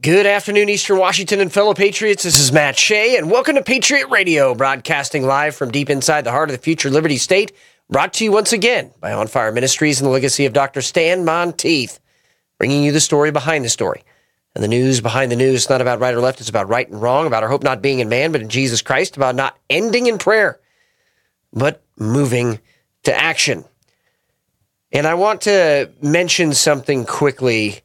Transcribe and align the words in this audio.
Good 0.00 0.26
afternoon, 0.26 0.68
Eastern 0.68 0.96
Washington 0.96 1.40
and 1.40 1.52
fellow 1.52 1.74
patriots. 1.74 2.22
This 2.22 2.38
is 2.38 2.52
Matt 2.52 2.78
Shea, 2.78 3.16
and 3.16 3.28
welcome 3.28 3.56
to 3.56 3.64
Patriot 3.64 4.06
Radio, 4.06 4.54
broadcasting 4.54 5.26
live 5.26 5.56
from 5.56 5.72
deep 5.72 5.90
inside 5.90 6.22
the 6.22 6.30
heart 6.30 6.50
of 6.50 6.56
the 6.56 6.62
future 6.62 6.88
Liberty 6.88 7.16
State. 7.16 7.50
Brought 7.90 8.12
to 8.14 8.24
you 8.24 8.30
once 8.30 8.52
again 8.52 8.92
by 9.00 9.12
On 9.12 9.26
Fire 9.26 9.50
Ministries 9.50 10.00
and 10.00 10.06
the 10.06 10.12
legacy 10.12 10.46
of 10.46 10.52
Dr. 10.52 10.82
Stan 10.82 11.24
Monteith, 11.24 11.98
bringing 12.58 12.84
you 12.84 12.92
the 12.92 13.00
story 13.00 13.32
behind 13.32 13.64
the 13.64 13.68
story. 13.68 14.04
And 14.54 14.62
the 14.62 14.68
news 14.68 15.00
behind 15.00 15.32
the 15.32 15.36
news 15.36 15.62
is 15.62 15.68
not 15.68 15.80
about 15.80 15.98
right 15.98 16.14
or 16.14 16.20
left, 16.20 16.38
it's 16.38 16.48
about 16.48 16.68
right 16.68 16.88
and 16.88 17.02
wrong, 17.02 17.26
about 17.26 17.42
our 17.42 17.48
hope 17.48 17.64
not 17.64 17.82
being 17.82 17.98
in 17.98 18.08
man, 18.08 18.30
but 18.30 18.40
in 18.40 18.48
Jesus 18.48 18.82
Christ, 18.82 19.16
about 19.16 19.34
not 19.34 19.58
ending 19.68 20.06
in 20.06 20.18
prayer, 20.18 20.60
but 21.52 21.82
moving 21.98 22.60
to 23.02 23.12
action. 23.12 23.64
And 24.92 25.08
I 25.08 25.14
want 25.14 25.40
to 25.40 25.90
mention 26.00 26.54
something 26.54 27.04
quickly 27.04 27.82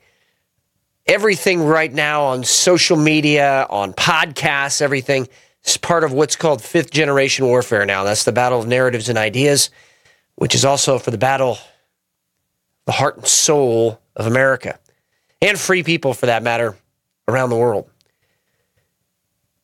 everything 1.05 1.63
right 1.63 1.91
now 1.91 2.23
on 2.23 2.43
social 2.43 2.97
media, 2.97 3.65
on 3.69 3.93
podcasts, 3.93 4.81
everything 4.81 5.27
is 5.63 5.77
part 5.77 6.03
of 6.03 6.13
what's 6.13 6.35
called 6.35 6.61
fifth 6.61 6.91
generation 6.91 7.45
warfare 7.45 7.85
now. 7.85 8.03
That's 8.03 8.23
the 8.23 8.31
battle 8.31 8.59
of 8.59 8.67
narratives 8.67 9.09
and 9.09 9.17
ideas, 9.17 9.69
which 10.35 10.55
is 10.55 10.65
also 10.65 10.99
for 10.99 11.11
the 11.11 11.17
battle, 11.17 11.57
the 12.85 12.91
heart 12.91 13.17
and 13.17 13.27
soul 13.27 13.99
of 14.15 14.27
America 14.27 14.79
and 15.41 15.59
free 15.59 15.83
people 15.83 16.13
for 16.13 16.27
that 16.27 16.43
matter 16.43 16.77
around 17.27 17.49
the 17.49 17.57
world. 17.57 17.89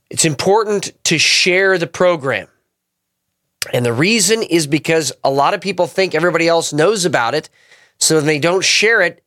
It's 0.10 0.26
important 0.26 0.92
to 1.06 1.18
share 1.18 1.78
the 1.78 1.88
program. 1.88 2.48
And 3.74 3.86
the 3.86 3.94
reason 3.94 4.42
is 4.42 4.68
because 4.68 5.12
a 5.24 5.30
lot 5.30 5.54
of 5.54 5.62
people 5.62 5.86
think 5.86 6.16
everybody 6.16 6.48
else 6.48 6.74
knows 6.74 7.06
about 7.06 7.36
it. 7.36 7.50
So 7.98 8.22
they 8.22 8.40
don't 8.40 8.64
share 8.64 9.02
it 9.02 9.24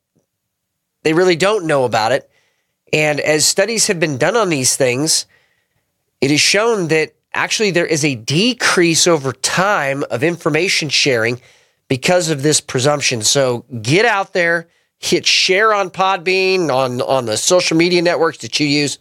they 1.02 1.12
really 1.12 1.36
don't 1.36 1.66
know 1.66 1.84
about 1.84 2.12
it. 2.12 2.30
And 2.92 3.20
as 3.20 3.46
studies 3.46 3.86
have 3.86 3.98
been 3.98 4.18
done 4.18 4.36
on 4.36 4.48
these 4.48 4.76
things, 4.76 5.26
it 6.20 6.30
is 6.30 6.40
shown 6.40 6.88
that 6.88 7.14
actually 7.34 7.70
there 7.70 7.86
is 7.86 8.04
a 8.04 8.14
decrease 8.14 9.06
over 9.06 9.32
time 9.32 10.04
of 10.10 10.22
information 10.22 10.88
sharing 10.88 11.40
because 11.88 12.28
of 12.28 12.42
this 12.42 12.60
presumption. 12.60 13.22
So 13.22 13.64
get 13.80 14.04
out 14.04 14.32
there, 14.32 14.68
hit 14.98 15.26
share 15.26 15.72
on 15.74 15.90
Podbean, 15.90 16.70
on, 16.70 17.00
on 17.00 17.26
the 17.26 17.36
social 17.36 17.76
media 17.76 18.02
networks 18.02 18.38
that 18.38 18.60
you 18.60 18.66
use. 18.66 18.98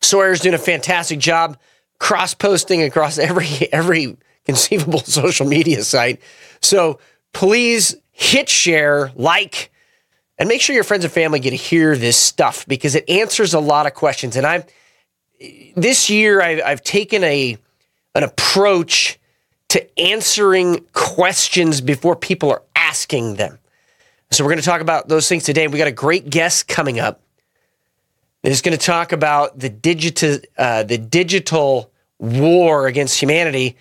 Sawyer's 0.00 0.40
doing 0.40 0.54
a 0.54 0.58
fantastic 0.58 1.18
job 1.18 1.58
cross 1.98 2.34
posting 2.34 2.82
across 2.82 3.18
every 3.18 3.48
every 3.72 4.16
conceivable 4.44 4.98
social 5.04 5.46
media 5.46 5.82
site. 5.82 6.20
So 6.60 6.98
please 7.32 7.96
hit 8.12 8.48
share, 8.48 9.12
like, 9.14 9.70
and 10.38 10.48
make 10.48 10.60
sure 10.60 10.74
your 10.74 10.84
friends 10.84 11.04
and 11.04 11.12
family 11.12 11.40
get 11.40 11.50
to 11.50 11.56
hear 11.56 11.96
this 11.96 12.16
stuff 12.16 12.66
because 12.66 12.94
it 12.94 13.08
answers 13.08 13.54
a 13.54 13.60
lot 13.60 13.86
of 13.86 13.94
questions. 13.94 14.36
And 14.36 14.46
I've 14.46 14.66
this 15.76 16.08
year 16.08 16.40
I, 16.40 16.62
I've 16.64 16.82
taken 16.82 17.22
a 17.24 17.58
an 18.14 18.22
approach 18.22 19.18
to 19.68 20.00
answering 20.00 20.84
questions 20.92 21.80
before 21.80 22.16
people 22.16 22.50
are 22.50 22.62
asking 22.74 23.34
them. 23.34 23.58
So 24.30 24.44
we're 24.44 24.50
going 24.50 24.60
to 24.60 24.64
talk 24.64 24.80
about 24.80 25.08
those 25.08 25.28
things 25.28 25.44
today. 25.44 25.68
We 25.68 25.78
got 25.78 25.88
a 25.88 25.92
great 25.92 26.30
guest 26.30 26.68
coming 26.68 26.98
up. 26.98 27.20
Is 28.42 28.62
going 28.62 28.78
to 28.78 28.84
talk 28.84 29.10
about 29.10 29.58
the 29.58 29.68
digital 29.68 30.38
uh, 30.56 30.84
the 30.84 30.98
digital 30.98 31.90
war 32.20 32.86
against 32.86 33.20
humanity 33.20 33.76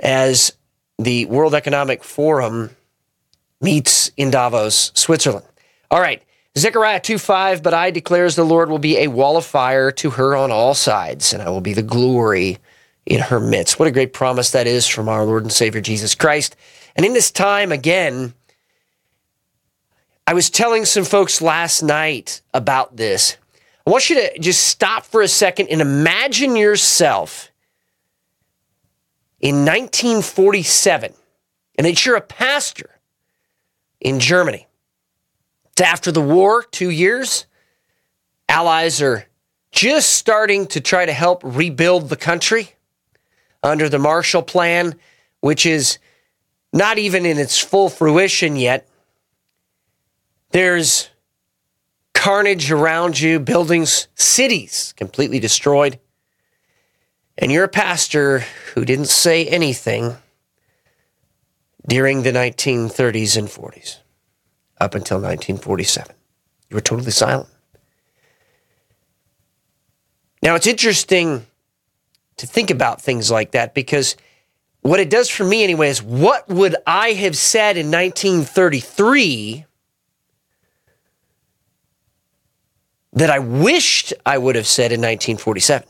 as 0.00 0.54
the 0.98 1.26
World 1.26 1.54
Economic 1.54 2.02
Forum 2.02 2.70
meets 3.60 4.10
in 4.16 4.30
Davos, 4.30 4.90
Switzerland. 4.94 5.44
All 5.90 6.00
right. 6.00 6.22
Zechariah 6.58 7.00
2 7.00 7.18
5, 7.18 7.62
but 7.62 7.74
I 7.74 7.90
declares 7.90 8.34
the 8.34 8.44
Lord 8.44 8.70
will 8.70 8.78
be 8.78 8.98
a 8.98 9.08
wall 9.08 9.36
of 9.36 9.44
fire 9.44 9.90
to 9.92 10.10
her 10.10 10.34
on 10.34 10.50
all 10.50 10.74
sides, 10.74 11.34
and 11.34 11.42
I 11.42 11.50
will 11.50 11.60
be 11.60 11.74
the 11.74 11.82
glory 11.82 12.58
in 13.04 13.20
her 13.20 13.38
midst. 13.38 13.78
What 13.78 13.88
a 13.88 13.92
great 13.92 14.12
promise 14.12 14.50
that 14.52 14.66
is 14.66 14.86
from 14.86 15.08
our 15.08 15.24
Lord 15.24 15.42
and 15.42 15.52
Savior 15.52 15.80
Jesus 15.80 16.14
Christ. 16.14 16.56
And 16.96 17.04
in 17.04 17.12
this 17.12 17.30
time, 17.30 17.72
again, 17.72 18.32
I 20.26 20.34
was 20.34 20.50
telling 20.50 20.86
some 20.86 21.04
folks 21.04 21.40
last 21.40 21.82
night 21.82 22.40
about 22.52 22.96
this. 22.96 23.36
I 23.86 23.90
want 23.90 24.10
you 24.10 24.16
to 24.16 24.38
just 24.40 24.64
stop 24.64 25.04
for 25.04 25.22
a 25.22 25.28
second 25.28 25.68
and 25.68 25.80
imagine 25.80 26.56
yourself 26.56 27.52
in 29.40 29.66
1947, 29.66 31.12
and 31.76 31.86
that 31.86 32.04
you're 32.04 32.16
a 32.16 32.22
pastor 32.22 32.90
in 34.00 34.18
Germany. 34.18 34.65
It's 35.76 35.82
after 35.82 36.10
the 36.10 36.22
war, 36.22 36.62
two 36.62 36.88
years. 36.88 37.44
Allies 38.48 39.02
are 39.02 39.26
just 39.72 40.12
starting 40.12 40.66
to 40.68 40.80
try 40.80 41.04
to 41.04 41.12
help 41.12 41.42
rebuild 41.44 42.08
the 42.08 42.16
country 42.16 42.70
under 43.62 43.90
the 43.90 43.98
Marshall 43.98 44.40
Plan, 44.40 44.94
which 45.40 45.66
is 45.66 45.98
not 46.72 46.96
even 46.96 47.26
in 47.26 47.36
its 47.36 47.58
full 47.58 47.90
fruition 47.90 48.56
yet. 48.56 48.88
There's 50.48 51.10
carnage 52.14 52.72
around 52.72 53.20
you, 53.20 53.38
buildings, 53.38 54.08
cities 54.14 54.94
completely 54.96 55.40
destroyed. 55.40 56.00
And 57.36 57.52
you're 57.52 57.64
a 57.64 57.68
pastor 57.68 58.44
who 58.72 58.86
didn't 58.86 59.08
say 59.08 59.46
anything 59.46 60.16
during 61.86 62.22
the 62.22 62.32
1930s 62.32 63.36
and 63.36 63.48
40s 63.48 63.98
up 64.78 64.94
until 64.94 65.16
1947. 65.18 66.14
You 66.70 66.74
were 66.74 66.80
totally 66.80 67.10
silent. 67.10 67.48
Now, 70.42 70.54
it's 70.54 70.66
interesting 70.66 71.46
to 72.36 72.46
think 72.46 72.70
about 72.70 73.00
things 73.00 73.30
like 73.30 73.52
that 73.52 73.74
because 73.74 74.16
what 74.82 75.00
it 75.00 75.10
does 75.10 75.28
for 75.28 75.44
me, 75.44 75.64
anyway, 75.64 75.88
is 75.88 76.02
what 76.02 76.48
would 76.48 76.76
I 76.86 77.12
have 77.12 77.36
said 77.36 77.76
in 77.76 77.90
1933 77.90 79.64
that 83.14 83.30
I 83.30 83.38
wished 83.38 84.12
I 84.24 84.38
would 84.38 84.54
have 84.54 84.66
said 84.66 84.92
in 84.92 85.00
1947? 85.00 85.88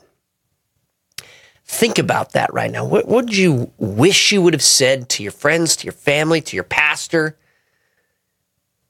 Think 1.64 1.98
about 1.98 2.32
that 2.32 2.54
right 2.54 2.70
now. 2.70 2.84
What 2.84 3.08
would 3.08 3.36
you 3.36 3.72
wish 3.76 4.30
you 4.30 4.40
would 4.40 4.54
have 4.54 4.62
said 4.62 5.08
to 5.10 5.22
your 5.22 5.32
friends, 5.32 5.74
to 5.76 5.84
your 5.84 5.92
family, 5.92 6.40
to 6.40 6.56
your 6.56 6.64
pastor? 6.64 7.36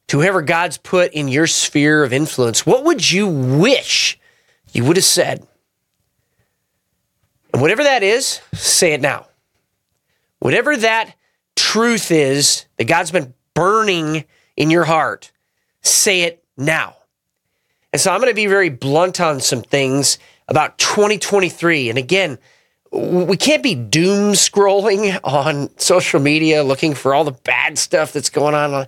To 0.09 0.21
whoever 0.21 0.43
God's 0.43 0.79
put 0.79 1.13
in 1.13 1.29
your 1.29 1.47
sphere 1.47 2.05
of 2.05 2.13
influence, 2.13 2.65
what 2.65 2.85
would 2.85 3.11
you 3.11 3.27
wish 3.27 4.19
you 4.73 4.85
would 4.85 4.97
have 4.97 5.05
said? 5.05 5.47
And 7.53 7.63
whatever 7.63 7.83
that 7.83 8.03
is, 8.03 8.41
say 8.53 8.93
it 8.93 9.01
now. 9.01 9.27
Whatever 10.39 10.77
that 10.77 11.15
truth 11.57 12.11
is 12.11 12.67
that 12.77 12.85
God's 12.85 13.11
been 13.11 13.35
burning 13.55 14.25
in 14.57 14.71
your 14.71 14.85
heart, 14.85 15.33
say 15.83 16.23
it 16.23 16.45
now. 16.57 16.97
And 17.93 18.01
so 18.01 18.13
I'm 18.13 18.21
going 18.21 18.31
to 18.31 18.35
be 18.35 18.47
very 18.47 18.69
blunt 18.69 19.21
on 19.21 19.41
some 19.41 19.63
things 19.63 20.19
about 20.49 20.79
2023. 20.79 21.89
And 21.89 21.99
again, 21.99 22.39
we 22.93 23.37
can't 23.37 23.63
be 23.63 23.75
doom 23.75 24.35
scrolling 24.35 25.19
on 25.25 25.71
social 25.79 26.21
media 26.21 26.63
looking 26.63 26.95
for 26.95 27.15
all 27.15 27.25
the 27.25 27.33
bad 27.33 27.79
stuff 27.79 28.13
that's 28.13 28.31
going 28.31 28.55
on 28.55 28.87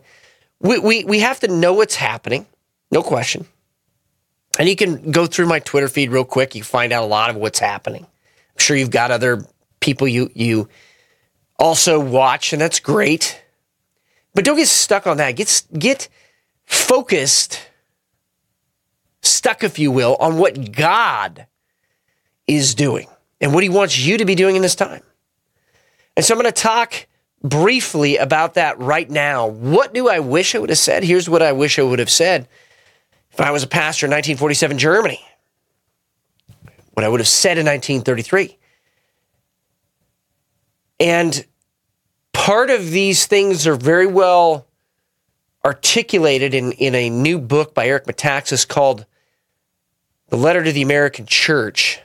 we, 0.60 0.78
we, 0.78 1.04
we 1.04 1.20
have 1.20 1.40
to 1.40 1.48
know 1.48 1.74
what's 1.74 1.94
happening, 1.94 2.46
no 2.90 3.02
question. 3.02 3.46
And 4.58 4.68
you 4.68 4.74
can 4.74 5.12
go 5.12 5.26
through 5.26 5.46
my 5.46 5.60
Twitter 5.60 5.88
feed 5.88 6.10
real 6.10 6.24
quick. 6.24 6.54
You 6.54 6.64
find 6.64 6.92
out 6.92 7.04
a 7.04 7.06
lot 7.06 7.30
of 7.30 7.36
what's 7.36 7.60
happening. 7.60 8.02
I'm 8.04 8.58
sure 8.58 8.76
you've 8.76 8.90
got 8.90 9.10
other 9.10 9.44
people 9.80 10.08
you 10.08 10.30
you 10.34 10.68
also 11.58 12.00
watch, 12.00 12.52
and 12.52 12.60
that's 12.60 12.80
great. 12.80 13.40
But 14.34 14.44
don't 14.44 14.56
get 14.56 14.68
stuck 14.68 15.06
on 15.06 15.18
that. 15.18 15.32
Get 15.36 15.62
get 15.78 16.08
focused, 16.64 17.60
stuck, 19.22 19.62
if 19.62 19.78
you 19.78 19.92
will, 19.92 20.16
on 20.18 20.38
what 20.38 20.72
God 20.72 21.46
is 22.48 22.74
doing 22.74 23.06
and 23.40 23.54
what 23.54 23.62
He 23.62 23.68
wants 23.68 23.96
you 23.96 24.18
to 24.18 24.24
be 24.24 24.34
doing 24.34 24.56
in 24.56 24.62
this 24.62 24.74
time. 24.74 25.02
And 26.16 26.24
so 26.24 26.34
I'm 26.34 26.40
going 26.40 26.52
to 26.52 26.62
talk 26.62 27.06
briefly 27.42 28.16
about 28.16 28.54
that 28.54 28.78
right 28.78 29.08
now. 29.08 29.46
What 29.46 29.94
do 29.94 30.08
I 30.08 30.20
wish 30.20 30.54
I 30.54 30.58
would 30.58 30.70
have 30.70 30.78
said? 30.78 31.04
Here's 31.04 31.28
what 31.28 31.42
I 31.42 31.52
wish 31.52 31.78
I 31.78 31.82
would 31.82 31.98
have 31.98 32.10
said 32.10 32.48
if 33.32 33.40
I 33.40 33.50
was 33.50 33.62
a 33.62 33.68
pastor 33.68 34.06
in 34.06 34.10
1947 34.10 34.78
Germany. 34.78 35.20
What 36.92 37.04
I 37.04 37.08
would 37.08 37.20
have 37.20 37.28
said 37.28 37.58
in 37.58 37.66
1933. 37.66 38.58
And 41.00 41.46
part 42.32 42.70
of 42.70 42.90
these 42.90 43.26
things 43.26 43.66
are 43.66 43.76
very 43.76 44.06
well 44.06 44.66
articulated 45.64 46.54
in, 46.54 46.72
in 46.72 46.94
a 46.94 47.10
new 47.10 47.38
book 47.38 47.74
by 47.74 47.86
Eric 47.86 48.06
Metaxas 48.06 48.66
called 48.66 49.06
The 50.28 50.36
Letter 50.36 50.64
to 50.64 50.72
the 50.72 50.82
American 50.82 51.26
Church. 51.26 52.00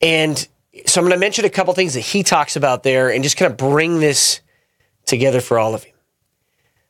And 0.00 0.48
so 0.86 1.00
I'm 1.00 1.04
going 1.04 1.12
to 1.12 1.20
mention 1.20 1.44
a 1.44 1.50
couple 1.50 1.74
things 1.74 1.94
that 1.94 2.00
he 2.00 2.22
talks 2.22 2.56
about 2.56 2.82
there 2.82 3.10
and 3.10 3.22
just 3.22 3.36
kind 3.36 3.50
of 3.50 3.58
bring 3.58 4.00
this 4.00 4.40
together 5.04 5.40
for 5.40 5.58
all 5.58 5.74
of 5.74 5.84
you. 5.84 5.92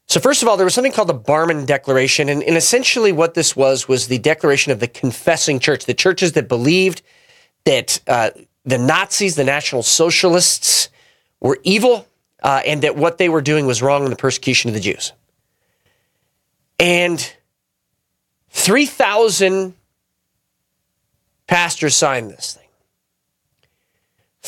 So, 0.06 0.20
first 0.20 0.42
of 0.42 0.48
all, 0.48 0.56
there 0.56 0.66
was 0.66 0.74
something 0.74 0.92
called 0.92 1.08
the 1.08 1.18
Barmen 1.18 1.64
Declaration. 1.64 2.28
And, 2.28 2.42
and, 2.42 2.56
essentially, 2.56 3.12
what 3.12 3.34
this 3.34 3.56
was 3.56 3.88
was 3.88 4.08
the 4.08 4.18
declaration 4.18 4.72
of 4.72 4.80
the 4.80 4.88
confessing 4.88 5.58
church, 5.58 5.86
the 5.86 5.94
churches 5.94 6.32
that 6.32 6.48
believed 6.48 7.02
that 7.64 8.00
uh, 8.06 8.30
the 8.64 8.78
Nazis, 8.78 9.36
the 9.36 9.44
National 9.44 9.82
Socialists, 9.82 10.88
were 11.40 11.58
evil 11.62 12.06
uh, 12.42 12.60
and 12.66 12.82
that 12.82 12.96
what 12.96 13.18
they 13.18 13.28
were 13.28 13.40
doing 13.40 13.66
was 13.66 13.82
wrong 13.82 14.04
in 14.04 14.10
the 14.10 14.16
persecution 14.16 14.68
of 14.68 14.74
the 14.74 14.80
Jews. 14.80 15.12
And 16.78 17.34
3,000 18.50 19.74
pastors 21.46 21.96
signed 21.96 22.30
this 22.30 22.54
thing. 22.54 22.61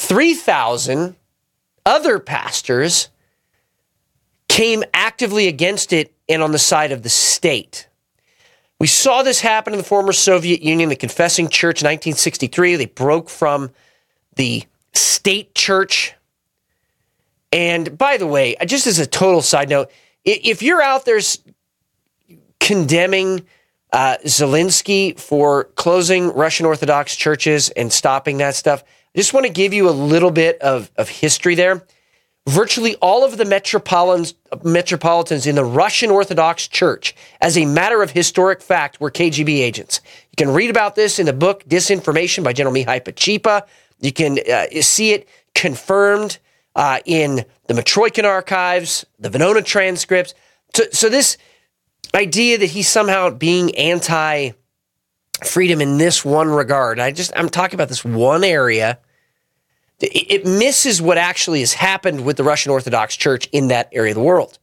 3,000 0.05 1.17
other 1.87 2.19
pastors 2.19 3.09
came 4.49 4.85
actively 4.93 5.49
against 5.49 5.93
it 5.93 6.13
and 6.29 6.43
on 6.43 6.53
the 6.53 6.59
side 6.59 6.93
of 6.93 7.03
the 7.03 7.09
state. 7.09 7.89
We 8.79 8.87
saw 8.87 9.23
this 9.23 9.41
happen 9.41 9.73
in 9.73 9.79
the 9.79 9.85
former 9.85 10.13
Soviet 10.13 10.63
Union, 10.63 10.91
the 10.91 10.97
Confessing 10.97 11.49
Church, 11.49 11.77
1963. 11.77 12.77
They 12.77 12.87
broke 12.87 13.31
from 13.31 13.71
the 14.37 14.65
state 14.93 15.55
church. 15.55 16.15
And 17.51 17.97
by 17.97 18.17
the 18.17 18.27
way, 18.27 18.57
just 18.67 18.87
as 18.87 18.99
a 18.99 19.07
total 19.07 19.41
side 19.43 19.71
note, 19.71 19.91
if 20.25 20.63
you're 20.63 20.83
out 20.83 21.05
there 21.05 21.21
condemning 22.61 23.47
uh, 23.93 24.17
Zelensky 24.25 25.19
for 25.19 25.65
closing 25.77 26.29
Russian 26.33 26.67
Orthodox 26.67 27.17
churches 27.17 27.71
and 27.71 27.93
stopping 27.93 28.39
that 28.39 28.55
stuff, 28.55 28.83
just 29.19 29.33
want 29.33 29.47
to 29.47 29.53
give 29.53 29.73
you 29.73 29.89
a 29.89 29.91
little 29.91 30.31
bit 30.31 30.59
of, 30.61 30.91
of 30.97 31.09
history 31.09 31.55
there. 31.55 31.85
Virtually 32.47 32.95
all 32.97 33.25
of 33.25 33.39
the 33.39 33.45
metropolitans, 33.47 34.35
metropolitans 34.63 35.47
in 35.47 35.55
the 35.55 35.65
Russian 35.65 36.11
Orthodox 36.11 36.69
Church, 36.69 37.15
as 37.41 37.57
a 37.57 37.65
matter 37.65 38.03
of 38.03 38.11
historic 38.11 38.61
fact, 38.61 39.01
were 39.01 39.11
KGB 39.11 39.61
agents. 39.61 40.01
You 40.31 40.37
can 40.37 40.51
read 40.53 40.69
about 40.69 40.95
this 40.95 41.19
in 41.19 41.25
the 41.25 41.33
book 41.33 41.65
Disinformation 41.65 42.45
by 42.45 42.53
General 42.53 42.75
Mihai 42.75 43.01
Pacepa. 43.03 43.67
You 44.01 44.13
can 44.13 44.39
uh, 44.51 44.67
see 44.83 45.13
it 45.13 45.27
confirmed 45.55 46.39
uh, 46.77 46.99
in 47.07 47.47
the 47.67 47.75
Mitrokhin 47.75 48.25
archives, 48.25 49.07
the 49.19 49.31
Venona 49.31 49.65
transcripts. 49.65 50.35
So, 50.75 50.85
so 50.93 51.09
this 51.09 51.39
idea 52.15 52.59
that 52.59 52.67
he's 52.67 52.89
somehow 52.89 53.31
being 53.31 53.75
anti 53.77 54.51
freedom 55.43 55.81
in 55.81 55.99
this 55.99 56.25
one 56.25 56.49
regard. 56.49 56.99
I 56.99 57.11
just 57.11 57.33
I'm 57.37 57.49
talking 57.49 57.75
about 57.75 57.89
this 57.89 58.05
one 58.05 58.45
area. 58.45 58.99
It 60.01 60.45
misses 60.45 61.01
what 61.01 61.19
actually 61.19 61.61
has 61.61 61.73
happened 61.73 62.25
with 62.25 62.37
the 62.37 62.45
Russian 62.45 62.73
Orthodox 62.73 63.17
Church 63.17 63.49
in 63.53 63.69
that 63.69 63.89
area 63.93 64.11
of 64.11 64.17
the 64.17 64.23
world. 64.23 64.59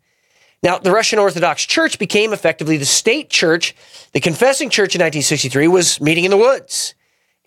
Now, 0.61 0.77
the 0.77 0.91
Russian 0.91 1.17
Orthodox 1.17 1.65
Church 1.65 1.97
became 1.97 2.33
effectively 2.33 2.77
the 2.77 2.85
state 2.85 3.29
church. 3.29 3.75
The 4.11 4.19
confessing 4.19 4.69
church 4.69 4.93
in 4.93 4.99
1963 4.99 5.67
was 5.67 5.99
meeting 5.99 6.25
in 6.25 6.31
the 6.31 6.37
woods. 6.37 6.93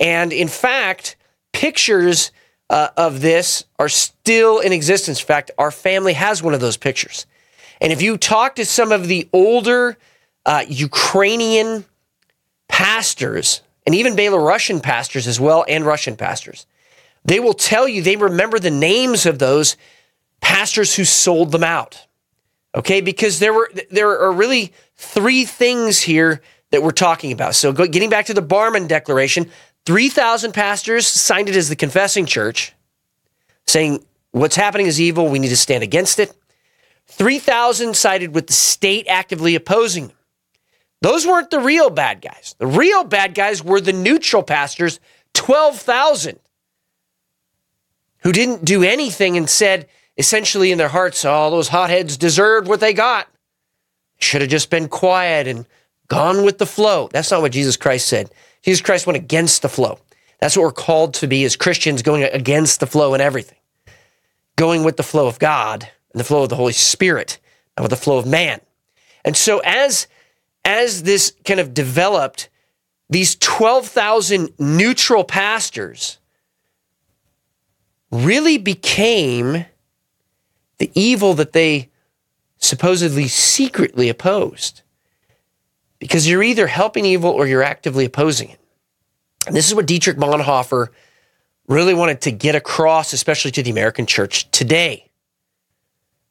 And 0.01 0.33
in 0.33 0.49
fact, 0.49 1.17
pictures 1.53 2.33
uh, 2.71 2.89
of 2.97 3.21
this 3.21 3.65
are 3.79 3.89
still 3.89 4.59
in 4.59 4.73
existence. 4.73 5.21
In 5.21 5.27
fact, 5.27 5.53
our 5.59 5.71
family 5.71 6.15
has 6.15 6.43
one 6.43 6.55
of 6.55 6.61
those 6.61 6.77
pictures. 6.77 7.27
And 7.81 7.93
if 7.93 8.03
you 8.03 8.17
talk 8.17 8.57
to 8.57 8.65
some 8.65 8.91
of 8.91 9.07
the 9.07 9.29
older 9.33 9.97
uh, 10.47 10.65
Ukrainian 10.67 11.85
pastors, 12.75 13.63
and 13.87 13.95
even 13.95 14.17
Belarusian 14.17 14.83
pastors 14.83 15.29
as 15.29 15.39
well, 15.39 15.65
and 15.69 15.87
Russian 15.87 16.17
pastors, 16.17 16.67
they 17.25 17.39
will 17.39 17.55
tell 17.55 17.87
you 17.87 18.03
they 18.03 18.17
remember 18.17 18.59
the 18.59 18.69
names 18.69 19.27
of 19.27 19.39
those 19.39 19.77
pastors 20.41 20.97
who 20.97 21.05
sold 21.05 21.53
them 21.53 21.63
out. 21.63 22.09
Okay, 22.75 23.01
because 23.01 23.39
there 23.39 23.53
were 23.53 23.71
there 23.93 24.19
are 24.19 24.33
really 24.33 24.73
three 24.97 25.45
things 25.45 26.01
here 26.01 26.43
that 26.73 26.83
we're 26.83 26.91
talking 26.91 27.31
about. 27.31 27.55
So, 27.55 27.73
getting 27.73 28.11
back 28.11 28.27
to 28.27 28.35
the 28.35 28.43
Barmen 28.43 28.89
Declaration, 28.89 29.53
three 29.87 30.09
thousand 30.09 30.51
pastors 30.51 31.07
signed 31.07 31.49
it 31.49 31.55
as 31.55 31.69
the 31.69 31.77
confessing 31.77 32.27
church, 32.27 32.73
saying 33.69 34.05
what's 34.33 34.57
happening 34.57 34.89
is 34.89 35.01
evil. 35.01 35.29
We 35.29 35.39
need 35.39 35.51
to 35.51 35.57
stand 35.57 35.85
against 35.85 36.19
it. 36.19 36.35
3,000 37.07 37.95
sided 37.95 38.35
with 38.35 38.47
the 38.47 38.55
state 38.55 39.07
actively 39.09 39.55
opposing 39.55 40.09
them. 40.09 40.17
Those 41.05 41.27
weren't 41.27 41.51
the 41.51 41.61
real 41.61 41.91
bad 41.91 42.23
guys. 42.23 42.55
The 42.57 42.67
real 42.67 43.05
bad 43.05 43.35
guys 43.35 43.63
were 43.63 43.79
the 43.79 43.93
neutral 43.93 44.43
pastors, 44.43 45.01
12,000, 45.35 46.39
who 48.21 48.33
didn't 48.33 48.65
do 48.65 48.83
anything 48.83 49.37
and 49.37 49.47
said, 49.47 49.87
essentially 50.17 50.73
in 50.73 50.79
their 50.79 50.89
hearts, 50.89 51.27
all 51.27 51.49
oh, 51.49 51.57
those 51.57 51.69
hotheads 51.69 52.17
deserved 52.17 52.69
what 52.69 52.81
they 52.81 52.95
got. 52.95 53.29
Should 54.19 54.41
have 54.41 54.49
just 54.49 54.71
been 54.71 54.89
quiet 54.89 55.47
and 55.47 55.67
gone 56.09 56.43
with 56.43 56.57
the 56.57 56.65
flow. 56.65 57.11
That's 57.13 57.31
not 57.31 57.43
what 57.43 57.53
Jesus 57.53 57.77
Christ 57.77 58.09
said. 58.09 58.31
Jesus 58.63 58.81
Christ 58.81 59.07
went 59.07 59.19
against 59.19 59.61
the 59.61 59.69
flow. 59.69 59.99
That's 60.41 60.57
what 60.57 60.63
we're 60.63 60.73
called 60.73 61.13
to 61.17 61.27
be 61.27 61.45
as 61.45 61.55
Christians, 61.55 62.01
going 62.01 62.23
against 62.23 62.81
the 62.81 62.87
flow 62.87 63.13
and 63.13 63.23
everything, 63.23 63.59
going 64.57 64.85
with 64.85 64.97
the 64.97 65.03
flow 65.03 65.27
of 65.27 65.39
God 65.39 65.87
and 66.15 66.19
the 66.19 66.25
flow 66.25 66.45
of 66.45 66.49
the 66.49 66.57
Holy 66.57 66.73
Spirit, 66.73 67.41
not 67.77 67.83
with 67.83 67.91
the 67.91 67.97
flow 67.99 68.17
of 68.17 68.25
man. 68.25 68.63
And 69.23 69.37
so 69.37 69.59
as 69.67 70.07
as 70.65 71.03
this 71.03 71.33
kind 71.45 71.61
of 71.61 71.75
developed, 71.75 72.49
these 73.11 73.37
12,000 73.37 74.51
neutral 74.59 75.25
pastors 75.25 76.19
really 78.11 78.59
became 78.59 79.67
the 80.79 80.91
evil 80.95 81.35
that 81.35 81.53
they 81.53 81.91
supposedly 82.59 83.29
secretly 83.29 84.09
opposed. 84.09 84.83
Because 85.99 86.29
you're 86.29 86.43
either 86.43 86.67
helping 86.67 87.05
evil 87.05 87.31
or 87.31 87.47
you're 87.47 87.63
actively 87.63 88.05
opposing 88.05 88.51
it. 88.51 88.61
And 89.47 89.55
this 89.55 89.67
is 89.67 89.75
what 89.75 89.87
Dietrich 89.87 90.17
Bonhoeffer 90.17 90.89
really 91.69 91.95
wanted 91.95 92.21
to 92.23 92.31
get 92.31 92.55
across, 92.55 93.13
especially 93.13 93.51
to 93.53 93.63
the 93.63 93.71
American 93.71 94.07
church 94.07 94.51
today. 94.51 95.11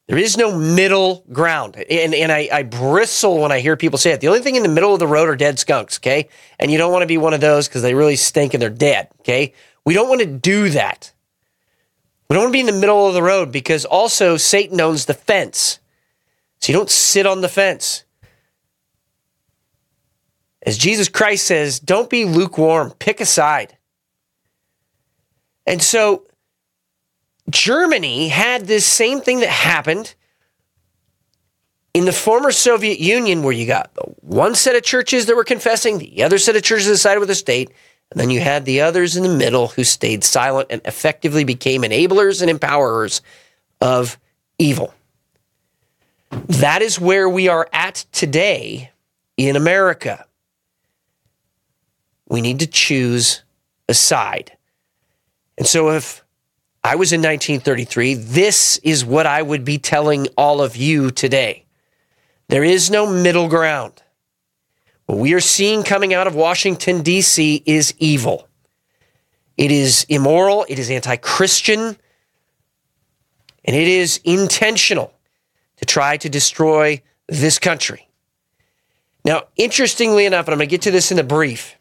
There 0.08 0.18
is 0.18 0.36
no 0.36 0.58
middle 0.58 1.24
ground. 1.32 1.78
And, 1.78 2.14
and 2.14 2.32
I, 2.32 2.50
I, 2.52 2.64
bristle 2.64 3.40
when 3.40 3.52
I 3.54 3.60
hear 3.60 3.78
people 3.78 3.98
say 3.98 4.12
it. 4.12 4.20
The 4.20 4.28
only 4.28 4.42
thing 4.42 4.56
in 4.56 4.64
the 4.64 4.70
middle 4.70 4.94
of 4.94 5.00
the 5.00 5.08
road 5.08 5.30
are 5.30 5.36
dead 5.36 5.60
skunks, 5.60 5.98
okay? 6.00 6.28
And 6.60 6.70
you 6.70 6.78
don't 6.78 6.92
want 6.92 7.04
to 7.04 7.08
be 7.08 7.18
one 7.18 7.34
of 7.34 7.40
those 7.40 7.68
because 7.68 7.82
they 7.82 7.94
really 7.94 8.18
stink 8.18 8.54
and 8.54 8.62
they're 8.62 8.70
dead, 8.70 9.08
okay? 9.22 9.54
We 9.86 9.94
don't 9.94 10.10
want 10.10 10.20
to 10.22 10.28
do 10.28 10.70
that. 10.70 11.14
We 12.28 12.34
don't 12.34 12.44
want 12.44 12.52
to 12.52 12.58
be 12.58 12.60
in 12.60 12.66
the 12.66 12.80
middle 12.80 13.08
of 13.08 13.14
the 13.14 13.24
road 13.24 13.52
because 13.52 13.86
also 13.86 14.36
Satan 14.36 14.82
owns 14.82 15.06
the 15.06 15.14
fence. 15.14 15.80
So 16.60 16.72
you 16.72 16.78
don't 16.78 16.90
sit 16.90 17.26
on 17.26 17.42
the 17.42 17.50
fence. 17.50 18.04
As 20.66 20.78
Jesus 20.78 21.10
Christ 21.10 21.46
says, 21.46 21.80
don't 21.80 22.10
be 22.10 22.26
lukewarm, 22.26 22.92
pick 23.00 23.22
a 23.22 23.26
side. 23.26 23.78
And 25.66 25.82
so 25.82 26.26
Germany 27.50 28.30
had 28.30 28.68
this 28.68 28.86
same 28.86 29.22
thing 29.22 29.42
that 29.42 29.50
happened 29.50 30.16
in 31.94 32.06
the 32.06 32.12
former 32.12 32.52
Soviet 32.52 33.00
Union, 33.00 33.44
where 33.44 33.54
you 33.54 33.68
got 33.68 33.92
one 34.22 34.56
set 34.56 34.76
of 34.76 34.84
churches 34.84 35.28
that 35.28 35.36
were 35.36 35.44
confessing, 35.44 36.00
the 36.00 36.24
other 36.24 36.40
set 36.40 36.56
of 36.56 36.64
churches 36.64 37.02
sided 37.02 37.20
with 37.20 37.30
the 37.30 37.36
state, 37.36 37.72
and 38.10 38.20
then 38.20 38.30
you 38.30 38.40
had 38.40 38.66
the 38.66 38.82
others 38.82 39.16
in 39.16 39.24
the 39.24 39.30
middle 39.30 39.68
who 39.68 39.84
stayed 39.84 40.24
silent 40.24 40.68
and 40.72 40.82
effectively 40.86 41.44
became 41.44 41.84
enablers 41.84 42.42
and 42.42 42.60
empowerers 42.60 43.22
of 43.82 44.18
evil. 44.58 44.94
That 46.32 46.82
is 46.82 47.00
where 47.00 47.30
we 47.30 47.48
are 47.48 47.70
at 47.74 48.06
today 48.12 48.92
in 49.38 49.56
America. 49.56 50.26
We 52.28 52.42
need 52.42 52.60
to 52.60 52.68
choose 52.68 53.44
a 53.88 53.94
side. 53.94 54.52
And 55.58 55.68
so 55.68 55.90
if 55.92 56.24
I 56.84 56.96
was 56.96 57.14
in 57.14 57.22
1933. 57.22 58.16
This 58.16 58.78
is 58.80 59.06
what 59.06 59.26
I 59.26 59.42
would 59.42 59.64
be 59.64 59.78
telling 59.78 60.28
all 60.38 60.62
of 60.62 60.76
you 60.76 61.12
today. 61.12 61.66
There 62.50 62.64
is 62.64 62.92
no 62.92 63.08
middle 63.08 63.48
ground. 63.48 64.04
What 65.06 65.18
we 65.18 65.34
are 65.34 65.40
seeing 65.40 65.84
coming 65.84 66.14
out 66.14 66.28
of 66.28 66.36
Washington, 66.36 67.02
D.C. 67.02 67.64
is 67.66 67.94
evil. 68.00 68.50
It 69.56 69.72
is 69.72 70.06
immoral, 70.10 70.66
it 70.68 70.80
is 70.80 70.90
anti 70.90 71.16
Christian, 71.18 71.98
and 73.66 73.76
it 73.76 73.88
is 73.88 74.20
intentional 74.26 75.14
to 75.78 75.86
try 75.86 76.18
to 76.18 76.28
destroy 76.28 77.02
this 77.28 77.60
country. 77.60 78.10
Now, 79.24 79.44
interestingly 79.56 80.26
enough, 80.26 80.48
and 80.48 80.54
I'm 80.54 80.58
going 80.58 80.68
to 80.68 80.72
get 80.72 80.82
to 80.82 80.92
this 80.92 81.12
in 81.12 81.18
the 81.18 81.24
brief, 81.24 81.78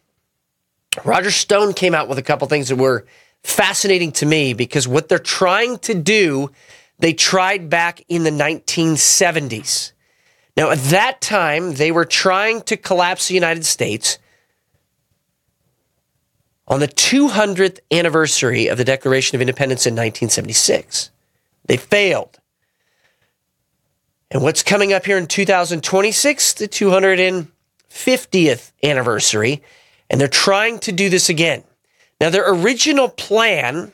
Roger 1.05 1.31
Stone 1.31 1.73
came 1.75 1.95
out 1.95 2.09
with 2.09 2.19
a 2.19 2.23
couple 2.23 2.47
things 2.47 2.69
that 2.69 2.77
were 2.77 3.07
fascinating 3.43 4.13
to 4.13 4.27
me 4.27 4.55
because 4.55 4.87
what 4.87 5.09
they're 5.09 5.19
trying 5.19 5.79
to 5.79 5.95
do, 5.95 6.51
they 6.99 7.13
tried 7.13 7.69
back 7.69 8.05
in 8.09 8.25
the 8.25 8.31
1970s. 8.31 9.93
Now, 10.57 10.71
at 10.71 10.79
that 10.79 11.21
time, 11.21 11.75
they 11.75 11.91
were 11.91 12.05
trying 12.05 12.63
to 12.63 12.77
collapse 12.77 13.29
the 13.29 13.35
United 13.35 13.65
States 13.65 14.19
on 16.69 16.81
the 16.81 16.89
200th 16.89 17.81
anniversary 17.91 18.69
of 18.69 18.79
the 18.79 18.85
Declaration 18.85 19.37
of 19.37 19.41
Independence 19.41 19.87
in 19.87 19.95
1976. 19.95 21.11
They 21.67 21.77
failed. 21.77 22.39
And 24.31 24.43
what's 24.43 24.63
coming 24.63 24.93
up 24.93 25.05
here 25.05 25.19
in 25.19 25.27
2026? 25.27 26.53
The 26.55 26.69
250th 26.69 28.73
anniversary. 28.83 29.63
And 30.09 30.21
they're 30.21 30.29
trying 30.29 30.79
to 30.81 30.93
do 30.93 31.11
this 31.11 31.29
again. 31.29 31.65
Now, 32.23 32.31
their 32.31 32.49
original 32.49 33.09
plan 33.09 33.91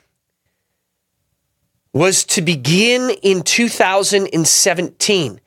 was 1.94 2.24
to 2.24 2.42
begin 2.42 3.08
in 3.22 3.40
2017. 3.40 5.40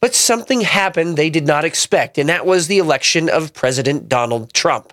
But 0.00 0.14
something 0.14 0.60
happened 0.60 1.16
they 1.16 1.30
did 1.30 1.48
not 1.48 1.64
expect, 1.64 2.18
and 2.18 2.28
that 2.28 2.46
was 2.46 2.68
the 2.68 2.78
election 2.78 3.28
of 3.28 3.52
President 3.52 4.08
Donald 4.08 4.52
Trump. 4.52 4.92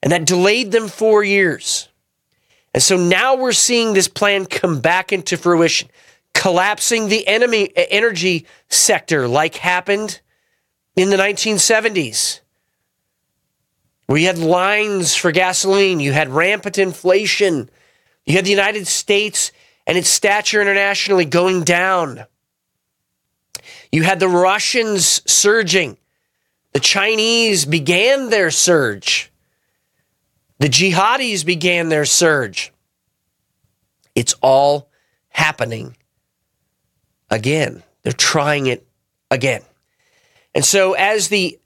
And 0.00 0.12
that 0.12 0.26
delayed 0.26 0.70
them 0.70 0.86
four 0.86 1.24
years. 1.24 1.88
And 2.72 2.80
so 2.80 2.96
now 2.96 3.34
we're 3.34 3.50
seeing 3.50 3.92
this 3.92 4.06
plan 4.06 4.46
come 4.46 4.80
back 4.80 5.12
into 5.12 5.36
fruition, 5.36 5.88
collapsing 6.34 7.08
the 7.08 7.26
enemy 7.26 7.72
energy 7.74 8.46
sector 8.68 9.26
like 9.26 9.56
happened 9.56 10.20
in 10.94 11.10
the 11.10 11.16
1970s. 11.16 12.42
You 14.08 14.26
had 14.26 14.38
lines 14.38 15.14
for 15.14 15.32
gasoline, 15.32 16.00
you 16.00 16.12
had 16.12 16.28
rampant 16.28 16.78
inflation, 16.78 17.70
you 18.26 18.34
had 18.36 18.44
the 18.44 18.50
United 18.50 18.86
States 18.86 19.50
and 19.86 19.98
its 19.98 20.08
stature 20.08 20.60
internationally 20.60 21.24
going 21.24 21.64
down. 21.64 22.24
You 23.90 24.02
had 24.02 24.20
the 24.20 24.28
Russians 24.28 25.22
surging. 25.30 25.96
The 26.72 26.80
Chinese 26.80 27.64
began 27.64 28.30
their 28.30 28.50
surge. 28.50 29.30
The 30.58 30.68
jihadis 30.68 31.44
began 31.44 31.88
their 31.88 32.04
surge. 32.04 32.72
It's 34.14 34.34
all 34.42 34.88
happening 35.28 35.96
again. 37.30 37.82
They're 38.02 38.12
trying 38.12 38.66
it 38.66 38.86
again. 39.30 39.62
And 40.54 40.64
so, 40.64 40.92
as 40.92 41.28
the 41.28 41.58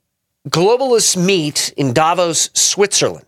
globalists 0.49 1.17
meet 1.17 1.73
in 1.77 1.93
Davos, 1.93 2.51
Switzerland, 2.55 3.27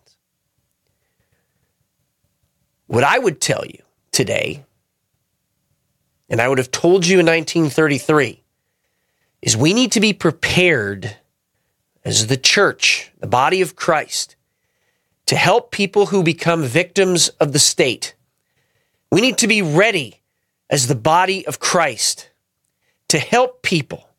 what 2.87 3.05
I 3.05 3.19
would 3.19 3.41
tell 3.41 3.65
you 3.65 3.83
today, 4.11 4.65
and 6.29 6.41
I 6.41 6.49
would 6.49 6.59
have 6.59 6.71
told 6.71 7.07
you 7.07 7.21
in 7.21 7.27
1933, 7.27 8.43
is 9.43 9.57
we 9.57 9.73
need 9.73 9.93
to 9.93 10.00
be 10.00 10.12
prepared 10.12 11.17
as 12.05 12.27
the 12.27 12.37
church, 12.37 13.11
the 13.19 13.27
body 13.27 13.61
of 13.61 13.77
Christ, 13.77 14.37
to 15.27 15.37
help 15.37 15.71
people 15.71 16.07
who 16.07 16.23
become 16.23 16.65
victims 16.65 17.29
of 17.41 17.53
the 17.53 17.59
state. 17.59 18.15
We 19.12 19.21
need 19.21 19.39
to 19.39 19.49
be 19.49 19.62
ready 19.62 20.21
as 20.69 20.87
the 20.87 20.95
body 20.95 21.47
of 21.47 21.61
Christ 21.61 22.31
to 23.09 23.19
help 23.19 23.62
people 23.62 24.10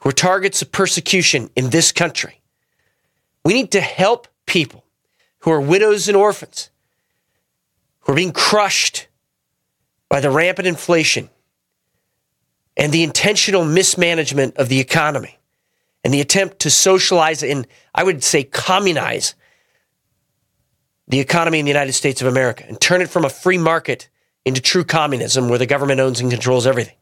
who 0.00 0.08
are 0.08 0.12
targets 0.12 0.62
of 0.62 0.72
persecution 0.72 1.50
in 1.56 1.70
this 1.70 1.92
country. 1.92 2.40
We 3.44 3.54
need 3.54 3.70
to 3.72 3.80
help 3.80 4.28
people 4.46 4.84
who 5.40 5.50
are 5.50 5.60
widows 5.60 6.08
and 6.08 6.16
orphans, 6.16 6.70
who 8.00 8.12
are 8.12 8.16
being 8.16 8.32
crushed 8.32 9.08
by 10.08 10.20
the 10.20 10.30
rampant 10.30 10.66
inflation 10.66 11.30
and 12.76 12.92
the 12.92 13.02
intentional 13.02 13.64
mismanagement 13.64 14.56
of 14.56 14.68
the 14.68 14.80
economy 14.80 15.38
and 16.02 16.12
the 16.12 16.20
attempt 16.20 16.60
to 16.60 16.70
socialize 16.70 17.42
and 17.42 17.66
I 17.94 18.04
would 18.04 18.24
say 18.24 18.44
communize 18.44 19.34
the 21.08 21.20
economy 21.20 21.58
in 21.58 21.64
the 21.64 21.70
United 21.70 21.92
States 21.92 22.22
of 22.22 22.28
America 22.28 22.64
and 22.66 22.80
turn 22.80 23.02
it 23.02 23.10
from 23.10 23.24
a 23.24 23.28
free 23.28 23.58
market 23.58 24.08
into 24.44 24.60
true 24.60 24.84
communism 24.84 25.48
where 25.48 25.58
the 25.58 25.66
government 25.66 26.00
owns 26.00 26.20
and 26.20 26.30
controls 26.30 26.66
everything. 26.66 26.96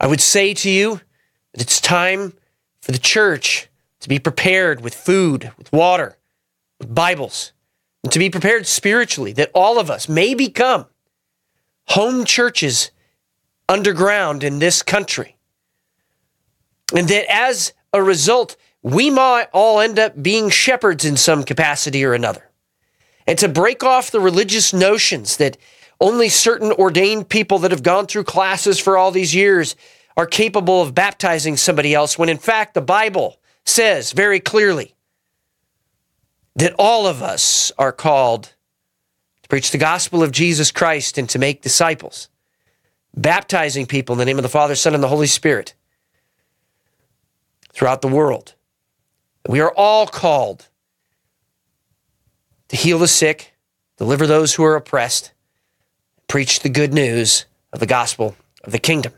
I 0.00 0.06
would 0.06 0.20
say 0.20 0.54
to 0.54 0.70
you 0.70 1.00
that 1.52 1.62
it's 1.62 1.80
time 1.80 2.34
for 2.80 2.92
the 2.92 2.98
church 2.98 3.68
to 4.00 4.08
be 4.08 4.18
prepared 4.18 4.80
with 4.80 4.94
food, 4.94 5.52
with 5.58 5.72
water, 5.72 6.18
with 6.78 6.94
Bibles, 6.94 7.52
and 8.04 8.12
to 8.12 8.18
be 8.18 8.30
prepared 8.30 8.66
spiritually 8.66 9.32
that 9.32 9.50
all 9.54 9.78
of 9.78 9.90
us 9.90 10.08
may 10.08 10.34
become 10.34 10.86
home 11.88 12.24
churches 12.24 12.90
underground 13.68 14.44
in 14.44 14.60
this 14.60 14.82
country. 14.82 15.36
And 16.94 17.08
that 17.08 17.30
as 17.30 17.72
a 17.92 18.02
result, 18.02 18.56
we 18.82 19.10
might 19.10 19.48
all 19.52 19.80
end 19.80 19.98
up 19.98 20.22
being 20.22 20.48
shepherds 20.48 21.04
in 21.04 21.16
some 21.16 21.42
capacity 21.42 22.04
or 22.04 22.14
another. 22.14 22.48
And 23.26 23.38
to 23.40 23.48
break 23.48 23.82
off 23.82 24.10
the 24.10 24.20
religious 24.20 24.72
notions 24.72 25.36
that 25.36 25.58
only 26.00 26.28
certain 26.28 26.72
ordained 26.72 27.28
people 27.28 27.58
that 27.60 27.70
have 27.70 27.82
gone 27.82 28.06
through 28.06 28.24
classes 28.24 28.78
for 28.78 28.96
all 28.96 29.10
these 29.10 29.34
years 29.34 29.74
are 30.16 30.26
capable 30.26 30.82
of 30.82 30.94
baptizing 30.94 31.56
somebody 31.56 31.94
else, 31.94 32.18
when 32.18 32.28
in 32.28 32.38
fact 32.38 32.74
the 32.74 32.80
Bible 32.80 33.38
says 33.64 34.12
very 34.12 34.40
clearly 34.40 34.94
that 36.56 36.74
all 36.78 37.06
of 37.06 37.22
us 37.22 37.70
are 37.78 37.92
called 37.92 38.52
to 39.42 39.48
preach 39.48 39.70
the 39.70 39.78
gospel 39.78 40.22
of 40.22 40.32
Jesus 40.32 40.70
Christ 40.70 41.18
and 41.18 41.28
to 41.30 41.38
make 41.38 41.62
disciples 41.62 42.28
baptizing 43.16 43.86
people 43.86 44.14
in 44.14 44.18
the 44.18 44.24
name 44.24 44.38
of 44.38 44.42
the 44.42 44.48
Father, 44.48 44.74
Son, 44.74 44.94
and 44.94 45.02
the 45.02 45.08
Holy 45.08 45.26
Spirit 45.26 45.74
throughout 47.72 48.02
the 48.02 48.08
world. 48.08 48.54
We 49.48 49.60
are 49.60 49.72
all 49.76 50.06
called 50.06 50.68
to 52.68 52.76
heal 52.76 52.98
the 52.98 53.08
sick, 53.08 53.54
deliver 53.96 54.26
those 54.26 54.54
who 54.54 54.64
are 54.64 54.76
oppressed, 54.76 55.32
preach 56.28 56.60
the 56.60 56.68
good 56.68 56.92
news 56.92 57.46
of 57.72 57.80
the 57.80 57.86
gospel 57.86 58.36
of 58.62 58.72
the 58.72 58.78
kingdom. 58.78 59.12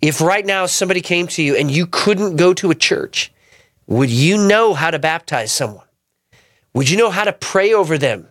If 0.00 0.20
right 0.20 0.44
now 0.44 0.66
somebody 0.66 1.00
came 1.00 1.28
to 1.28 1.42
you 1.42 1.56
and 1.56 1.70
you 1.70 1.86
couldn't 1.86 2.36
go 2.36 2.52
to 2.54 2.70
a 2.70 2.74
church, 2.74 3.32
would 3.86 4.10
you 4.10 4.36
know 4.36 4.74
how 4.74 4.90
to 4.90 4.98
baptize 4.98 5.52
someone? 5.52 5.86
Would 6.74 6.90
you 6.90 6.96
know 6.96 7.10
how 7.10 7.24
to 7.24 7.32
pray 7.32 7.72
over 7.72 7.96
them? 7.96 8.28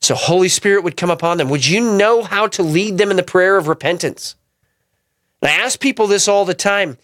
So 0.00 0.14
Holy 0.14 0.48
Spirit 0.48 0.84
would 0.84 0.96
come 0.96 1.10
upon 1.10 1.38
them. 1.38 1.48
Would 1.50 1.66
you 1.66 1.96
know 1.96 2.22
how 2.22 2.46
to 2.48 2.62
lead 2.62 2.98
them 2.98 3.10
in 3.10 3.16
the 3.16 3.22
prayer 3.22 3.56
of 3.56 3.68
repentance? 3.68 4.34
And 5.42 5.50
I 5.50 5.54
ask 5.54 5.80
people 5.80 6.06
this 6.06 6.28
all 6.28 6.44
the 6.44 6.54
time. 6.54 6.98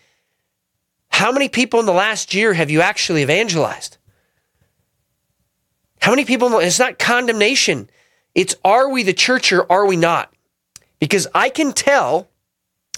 How 1.08 1.32
many 1.32 1.48
people 1.48 1.80
in 1.80 1.86
the 1.86 1.92
last 1.92 2.34
year 2.34 2.52
have 2.54 2.70
you 2.70 2.80
actually 2.80 3.22
evangelized? 3.22 3.98
How 6.00 6.10
many 6.10 6.25
people? 6.25 6.58
It's 6.58 6.78
not 6.78 6.98
condemnation. 6.98 7.88
It's 8.37 8.55
are 8.62 8.90
we 8.90 9.02
the 9.02 9.14
church 9.14 9.50
or 9.50 9.71
are 9.73 9.87
we 9.87 9.97
not? 9.97 10.31
Because 11.00 11.26
I 11.35 11.49
can 11.49 11.73
tell, 11.73 12.28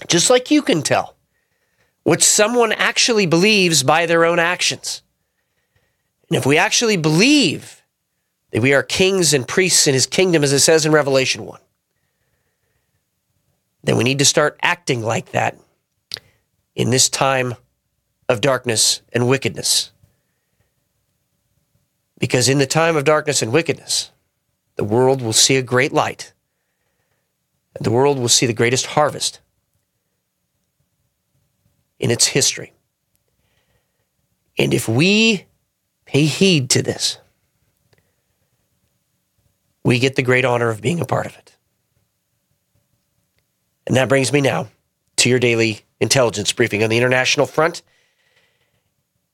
just 0.07 0.29
like 0.29 0.51
you 0.51 0.61
can 0.61 0.81
tell, 0.81 1.15
what 2.03 2.21
someone 2.21 2.73
actually 2.73 3.25
believes 3.25 3.81
by 3.81 4.05
their 4.05 4.25
own 4.25 4.37
actions. 4.37 5.01
And 6.27 6.37
if 6.37 6.45
we 6.45 6.57
actually 6.57 6.97
believe 6.97 7.81
that 8.51 8.61
we 8.61 8.73
are 8.73 8.83
kings 8.83 9.33
and 9.33 9.47
priests 9.47 9.87
in 9.87 9.93
his 9.93 10.05
kingdom, 10.05 10.43
as 10.43 10.51
it 10.51 10.59
says 10.59 10.85
in 10.85 10.91
Revelation 10.91 11.45
1. 11.45 11.59
Then 13.83 13.95
we 13.95 14.03
need 14.03 14.19
to 14.19 14.25
start 14.25 14.59
acting 14.61 15.01
like 15.01 15.31
that 15.31 15.57
in 16.75 16.89
this 16.89 17.07
time 17.07 17.55
of 18.27 18.41
darkness 18.41 19.01
and 19.13 19.29
wickedness. 19.29 19.91
Because 22.17 22.49
in 22.49 22.57
the 22.57 22.67
time 22.67 22.97
of 22.97 23.05
darkness 23.05 23.41
and 23.41 23.53
wickedness, 23.53 24.11
the 24.79 24.85
world 24.85 25.21
will 25.21 25.33
see 25.33 25.57
a 25.57 25.61
great 25.61 25.91
light, 25.91 26.31
the 27.81 27.91
world 27.91 28.17
will 28.17 28.29
see 28.29 28.45
the 28.45 28.53
greatest 28.53 28.85
harvest 28.85 29.41
in 31.99 32.11
its 32.11 32.27
history. 32.27 32.71
And 34.57 34.73
if 34.73 34.87
we 34.87 35.43
pay 36.05 36.23
heed 36.23 36.69
to 36.69 36.81
this, 36.81 37.17
we 39.83 39.99
get 39.99 40.15
the 40.15 40.23
great 40.23 40.45
honor 40.45 40.69
of 40.69 40.79
being 40.79 41.01
a 41.01 41.05
part 41.05 41.25
of 41.25 41.35
it. 41.35 41.57
And 43.85 43.97
that 43.97 44.07
brings 44.07 44.31
me 44.31 44.39
now 44.39 44.69
to 45.17 45.29
your 45.29 45.39
daily 45.39 45.81
intelligence 45.99 46.53
briefing 46.53 46.83
on 46.83 46.89
the 46.89 46.95
international 46.95 47.47
front. 47.47 47.81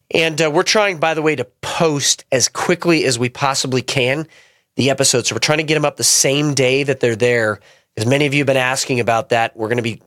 And 0.10 0.42
uh, 0.42 0.50
we're 0.50 0.64
trying, 0.64 0.98
by 0.98 1.14
the 1.14 1.22
way, 1.22 1.36
to 1.36 1.46
post 1.62 2.26
as 2.32 2.48
quickly 2.48 3.06
as 3.06 3.20
we 3.20 3.30
possibly 3.30 3.84
can 3.84 4.28
the 4.76 4.90
episodes. 4.90 5.30
So 5.30 5.36
we're 5.36 5.40
trying 5.40 5.60
to 5.60 5.64
get 5.64 5.76
them 5.76 5.86
up 5.86 5.98
the 5.98 6.04
same 6.04 6.54
day 6.54 6.84
that 6.84 7.00
they're 7.00 7.16
there. 7.16 7.60
As 7.98 8.06
many 8.06 8.26
of 8.26 8.34
you 8.34 8.40
have 8.40 8.48
been 8.48 8.58
asking 8.58 9.00
about 9.00 9.30
that, 9.30 9.56
we're 9.56 9.68
going 9.68 9.78
to 9.78 9.84
be 9.84 10.02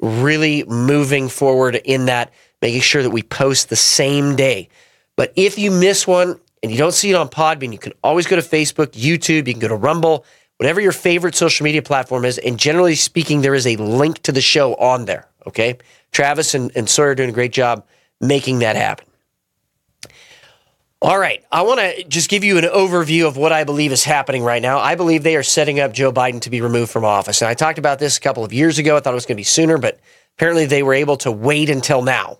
really 0.00 0.64
moving 0.64 1.28
forward 1.28 1.76
in 1.76 2.06
that, 2.06 2.32
making 2.60 2.80
sure 2.80 3.02
that 3.02 3.10
we 3.10 3.22
post 3.22 3.68
the 3.68 3.76
same 3.76 4.36
day. 4.36 4.68
But 5.16 5.32
if 5.36 5.58
you 5.58 5.70
miss 5.70 6.06
one, 6.06 6.38
and 6.62 6.70
you 6.70 6.78
don't 6.78 6.92
see 6.92 7.10
it 7.10 7.14
on 7.14 7.28
Podbean, 7.28 7.72
you 7.72 7.78
can 7.78 7.92
always 8.04 8.26
go 8.26 8.36
to 8.36 8.42
Facebook, 8.42 8.88
YouTube, 8.92 9.48
you 9.48 9.54
can 9.54 9.58
go 9.58 9.68
to 9.68 9.74
Rumble, 9.74 10.24
whatever 10.58 10.80
your 10.80 10.92
favorite 10.92 11.34
social 11.34 11.64
media 11.64 11.82
platform 11.82 12.24
is. 12.24 12.38
And 12.38 12.58
generally 12.58 12.94
speaking, 12.94 13.40
there 13.40 13.54
is 13.54 13.66
a 13.66 13.76
link 13.76 14.22
to 14.22 14.32
the 14.32 14.40
show 14.40 14.74
on 14.76 15.06
there. 15.06 15.28
Okay. 15.46 15.78
Travis 16.12 16.54
and, 16.54 16.70
and 16.76 16.88
Sawyer 16.88 17.08
are 17.08 17.14
doing 17.14 17.30
a 17.30 17.32
great 17.32 17.52
job 17.52 17.84
making 18.20 18.60
that 18.60 18.76
happen. 18.76 19.06
All 21.02 21.18
right. 21.18 21.44
I 21.50 21.62
want 21.62 21.80
to 21.80 22.04
just 22.04 22.30
give 22.30 22.44
you 22.44 22.58
an 22.58 22.64
overview 22.64 23.26
of 23.26 23.36
what 23.36 23.50
I 23.50 23.64
believe 23.64 23.90
is 23.90 24.04
happening 24.04 24.44
right 24.44 24.62
now. 24.62 24.78
I 24.78 24.94
believe 24.94 25.24
they 25.24 25.34
are 25.34 25.42
setting 25.42 25.80
up 25.80 25.92
Joe 25.92 26.12
Biden 26.12 26.40
to 26.42 26.50
be 26.50 26.60
removed 26.60 26.92
from 26.92 27.04
office. 27.04 27.42
And 27.42 27.48
I 27.48 27.54
talked 27.54 27.80
about 27.80 27.98
this 27.98 28.16
a 28.16 28.20
couple 28.20 28.44
of 28.44 28.52
years 28.52 28.78
ago. 28.78 28.96
I 28.96 29.00
thought 29.00 29.12
it 29.12 29.16
was 29.16 29.26
going 29.26 29.34
to 29.34 29.40
be 29.40 29.42
sooner, 29.42 29.78
but 29.78 29.98
apparently 30.36 30.64
they 30.64 30.84
were 30.84 30.94
able 30.94 31.16
to 31.16 31.32
wait 31.32 31.70
until 31.70 32.02
now. 32.02 32.38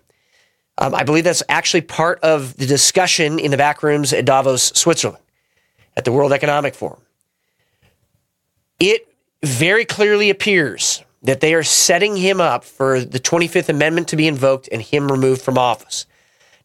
Um, 0.79 0.95
I 0.95 1.03
believe 1.03 1.25
that's 1.25 1.43
actually 1.49 1.81
part 1.81 2.21
of 2.21 2.57
the 2.57 2.67
discussion 2.67 3.41
in 3.41 3.51
the 3.51 3.57
back 3.57 3.83
rooms 3.83 4.13
at 4.13 4.25
Davos, 4.25 4.63
Switzerland, 4.77 5.25
at 5.97 6.05
the 6.05 6.13
World 6.13 6.33
Economic 6.33 6.77
Forum. 6.77 7.01
It 8.79 9.09
very 9.43 9.85
clearly 9.85 10.31
appears 10.31 11.03
that 11.25 11.41
they 11.41 11.53
are 11.55 11.65
setting 11.65 12.17
him 12.17 12.41
up 12.41 12.63
for 12.63 13.01
the 13.01 13.19
25th 13.19 13.69
Amendment 13.69 14.07
to 14.09 14.17
be 14.17 14.29
invoked 14.29 14.69
and 14.71 14.81
him 14.81 15.11
removed 15.11 15.43
from 15.43 15.59
office. 15.59 16.07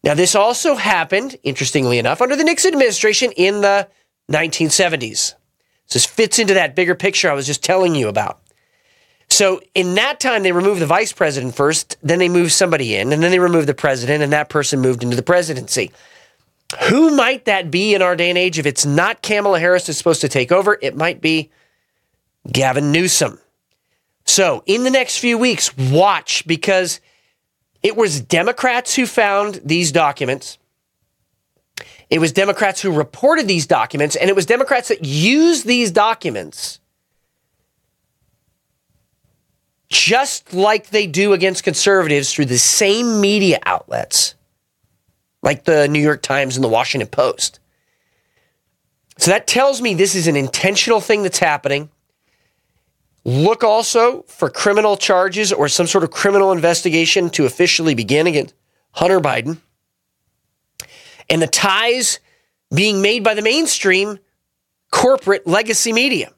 Now, 0.08 0.14
this 0.14 0.34
also 0.34 0.74
happened, 0.74 1.36
interestingly 1.42 1.98
enough, 1.98 2.22
under 2.22 2.34
the 2.34 2.42
Nixon 2.42 2.72
administration 2.72 3.30
in 3.32 3.60
the 3.60 3.86
1970s. 4.32 5.34
So 5.84 5.98
this 5.98 6.06
fits 6.06 6.38
into 6.38 6.54
that 6.54 6.74
bigger 6.74 6.94
picture 6.94 7.30
I 7.30 7.34
was 7.34 7.46
just 7.46 7.62
telling 7.62 7.94
you 7.94 8.08
about. 8.08 8.40
So 9.28 9.60
in 9.74 9.96
that 9.96 10.18
time, 10.18 10.44
they 10.44 10.52
removed 10.52 10.80
the 10.80 10.86
vice 10.86 11.12
president 11.12 11.54
first, 11.54 11.98
then 12.02 12.20
they 12.20 12.30
moved 12.30 12.52
somebody 12.52 12.96
in, 12.96 13.12
and 13.12 13.22
then 13.22 13.30
they 13.30 13.38
removed 13.38 13.68
the 13.68 13.74
president, 13.74 14.22
and 14.22 14.32
that 14.32 14.48
person 14.48 14.80
moved 14.80 15.02
into 15.02 15.14
the 15.14 15.22
presidency. 15.22 15.92
Who 16.88 17.14
might 17.14 17.44
that 17.44 17.70
be 17.70 17.94
in 17.94 18.00
our 18.00 18.16
day 18.16 18.30
and 18.30 18.38
age? 18.38 18.58
If 18.58 18.64
it's 18.64 18.86
not 18.86 19.20
Kamala 19.20 19.60
Harris 19.60 19.88
that's 19.88 19.98
supposed 19.98 20.22
to 20.22 20.28
take 20.30 20.50
over, 20.50 20.78
it 20.80 20.96
might 20.96 21.20
be 21.20 21.50
Gavin 22.50 22.92
Newsom. 22.92 23.38
So 24.24 24.62
in 24.64 24.84
the 24.84 24.90
next 24.90 25.18
few 25.18 25.36
weeks, 25.36 25.76
watch 25.76 26.46
because 26.46 26.98
it 27.82 27.96
was 27.96 28.20
Democrats 28.20 28.94
who 28.94 29.06
found 29.06 29.60
these 29.64 29.92
documents. 29.92 30.58
It 32.10 32.20
was 32.20 32.32
Democrats 32.32 32.80
who 32.80 32.90
reported 32.90 33.46
these 33.46 33.66
documents, 33.66 34.16
and 34.16 34.30
it 34.30 34.36
was 34.36 34.46
Democrats 34.46 34.88
that 34.88 35.04
used 35.04 35.66
these 35.66 35.90
documents 35.90 36.80
just 39.88 40.52
like 40.52 40.90
they 40.90 41.06
do 41.06 41.32
against 41.32 41.64
conservatives 41.64 42.32
through 42.32 42.46
the 42.46 42.58
same 42.58 43.20
media 43.20 43.58
outlets, 43.64 44.34
like 45.42 45.64
the 45.64 45.88
New 45.88 46.00
York 46.00 46.22
Times 46.22 46.56
and 46.56 46.64
the 46.64 46.68
Washington 46.68 47.08
Post. 47.08 47.60
So 49.18 49.30
that 49.30 49.46
tells 49.46 49.80
me 49.80 49.94
this 49.94 50.14
is 50.14 50.26
an 50.26 50.36
intentional 50.36 51.00
thing 51.00 51.22
that's 51.22 51.38
happening. 51.38 51.90
Look 53.28 53.62
also 53.62 54.22
for 54.22 54.48
criminal 54.48 54.96
charges 54.96 55.52
or 55.52 55.68
some 55.68 55.86
sort 55.86 56.02
of 56.02 56.10
criminal 56.10 56.50
investigation 56.50 57.28
to 57.32 57.44
officially 57.44 57.94
begin 57.94 58.26
against 58.26 58.54
Hunter 58.92 59.20
Biden. 59.20 59.58
And 61.28 61.42
the 61.42 61.46
ties 61.46 62.20
being 62.74 63.02
made 63.02 63.22
by 63.22 63.34
the 63.34 63.42
mainstream 63.42 64.18
corporate 64.90 65.46
legacy 65.46 65.92
media, 65.92 66.32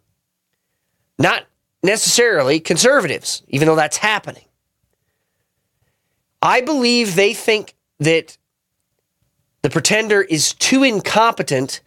not 1.17 1.45
necessarily 1.81 2.59
conservatives, 2.59 3.45
even 3.47 3.69
though 3.69 3.77
that's 3.77 3.99
happening. 3.99 4.47
I 6.43 6.61
believe 6.61 7.15
they 7.15 7.35
think 7.35 7.77
that 8.01 8.37
the 9.63 9.71
pretender 9.71 10.23
is 10.23 10.55
too 10.55 10.83
incompetent 10.83 11.83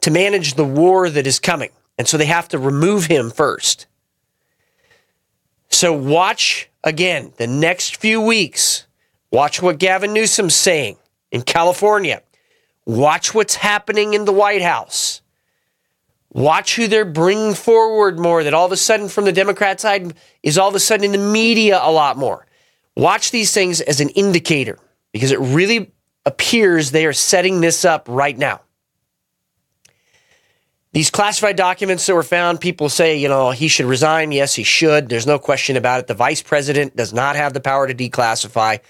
to 0.00 0.10
manage 0.10 0.54
the 0.54 0.64
war 0.64 1.08
that 1.08 1.28
is 1.28 1.38
coming. 1.38 1.70
And 1.96 2.08
so 2.08 2.16
they 2.16 2.26
have 2.26 2.48
to 2.48 2.58
remove 2.58 3.06
him 3.06 3.30
first. 3.30 3.86
So 5.70 5.92
watch 5.92 6.68
again 6.84 7.32
the 7.36 7.46
next 7.46 7.96
few 7.96 8.20
weeks. 8.20 8.86
Watch 9.32 9.62
what 9.62 9.78
Gavin 9.78 10.12
Newsom's 10.12 10.54
saying 10.54 10.96
in 11.30 11.42
California. 11.42 12.22
Watch 12.84 13.34
what's 13.34 13.54
happening 13.54 14.14
in 14.14 14.24
the 14.24 14.32
White 14.32 14.62
House. 14.62 15.22
Watch 16.32 16.76
who 16.76 16.86
they're 16.86 17.04
bringing 17.04 17.54
forward 17.54 18.18
more, 18.18 18.44
that 18.44 18.54
all 18.54 18.66
of 18.66 18.72
a 18.72 18.76
sudden 18.76 19.08
from 19.08 19.24
the 19.24 19.32
Democrat 19.32 19.80
side 19.80 20.14
is 20.42 20.58
all 20.58 20.68
of 20.68 20.74
a 20.74 20.80
sudden 20.80 21.06
in 21.06 21.12
the 21.12 21.18
media 21.18 21.80
a 21.82 21.90
lot 21.90 22.16
more. 22.16 22.46
Watch 22.96 23.30
these 23.30 23.52
things 23.52 23.80
as 23.80 24.00
an 24.00 24.10
indicator 24.10 24.78
because 25.12 25.32
it 25.32 25.40
really 25.40 25.92
appears 26.26 26.90
they 26.90 27.06
are 27.06 27.12
setting 27.12 27.60
this 27.60 27.84
up 27.84 28.06
right 28.08 28.36
now. 28.36 28.60
These 30.92 31.10
classified 31.10 31.56
documents 31.56 32.06
that 32.06 32.14
were 32.14 32.24
found, 32.24 32.60
people 32.60 32.88
say, 32.88 33.16
you 33.16 33.28
know, 33.28 33.52
he 33.52 33.68
should 33.68 33.86
resign. 33.86 34.32
Yes, 34.32 34.54
he 34.54 34.64
should. 34.64 35.08
There's 35.08 35.26
no 35.26 35.38
question 35.38 35.76
about 35.76 36.00
it. 36.00 36.06
The 36.08 36.14
vice 36.14 36.42
president 36.42 36.96
does 36.96 37.12
not 37.12 37.36
have 37.36 37.52
the 37.52 37.60
power 37.60 37.86
to 37.86 37.94
declassify. 37.94 38.80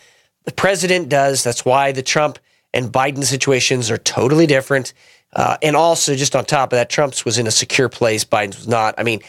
The 0.44 0.52
president 0.52 1.10
does. 1.10 1.44
That's 1.44 1.64
why 1.64 1.92
the 1.92 2.02
Trump 2.02 2.38
and 2.72 2.90
Biden 2.90 3.22
situations 3.24 3.90
are 3.90 3.98
totally 3.98 4.46
different. 4.46 4.94
Uh, 5.34 5.58
and 5.62 5.76
also, 5.76 6.16
just 6.16 6.34
on 6.34 6.44
top 6.44 6.72
of 6.72 6.78
that, 6.78 6.88
Trump's 6.88 7.24
was 7.24 7.38
in 7.38 7.46
a 7.46 7.50
secure 7.50 7.90
place. 7.90 8.24
Biden's 8.24 8.56
was 8.56 8.68
not. 8.68 8.94
I 8.96 9.02
mean, 9.02 9.20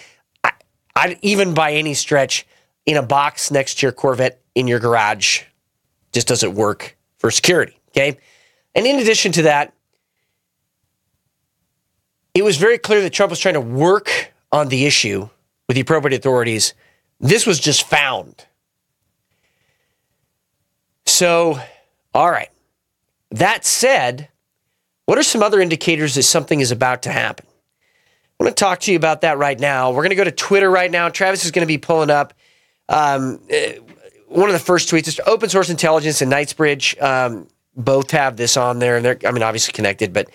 I, 0.44 0.52
I, 0.96 1.20
even 1.22 1.54
by 1.54 1.74
any 1.74 1.94
stretch, 1.94 2.48
in 2.86 2.98
a 2.98 3.04
box 3.04 3.52
next 3.52 3.80
to 3.80 3.86
your 3.86 3.92
Corvette 3.92 4.42
in 4.56 4.68
your 4.68 4.80
garage 4.80 5.44
just 6.12 6.28
doesn't 6.28 6.56
work 6.56 6.98
for 7.20 7.32
security. 7.32 7.80
Okay. 7.90 8.18
And 8.76 8.86
in 8.86 9.00
addition 9.00 9.32
to 9.34 9.44
that, 9.44 9.74
it 12.34 12.44
was 12.44 12.58
very 12.58 12.78
clear 12.78 13.02
that 13.02 13.12
Trump 13.12 13.30
was 13.30 13.40
trying 13.40 13.56
to 13.56 13.62
work 13.62 14.34
on 14.52 14.70
the 14.70 14.86
issue 14.86 15.30
with 15.68 15.76
the 15.76 15.82
appropriate 15.82 16.18
authorities. 16.18 16.74
This 17.20 17.46
was 17.46 17.60
just 17.60 17.88
found. 17.88 18.46
So, 21.06 21.60
all 22.14 22.32
right. 22.32 22.50
That 23.32 23.66
said, 23.66 24.30
what 25.06 25.18
are 25.18 25.24
some 25.24 25.44
other 25.44 25.62
indicators 25.62 26.16
that 26.16 26.24
something 26.24 26.60
is 26.60 26.72
about 26.72 27.04
to 27.04 27.12
happen? 27.12 27.46
I 28.40 28.44
want 28.44 28.58
to 28.58 28.60
talk 28.60 28.80
to 28.82 28.92
you 28.92 28.98
about 28.98 29.22
that 29.22 29.38
right 29.38 29.60
now. 29.60 29.92
We're 29.92 30.04
going 30.04 30.10
to 30.10 30.16
go 30.16 30.24
to 30.24 30.32
Twitter 30.32 30.70
right 30.70 30.90
now. 30.90 31.10
Travis 31.10 31.46
is 31.46 31.52
going 31.52 31.62
to 31.62 31.68
be 31.68 31.78
pulling 31.78 32.10
up 32.10 32.34
um, 32.90 33.40
uh, 33.54 33.74
one 34.28 34.50
of 34.50 34.54
the 34.54 34.60
first 34.60 34.90
tweets. 34.90 35.08
Is 35.08 35.22
open 35.26 35.50
source 35.50 35.70
intelligence 35.70 36.22
and 36.22 36.32
Knightsbridge 36.32 36.98
um, 37.00 37.48
both 37.76 38.12
have 38.12 38.38
this 38.38 38.58
on 38.58 38.80
there, 38.80 38.96
and 38.96 39.06
they're 39.06 39.18
I 39.26 39.32
mean 39.32 39.44
obviously 39.44 39.74
connected, 39.74 40.12
but 40.12 40.30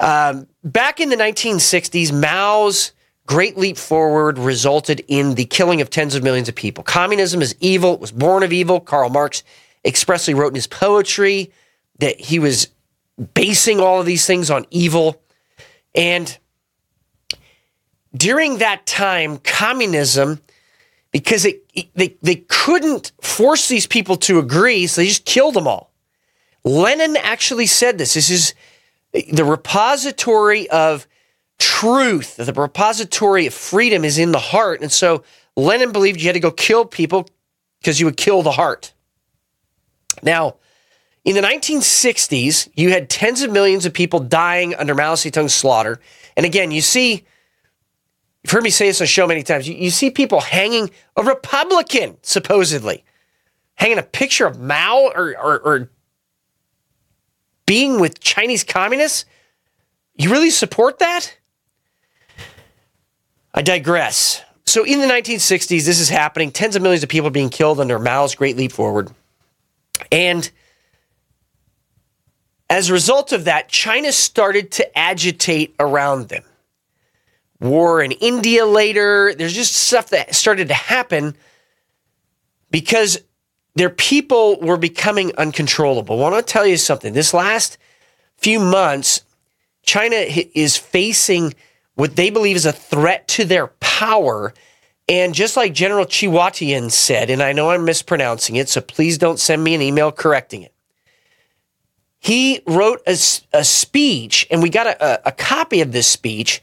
um, 0.00 0.46
back 0.64 0.98
in 0.98 1.10
the 1.10 1.16
1960s, 1.16 2.12
Mao's 2.12 2.92
Great 3.26 3.56
Leap 3.56 3.76
Forward 3.76 4.38
resulted 4.38 5.04
in 5.06 5.34
the 5.34 5.44
killing 5.44 5.80
of 5.80 5.90
tens 5.90 6.14
of 6.14 6.24
millions 6.24 6.48
of 6.48 6.54
people. 6.54 6.82
Communism 6.82 7.42
is 7.42 7.54
evil, 7.60 7.94
it 7.94 8.00
was 8.00 8.10
born 8.10 8.42
of 8.42 8.52
evil. 8.52 8.80
Karl 8.80 9.10
Marx 9.10 9.44
expressly 9.84 10.34
wrote 10.34 10.48
in 10.48 10.54
his 10.56 10.66
poetry 10.66 11.52
that 11.98 12.18
he 12.18 12.38
was 12.38 12.68
basing 13.34 13.78
all 13.78 14.00
of 14.00 14.06
these 14.06 14.26
things 14.26 14.50
on 14.50 14.66
evil. 14.70 15.22
And 15.94 16.36
during 18.16 18.58
that 18.58 18.86
time, 18.86 19.38
communism, 19.38 20.40
because 21.12 21.44
it, 21.44 21.62
they, 21.94 22.16
they 22.22 22.36
couldn't 22.48 23.12
force 23.20 23.68
these 23.68 23.86
people 23.86 24.16
to 24.16 24.38
agree, 24.38 24.86
so 24.86 25.00
they 25.00 25.06
just 25.06 25.24
killed 25.24 25.54
them 25.54 25.68
all. 25.68 25.92
Lenin 26.64 27.16
actually 27.16 27.66
said 27.66 27.98
this. 27.98 28.14
This 28.14 28.30
is 28.30 28.54
the 29.12 29.44
repository 29.44 30.68
of 30.70 31.06
truth, 31.58 32.36
the 32.36 32.52
repository 32.52 33.46
of 33.46 33.54
freedom 33.54 34.04
is 34.04 34.18
in 34.18 34.32
the 34.32 34.38
heart. 34.38 34.80
And 34.80 34.90
so 34.90 35.24
Lenin 35.56 35.92
believed 35.92 36.20
you 36.20 36.26
had 36.26 36.34
to 36.34 36.40
go 36.40 36.50
kill 36.50 36.84
people 36.84 37.28
because 37.80 38.00
you 38.00 38.06
would 38.06 38.16
kill 38.16 38.42
the 38.42 38.52
heart. 38.52 38.92
Now, 40.22 40.56
in 41.24 41.34
the 41.34 41.42
1960s, 41.42 42.70
you 42.74 42.90
had 42.90 43.10
tens 43.10 43.42
of 43.42 43.50
millions 43.50 43.84
of 43.84 43.92
people 43.92 44.20
dying 44.20 44.74
under 44.74 44.94
Mao 44.94 45.14
Zedong's 45.14 45.54
slaughter. 45.54 46.00
And 46.36 46.46
again, 46.46 46.70
you 46.70 46.80
see, 46.80 47.24
you've 48.42 48.50
heard 48.50 48.62
me 48.62 48.70
say 48.70 48.86
this 48.86 49.00
on 49.00 49.04
the 49.04 49.08
show 49.08 49.26
many 49.26 49.42
times, 49.42 49.68
you, 49.68 49.74
you 49.74 49.90
see 49.90 50.10
people 50.10 50.40
hanging, 50.40 50.90
a 51.16 51.22
Republican, 51.22 52.16
supposedly, 52.22 53.04
hanging 53.74 53.98
a 53.98 54.02
picture 54.02 54.46
of 54.46 54.60
Mao 54.60 55.10
or, 55.14 55.36
or, 55.38 55.58
or 55.60 55.90
being 57.70 58.00
with 58.00 58.18
Chinese 58.18 58.64
communists? 58.64 59.26
You 60.16 60.28
really 60.28 60.50
support 60.50 60.98
that? 60.98 61.38
I 63.54 63.62
digress. 63.62 64.42
So 64.66 64.82
in 64.82 64.98
the 64.98 65.06
1960s, 65.06 65.86
this 65.86 66.00
is 66.00 66.08
happening. 66.08 66.50
Tens 66.50 66.74
of 66.74 66.82
millions 66.82 67.04
of 67.04 67.08
people 67.08 67.28
are 67.28 67.30
being 67.30 67.48
killed 67.48 67.78
under 67.78 68.00
Mao's 68.00 68.34
Great 68.34 68.56
Leap 68.56 68.72
Forward. 68.72 69.12
And 70.10 70.50
as 72.68 72.90
a 72.90 72.92
result 72.92 73.30
of 73.30 73.44
that, 73.44 73.68
China 73.68 74.10
started 74.10 74.72
to 74.72 74.98
agitate 74.98 75.72
around 75.78 76.28
them. 76.28 76.42
War 77.60 78.02
in 78.02 78.10
India 78.10 78.66
later, 78.66 79.32
there's 79.32 79.54
just 79.54 79.74
stuff 79.74 80.10
that 80.10 80.34
started 80.34 80.66
to 80.66 80.74
happen 80.74 81.36
because 82.72 83.20
their 83.74 83.90
people 83.90 84.58
were 84.60 84.76
becoming 84.76 85.32
uncontrollable. 85.36 86.16
I 86.16 86.30
want 86.30 86.46
to 86.46 86.52
tell 86.52 86.66
you 86.66 86.76
something. 86.76 87.12
This 87.12 87.32
last 87.32 87.78
few 88.36 88.58
months, 88.58 89.22
China 89.82 90.16
is 90.16 90.76
facing 90.76 91.54
what 91.94 92.16
they 92.16 92.30
believe 92.30 92.56
is 92.56 92.66
a 92.66 92.72
threat 92.72 93.28
to 93.28 93.44
their 93.44 93.68
power. 93.80 94.52
And 95.08 95.34
just 95.34 95.56
like 95.56 95.72
General 95.72 96.04
Chiwatian 96.04 96.90
said, 96.90 97.30
and 97.30 97.42
I 97.42 97.52
know 97.52 97.70
I'm 97.70 97.84
mispronouncing 97.84 98.56
it, 98.56 98.68
so 98.68 98.80
please 98.80 99.18
don't 99.18 99.38
send 99.38 99.62
me 99.62 99.74
an 99.74 99.82
email 99.82 100.12
correcting 100.12 100.62
it. 100.62 100.74
he 102.20 102.60
wrote 102.66 103.00
a, 103.06 103.16
a 103.52 103.64
speech, 103.64 104.46
and 104.50 104.62
we 104.62 104.68
got 104.68 104.86
a, 104.86 105.28
a 105.28 105.32
copy 105.32 105.80
of 105.80 105.92
this 105.92 106.06
speech 106.06 106.62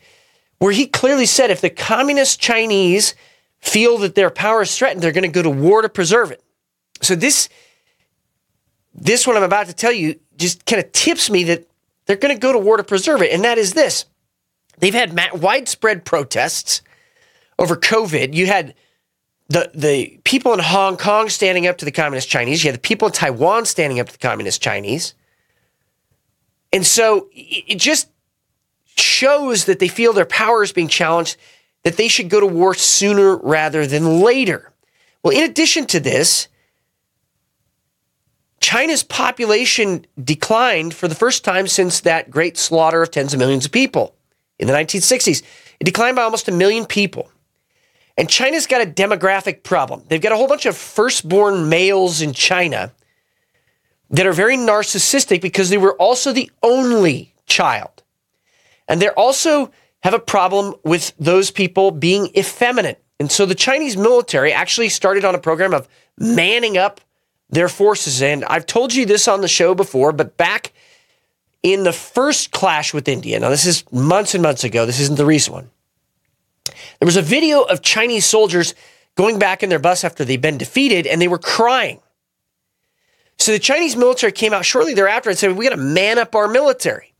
where 0.60 0.72
he 0.72 0.86
clearly 0.86 1.26
said 1.26 1.50
if 1.50 1.62
the 1.62 1.70
communist 1.70 2.40
Chinese 2.40 3.16
feel 3.60 3.98
that 3.98 4.16
their 4.16 4.30
power 4.30 4.62
is 4.62 4.78
threatened, 4.78 5.02
they're 5.02 5.12
going 5.12 5.24
to 5.24 5.30
go 5.30 5.42
to 5.42 5.50
war 5.50 5.82
to 5.82 5.90
preserve 5.90 6.32
it. 6.32 6.44
So 7.02 7.16
this 7.16 7.50
this 8.94 9.28
one 9.28 9.38
I'm 9.38 9.44
about 9.44 9.68
to 9.68 9.74
tell 9.74 9.92
you 9.92 10.20
just 10.38 10.66
kind 10.66 10.84
of 10.84 10.92
tips 10.92 11.30
me 11.30 11.44
that 11.46 11.68
they're 12.06 12.16
going 12.16 12.36
to 12.36 12.40
go 12.40 12.54
to 12.54 12.60
war 12.60 12.78
to 12.78 12.84
preserve 12.84 13.22
it, 13.22 13.32
and 13.32 13.44
that 13.44 13.58
is 13.58 13.74
this: 13.74 14.06
they've 14.80 14.94
had 14.94 15.18
widespread 15.34 16.06
protests 16.06 16.82
over 17.60 17.76
COVID. 17.76 18.34
You 18.34 18.48
had 18.48 18.74
the 19.50 19.72
the 19.74 20.20
people 20.24 20.54
in 20.54 20.60
Hong 20.60 20.98
Kong 20.98 21.30
standing 21.30 21.68
up 21.68 21.78
to 21.78 21.86
the 21.86 21.92
communist 21.92 22.30
Chinese. 22.30 22.64
You 22.64 22.70
had 22.70 22.76
the 22.76 22.88
people 22.88 23.08
in 23.08 23.14
Taiwan 23.14 23.66
standing 23.66 24.00
up 24.00 24.08
to 24.08 24.14
the 24.14 24.28
communist 24.28 24.62
Chinese, 24.62 25.14
and 26.74 26.86
so 26.86 27.30
it 27.32 27.80
just 27.80 28.10
shows 28.96 29.66
that 29.66 29.80
they 29.80 29.88
feel 29.88 30.14
their 30.14 30.26
power 30.26 30.64
is 30.64 30.72
being 30.72 30.88
challenged. 30.88 31.38
That 31.84 31.96
they 31.96 32.10
should 32.10 32.30
go 32.30 32.42
to 32.42 32.48
war 32.48 32.74
sooner 32.74 33.38
rather 33.38 33.88
than 33.88 34.20
later. 34.20 34.74
Well, 35.24 35.38
in 35.38 35.50
addition 35.50 35.86
to 35.86 36.02
this, 36.02 36.50
China's 38.60 39.04
population 39.04 40.06
declined 40.22 40.94
for 40.94 41.08
the 41.08 41.16
first 41.16 41.44
time 41.44 41.68
since 41.68 42.02
that 42.02 42.30
great 42.30 42.58
slaughter 42.58 43.02
of 43.02 43.12
tens 43.12 43.34
of 43.34 43.40
millions 43.40 43.66
of 43.66 43.72
people 43.72 44.16
in 44.60 44.68
the 44.68 44.74
1960s. 44.74 45.44
It 45.80 45.84
declined 45.84 46.16
by 46.16 46.24
almost 46.24 46.48
a 46.48 46.52
million 46.52 46.86
people. 46.86 47.30
And 48.18 48.28
China's 48.28 48.66
got 48.66 48.82
a 48.82 48.90
demographic 48.90 49.62
problem. 49.62 50.04
They've 50.08 50.22
got 50.22 50.32
a 50.32 50.36
whole 50.36 50.48
bunch 50.48 50.66
of 50.66 50.76
firstborn 50.76 51.70
males 51.70 52.22
in 52.22 52.34
China 52.34 52.92
that 54.10 54.26
are 54.26 54.34
very 54.34 54.58
narcissistic 54.58 55.42
because 55.42 55.70
they 55.70 55.78
were 55.78 55.94
also 55.96 56.32
the 56.32 56.50
only 56.64 57.36
child. 57.46 58.04
And 58.88 59.02
they 59.02 59.10
also 59.10 59.72
have 60.02 60.14
a 60.14 60.20
problem 60.20 60.74
with 60.84 61.14
those 61.20 61.52
people 61.52 61.92
being 61.92 62.32
effeminate. 62.36 63.04
And 63.20 63.32
so 63.32 63.46
the 63.46 63.56
Chinese 63.56 63.98
military 63.98 64.52
actually 64.52 64.90
started 64.90 65.26
on 65.26 65.36
a 65.36 65.40
program 65.40 65.74
of 65.74 65.88
manning 66.18 66.78
up 66.78 67.02
their 67.50 67.70
forces. 67.70 68.22
And 68.22 68.44
I've 68.46 68.66
told 68.66 68.94
you 68.94 69.06
this 69.06 69.28
on 69.28 69.42
the 69.42 69.48
show 69.48 69.74
before, 69.74 70.12
but 70.12 70.38
back 70.38 70.74
in 71.64 71.84
the 71.84 71.94
first 71.94 72.52
clash 72.52 72.94
with 72.94 73.08
India, 73.08 73.40
now 73.40 73.50
this 73.50 73.66
is 73.66 73.84
months 73.92 74.34
and 74.34 74.44
months 74.44 74.64
ago, 74.64 74.86
this 74.86 75.00
isn't 75.00 75.18
the 75.18 75.26
recent 75.26 75.54
one. 75.54 75.70
There 76.66 77.06
was 77.06 77.18
a 77.18 77.22
video 77.22 77.62
of 77.62 77.82
Chinese 77.82 78.26
soldiers 78.26 78.74
going 79.16 79.40
back 79.40 79.64
in 79.64 79.70
their 79.70 79.80
bus 79.80 80.04
after 80.04 80.24
they'd 80.26 80.42
been 80.42 80.58
defeated 80.58 81.08
and 81.08 81.22
they 81.22 81.28
were 81.28 81.38
crying. 81.38 82.00
So 83.40 83.52
the 83.52 83.60
Chinese 83.60 83.96
military 83.96 84.32
came 84.32 84.54
out 84.54 84.66
shortly 84.66 84.94
thereafter 84.94 85.30
and 85.30 85.38
said, 85.38 85.56
We 85.56 85.66
got 85.66 85.76
to 85.76 85.82
man 85.82 86.18
up 86.18 86.36
our 86.36 86.48
military. 86.48 87.14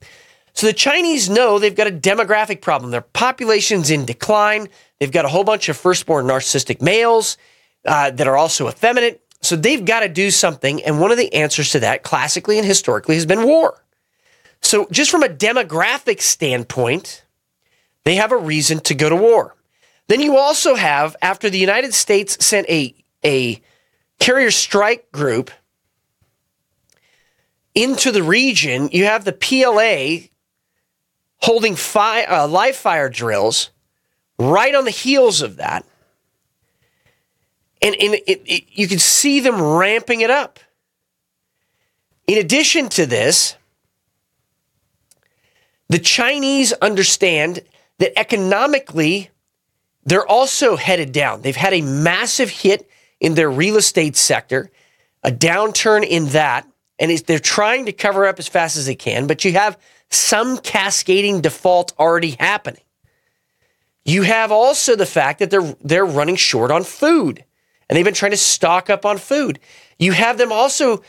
So 0.54 0.66
the 0.66 0.74
Chinese 0.74 1.30
know 1.30 1.60
they've 1.60 1.76
got 1.76 1.88
a 1.88 1.92
demographic 1.92 2.62
problem. 2.62 2.90
Their 2.90 3.02
population's 3.02 3.92
in 3.92 4.06
decline. 4.06 4.70
They've 5.00 5.12
got 5.12 5.26
a 5.26 5.28
whole 5.28 5.44
bunch 5.44 5.70
of 5.70 5.78
firstborn 5.78 6.26
narcissistic 6.26 6.82
males 6.82 7.38
uh, 7.86 8.10
that 8.12 8.28
are 8.28 8.36
also 8.36 8.68
effeminate. 8.68 9.22
So 9.48 9.56
they've 9.56 9.86
got 9.86 10.02
to 10.02 10.10
do 10.10 10.30
something. 10.30 10.84
And 10.84 11.00
one 11.00 11.10
of 11.10 11.18
the 11.18 11.34
answers 11.34 11.72
to 11.72 11.80
that, 11.80 12.04
classically 12.04 12.58
and 12.58 12.68
historically, 12.68 13.16
has 13.16 13.26
been 13.26 13.44
war. 13.44 13.82
So, 14.62 14.90
just 14.92 15.10
from 15.10 15.24
a 15.24 15.30
demographic 15.30 16.20
standpoint, 16.20 17.24
they 18.04 18.16
have 18.16 18.34
a 18.34 18.38
reason 18.38 18.82
to 18.82 18.94
go 18.94 19.08
to 19.08 19.16
war. 19.16 19.56
Then 20.08 20.20
you 20.20 20.36
also 20.36 20.76
have, 20.76 21.16
after 21.22 21.50
the 21.50 21.60
United 21.60 21.94
States 21.94 22.44
sent 22.46 22.68
a, 22.68 22.94
a 23.24 23.62
carrier 24.20 24.52
strike 24.52 25.14
group 25.14 25.50
into 27.74 28.12
the 28.12 28.24
region, 28.24 28.90
you 28.92 29.06
have 29.06 29.24
the 29.24 29.32
PLA 29.32 30.28
holding 31.38 31.78
fi- 31.78 32.26
uh, 32.26 32.50
live 32.50 32.76
fire 32.76 33.08
drills 33.08 33.70
right 34.38 34.76
on 34.76 34.84
the 34.84 34.92
heels 34.92 35.42
of 35.42 35.56
that. 35.56 35.86
And, 37.82 37.96
and 37.96 38.16
it, 38.16 38.42
it, 38.46 38.64
you 38.72 38.88
can 38.88 39.00
see 39.00 39.40
them 39.40 39.62
ramping 39.62 40.22
it 40.22 40.30
up. 40.30 40.60
In 42.26 42.38
addition 42.38 42.90
to 42.90 43.06
this, 43.06 43.56
the 45.90 46.00
Chinese 46.00 46.74
understand 46.74 47.62
that 48.00 48.18
economically, 48.18 49.30
they're 50.04 50.28
also 50.28 50.76
headed 50.76 51.12
down. 51.12 51.42
They've 51.42 51.56
had 51.56 51.74
a 51.74 51.82
massive 51.82 52.50
hit 52.50 52.90
in 53.20 53.36
their 53.36 53.50
real 53.50 53.78
estate 53.78 54.16
sector, 54.16 54.70
a 55.24 55.32
downturn 55.32 56.06
in 56.06 56.28
that, 56.28 56.68
and 57.00 57.18
they're 57.20 57.40
trying 57.40 57.86
to 57.86 57.94
cover 57.94 58.26
up 58.26 58.40
as 58.40 58.48
fast 58.48 58.78
as 58.78 58.86
they 58.86 58.96
can, 58.96 59.28
but 59.28 59.46
you 59.46 59.54
have 59.54 59.78
some 60.10 60.58
cascading 60.58 61.42
default 61.42 61.94
already 62.00 62.32
happening. 62.32 62.82
You 64.06 64.24
have 64.24 64.52
also 64.52 64.96
the 64.96 65.06
fact 65.06 65.40
that 65.40 65.52
they're 65.52 65.76
they're 65.82 66.06
running 66.06 66.38
short 66.38 66.72
on 66.72 66.84
food 66.84 67.44
and 67.90 67.96
they've 67.96 68.06
been 68.06 68.14
trying 68.14 68.32
to 68.32 68.38
stock 68.38 68.90
up 68.90 69.06
on 69.06 69.18
food. 69.18 69.60
You 69.98 70.12
have 70.12 70.38
them 70.38 70.52
also 70.52 71.04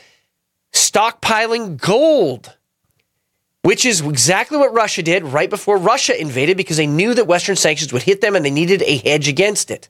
stockpiling 0.73 1.79
gold, 1.79 2.55
which 3.63 3.85
is 3.85 4.01
exactly 4.01 4.57
what 4.57 4.73
Russia 4.73 5.03
did 5.03 5.23
right 5.23 5.49
before 5.49 5.77
Russia 5.77 6.19
invaded 6.19 6.57
because 6.57 6.77
they 6.77 6.87
knew 6.87 7.13
that 7.13 7.27
Western 7.27 7.55
sanctions 7.55 7.91
would 7.91 8.03
hit 8.03 8.21
them 8.21 8.35
and 8.35 8.45
they 8.45 8.51
needed 8.51 8.81
a 8.83 8.97
hedge 8.97 9.27
against 9.27 9.71
it. 9.71 9.89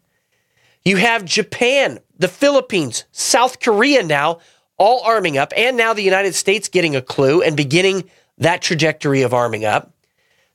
You 0.85 0.97
have 0.97 1.25
Japan, 1.25 1.99
the 2.17 2.27
Philippines, 2.27 3.05
South 3.11 3.59
Korea 3.59 4.03
now 4.03 4.39
all 4.77 5.01
arming 5.03 5.37
up, 5.37 5.51
and 5.55 5.75
now 5.75 5.93
the 5.93 6.01
United 6.01 6.33
States 6.33 6.69
getting 6.69 6.95
a 6.95 7.01
clue 7.01 7.41
and 7.41 7.57
beginning 7.57 8.09
that 8.37 8.61
trajectory 8.61 9.21
of 9.21 9.33
arming 9.33 9.65
up. 9.65 9.93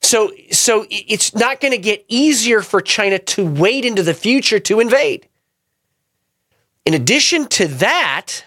So, 0.01 0.31
so 0.51 0.85
it's 0.89 1.33
not 1.35 1.61
going 1.61 1.71
to 1.71 1.77
get 1.77 2.05
easier 2.07 2.61
for 2.61 2.81
China 2.81 3.19
to 3.19 3.45
wait 3.45 3.85
into 3.85 4.03
the 4.03 4.13
future 4.13 4.59
to 4.59 4.79
invade. 4.79 5.27
In 6.85 6.93
addition 6.93 7.47
to 7.47 7.67
that, 7.67 8.45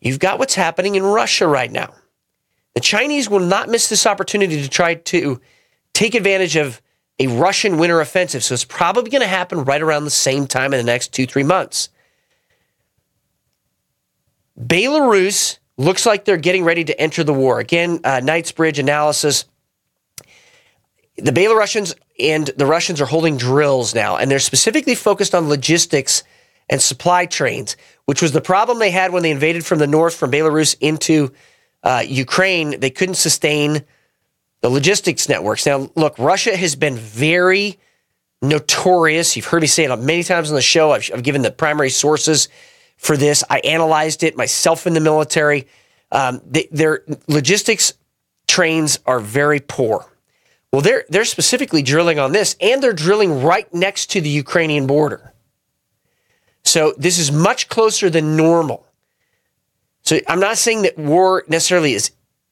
you've 0.00 0.18
got 0.18 0.38
what's 0.38 0.54
happening 0.54 0.96
in 0.96 1.04
Russia 1.04 1.46
right 1.46 1.70
now. 1.70 1.94
The 2.74 2.80
Chinese 2.80 3.30
will 3.30 3.40
not 3.40 3.68
miss 3.68 3.88
this 3.88 4.06
opportunity 4.06 4.60
to 4.60 4.68
try 4.68 4.94
to 4.94 5.40
take 5.94 6.14
advantage 6.14 6.56
of 6.56 6.82
a 7.18 7.28
Russian 7.28 7.78
winter 7.78 8.00
offensive. 8.00 8.44
So 8.44 8.52
it's 8.52 8.64
probably 8.64 9.10
going 9.10 9.22
to 9.22 9.28
happen 9.28 9.64
right 9.64 9.80
around 9.80 10.04
the 10.04 10.10
same 10.10 10.46
time 10.46 10.74
in 10.74 10.78
the 10.78 10.84
next 10.84 11.14
two, 11.14 11.26
three 11.26 11.42
months. 11.42 11.88
Belarus 14.60 15.58
looks 15.78 16.04
like 16.04 16.24
they're 16.24 16.36
getting 16.36 16.64
ready 16.64 16.84
to 16.84 17.00
enter 17.00 17.22
the 17.24 17.32
war. 17.32 17.58
Again, 17.58 18.00
uh, 18.04 18.20
Knightsbridge 18.20 18.78
analysis. 18.78 19.44
The 21.16 21.32
Belarusians 21.32 21.94
and 22.18 22.46
the 22.56 22.66
Russians 22.66 23.00
are 23.00 23.06
holding 23.06 23.36
drills 23.36 23.94
now, 23.94 24.16
and 24.16 24.30
they're 24.30 24.38
specifically 24.38 24.94
focused 24.94 25.34
on 25.34 25.48
logistics 25.48 26.22
and 26.68 26.80
supply 26.80 27.26
trains, 27.26 27.76
which 28.06 28.22
was 28.22 28.32
the 28.32 28.40
problem 28.40 28.78
they 28.78 28.90
had 28.90 29.12
when 29.12 29.22
they 29.22 29.30
invaded 29.30 29.64
from 29.64 29.78
the 29.78 29.86
north 29.86 30.14
from 30.14 30.32
Belarus 30.32 30.76
into 30.80 31.32
uh, 31.82 32.02
Ukraine. 32.06 32.80
They 32.80 32.90
couldn't 32.90 33.14
sustain 33.14 33.84
the 34.62 34.68
logistics 34.68 35.28
networks. 35.28 35.66
Now, 35.66 35.90
look, 35.94 36.18
Russia 36.18 36.56
has 36.56 36.74
been 36.74 36.96
very 36.96 37.78
notorious. 38.42 39.36
You've 39.36 39.46
heard 39.46 39.62
me 39.62 39.68
say 39.68 39.84
it 39.84 39.96
many 39.96 40.22
times 40.22 40.50
on 40.50 40.56
the 40.56 40.62
show. 40.62 40.92
I've, 40.92 41.08
I've 41.12 41.22
given 41.22 41.42
the 41.42 41.50
primary 41.50 41.90
sources 41.90 42.48
for 42.96 43.16
this. 43.16 43.44
I 43.48 43.60
analyzed 43.60 44.22
it 44.22 44.36
myself 44.36 44.86
in 44.86 44.94
the 44.94 45.00
military. 45.00 45.68
Um, 46.10 46.40
they, 46.46 46.68
their 46.70 47.02
logistics 47.28 47.94
trains 48.48 48.98
are 49.06 49.20
very 49.20 49.60
poor. 49.60 50.06
Well, 50.76 50.82
they're 50.82 51.06
they're 51.08 51.24
specifically 51.24 51.80
drilling 51.80 52.18
on 52.18 52.32
this, 52.32 52.54
and 52.60 52.82
they're 52.82 52.92
drilling 52.92 53.42
right 53.42 53.66
next 53.72 54.10
to 54.10 54.20
the 54.20 54.28
Ukrainian 54.28 54.86
border. 54.86 55.32
So 56.66 56.92
this 56.98 57.16
is 57.16 57.32
much 57.32 57.70
closer 57.70 58.10
than 58.10 58.36
normal. 58.36 58.86
So 60.02 60.20
I'm 60.28 60.38
not 60.38 60.58
saying 60.58 60.82
that 60.82 60.98
war 60.98 61.44
necessarily 61.48 61.94
is 61.94 62.10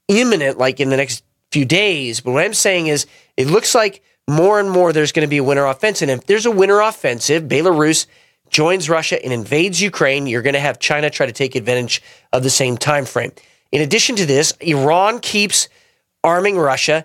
imminent, 0.08 0.56
like 0.56 0.80
in 0.80 0.88
the 0.88 0.96
next 0.96 1.22
few 1.52 1.66
days, 1.66 2.22
but 2.22 2.32
what 2.32 2.42
I'm 2.42 2.54
saying 2.54 2.86
is 2.86 3.06
it 3.36 3.46
looks 3.46 3.74
like 3.74 4.02
more 4.26 4.58
and 4.58 4.70
more 4.70 4.94
there's 4.94 5.12
going 5.12 5.26
to 5.26 5.36
be 5.36 5.36
a 5.36 5.44
winter 5.44 5.66
offensive. 5.66 6.08
And 6.08 6.18
if 6.18 6.26
there's 6.26 6.46
a 6.46 6.50
winter 6.50 6.80
offensive, 6.80 7.42
Belarus 7.42 8.06
joins 8.48 8.88
Russia 8.88 9.22
and 9.22 9.34
invades 9.34 9.82
Ukraine, 9.82 10.26
you're 10.26 10.40
going 10.40 10.54
to 10.54 10.60
have 10.60 10.78
China 10.78 11.10
try 11.10 11.26
to 11.26 11.32
take 11.32 11.56
advantage 11.56 12.00
of 12.32 12.42
the 12.42 12.48
same 12.48 12.78
time 12.78 13.04
frame. 13.04 13.32
In 13.70 13.82
addition 13.82 14.16
to 14.16 14.24
this, 14.24 14.52
Iran 14.62 15.18
keeps 15.18 15.68
arming 16.22 16.56
Russia 16.56 17.04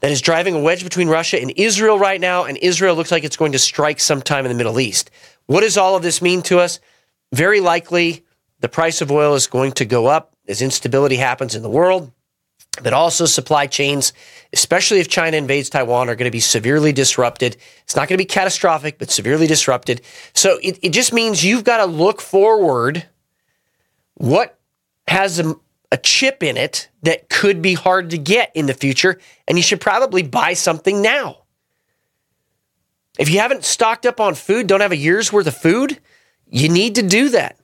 that 0.00 0.10
is 0.10 0.20
driving 0.20 0.54
a 0.54 0.60
wedge 0.60 0.82
between 0.82 1.08
Russia 1.08 1.40
and 1.40 1.52
Israel 1.56 1.98
right 1.98 2.20
now, 2.20 2.44
and 2.44 2.56
Israel 2.58 2.94
looks 2.94 3.10
like 3.10 3.24
it's 3.24 3.36
going 3.36 3.52
to 3.52 3.58
strike 3.58 4.00
sometime 4.00 4.44
in 4.44 4.50
the 4.50 4.56
Middle 4.56 4.80
East. 4.80 5.10
What 5.46 5.60
does 5.60 5.76
all 5.76 5.96
of 5.96 6.02
this 6.02 6.22
mean 6.22 6.42
to 6.42 6.58
us? 6.58 6.80
Very 7.32 7.60
likely 7.60 8.24
the 8.60 8.68
price 8.68 9.00
of 9.00 9.10
oil 9.10 9.34
is 9.34 9.46
going 9.46 9.72
to 9.72 9.84
go 9.84 10.06
up 10.06 10.34
as 10.48 10.62
instability 10.62 11.16
happens 11.16 11.54
in 11.54 11.62
the 11.62 11.70
world, 11.70 12.12
but 12.82 12.92
also 12.92 13.24
supply 13.26 13.66
chains, 13.66 14.12
especially 14.52 15.00
if 15.00 15.08
China 15.08 15.36
invades 15.36 15.68
Taiwan, 15.68 16.08
are 16.08 16.16
going 16.16 16.30
to 16.30 16.30
be 16.30 16.40
severely 16.40 16.92
disrupted. 16.92 17.56
It's 17.82 17.96
not 17.96 18.08
going 18.08 18.16
to 18.16 18.22
be 18.22 18.26
catastrophic, 18.26 18.98
but 18.98 19.10
severely 19.10 19.46
disrupted. 19.46 20.02
So 20.34 20.58
it, 20.62 20.78
it 20.82 20.90
just 20.90 21.12
means 21.12 21.44
you've 21.44 21.64
got 21.64 21.78
to 21.78 21.86
look 21.86 22.20
forward. 22.20 23.06
What 24.14 24.58
has 25.08 25.40
a, 25.40 25.54
a 25.92 25.96
chip 25.96 26.42
in 26.42 26.56
it 26.56 26.88
that 27.02 27.28
could 27.28 27.60
be 27.60 27.74
hard 27.74 28.10
to 28.10 28.18
get 28.18 28.52
in 28.54 28.66
the 28.66 28.74
future, 28.74 29.18
and 29.48 29.58
you 29.58 29.62
should 29.62 29.80
probably 29.80 30.22
buy 30.22 30.54
something 30.54 31.02
now. 31.02 31.38
If 33.18 33.28
you 33.28 33.40
haven't 33.40 33.64
stocked 33.64 34.06
up 34.06 34.20
on 34.20 34.34
food, 34.34 34.66
don't 34.66 34.80
have 34.80 34.92
a 34.92 34.96
year's 34.96 35.32
worth 35.32 35.46
of 35.46 35.56
food, 35.56 36.00
you 36.48 36.68
need 36.68 36.94
to 36.94 37.02
do 37.02 37.28
that. 37.30 37.58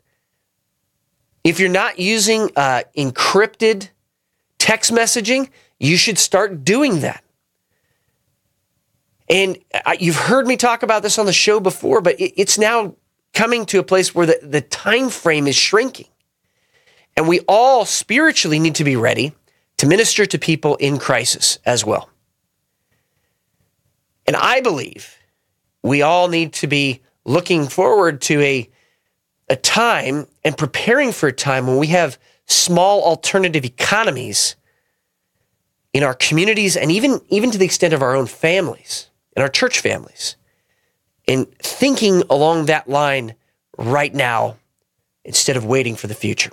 If 1.44 1.60
you're 1.60 1.68
not 1.68 1.98
using 1.98 2.50
uh, 2.56 2.82
encrypted 2.96 3.90
text 4.58 4.92
messaging, 4.92 5.48
you 5.78 5.96
should 5.96 6.18
start 6.18 6.64
doing 6.64 7.00
that. 7.00 7.22
And 9.28 9.58
I, 9.72 9.96
you've 10.00 10.16
heard 10.16 10.46
me 10.46 10.56
talk 10.56 10.82
about 10.82 11.02
this 11.02 11.18
on 11.18 11.26
the 11.26 11.32
show 11.32 11.60
before, 11.60 12.00
but 12.00 12.20
it, 12.20 12.32
it's 12.36 12.58
now 12.58 12.96
coming 13.32 13.66
to 13.66 13.78
a 13.78 13.82
place 13.82 14.14
where 14.14 14.26
the, 14.26 14.40
the 14.42 14.60
time 14.60 15.10
frame 15.10 15.46
is 15.46 15.56
shrinking. 15.56 16.08
And 17.16 17.26
we 17.26 17.40
all 17.48 17.84
spiritually 17.84 18.58
need 18.58 18.74
to 18.76 18.84
be 18.84 18.96
ready 18.96 19.32
to 19.78 19.86
minister 19.86 20.26
to 20.26 20.38
people 20.38 20.76
in 20.76 20.98
crisis 20.98 21.58
as 21.64 21.84
well. 21.84 22.10
And 24.26 24.36
I 24.36 24.60
believe 24.60 25.16
we 25.82 26.02
all 26.02 26.28
need 26.28 26.52
to 26.54 26.66
be 26.66 27.00
looking 27.24 27.68
forward 27.68 28.20
to 28.22 28.40
a, 28.40 28.68
a 29.48 29.56
time 29.56 30.26
and 30.44 30.56
preparing 30.56 31.12
for 31.12 31.28
a 31.28 31.32
time 31.32 31.66
when 31.66 31.76
we 31.76 31.88
have 31.88 32.18
small 32.46 33.02
alternative 33.02 33.64
economies 33.64 34.56
in 35.92 36.02
our 36.02 36.14
communities 36.14 36.76
and 36.76 36.90
even, 36.90 37.20
even 37.28 37.50
to 37.50 37.58
the 37.58 37.64
extent 37.64 37.94
of 37.94 38.02
our 38.02 38.14
own 38.14 38.26
families 38.26 39.08
and 39.34 39.42
our 39.42 39.48
church 39.48 39.80
families. 39.80 40.36
And 41.28 41.50
thinking 41.58 42.22
along 42.30 42.66
that 42.66 42.88
line 42.88 43.34
right 43.78 44.14
now 44.14 44.56
instead 45.24 45.56
of 45.56 45.64
waiting 45.64 45.96
for 45.96 46.06
the 46.06 46.14
future. 46.14 46.52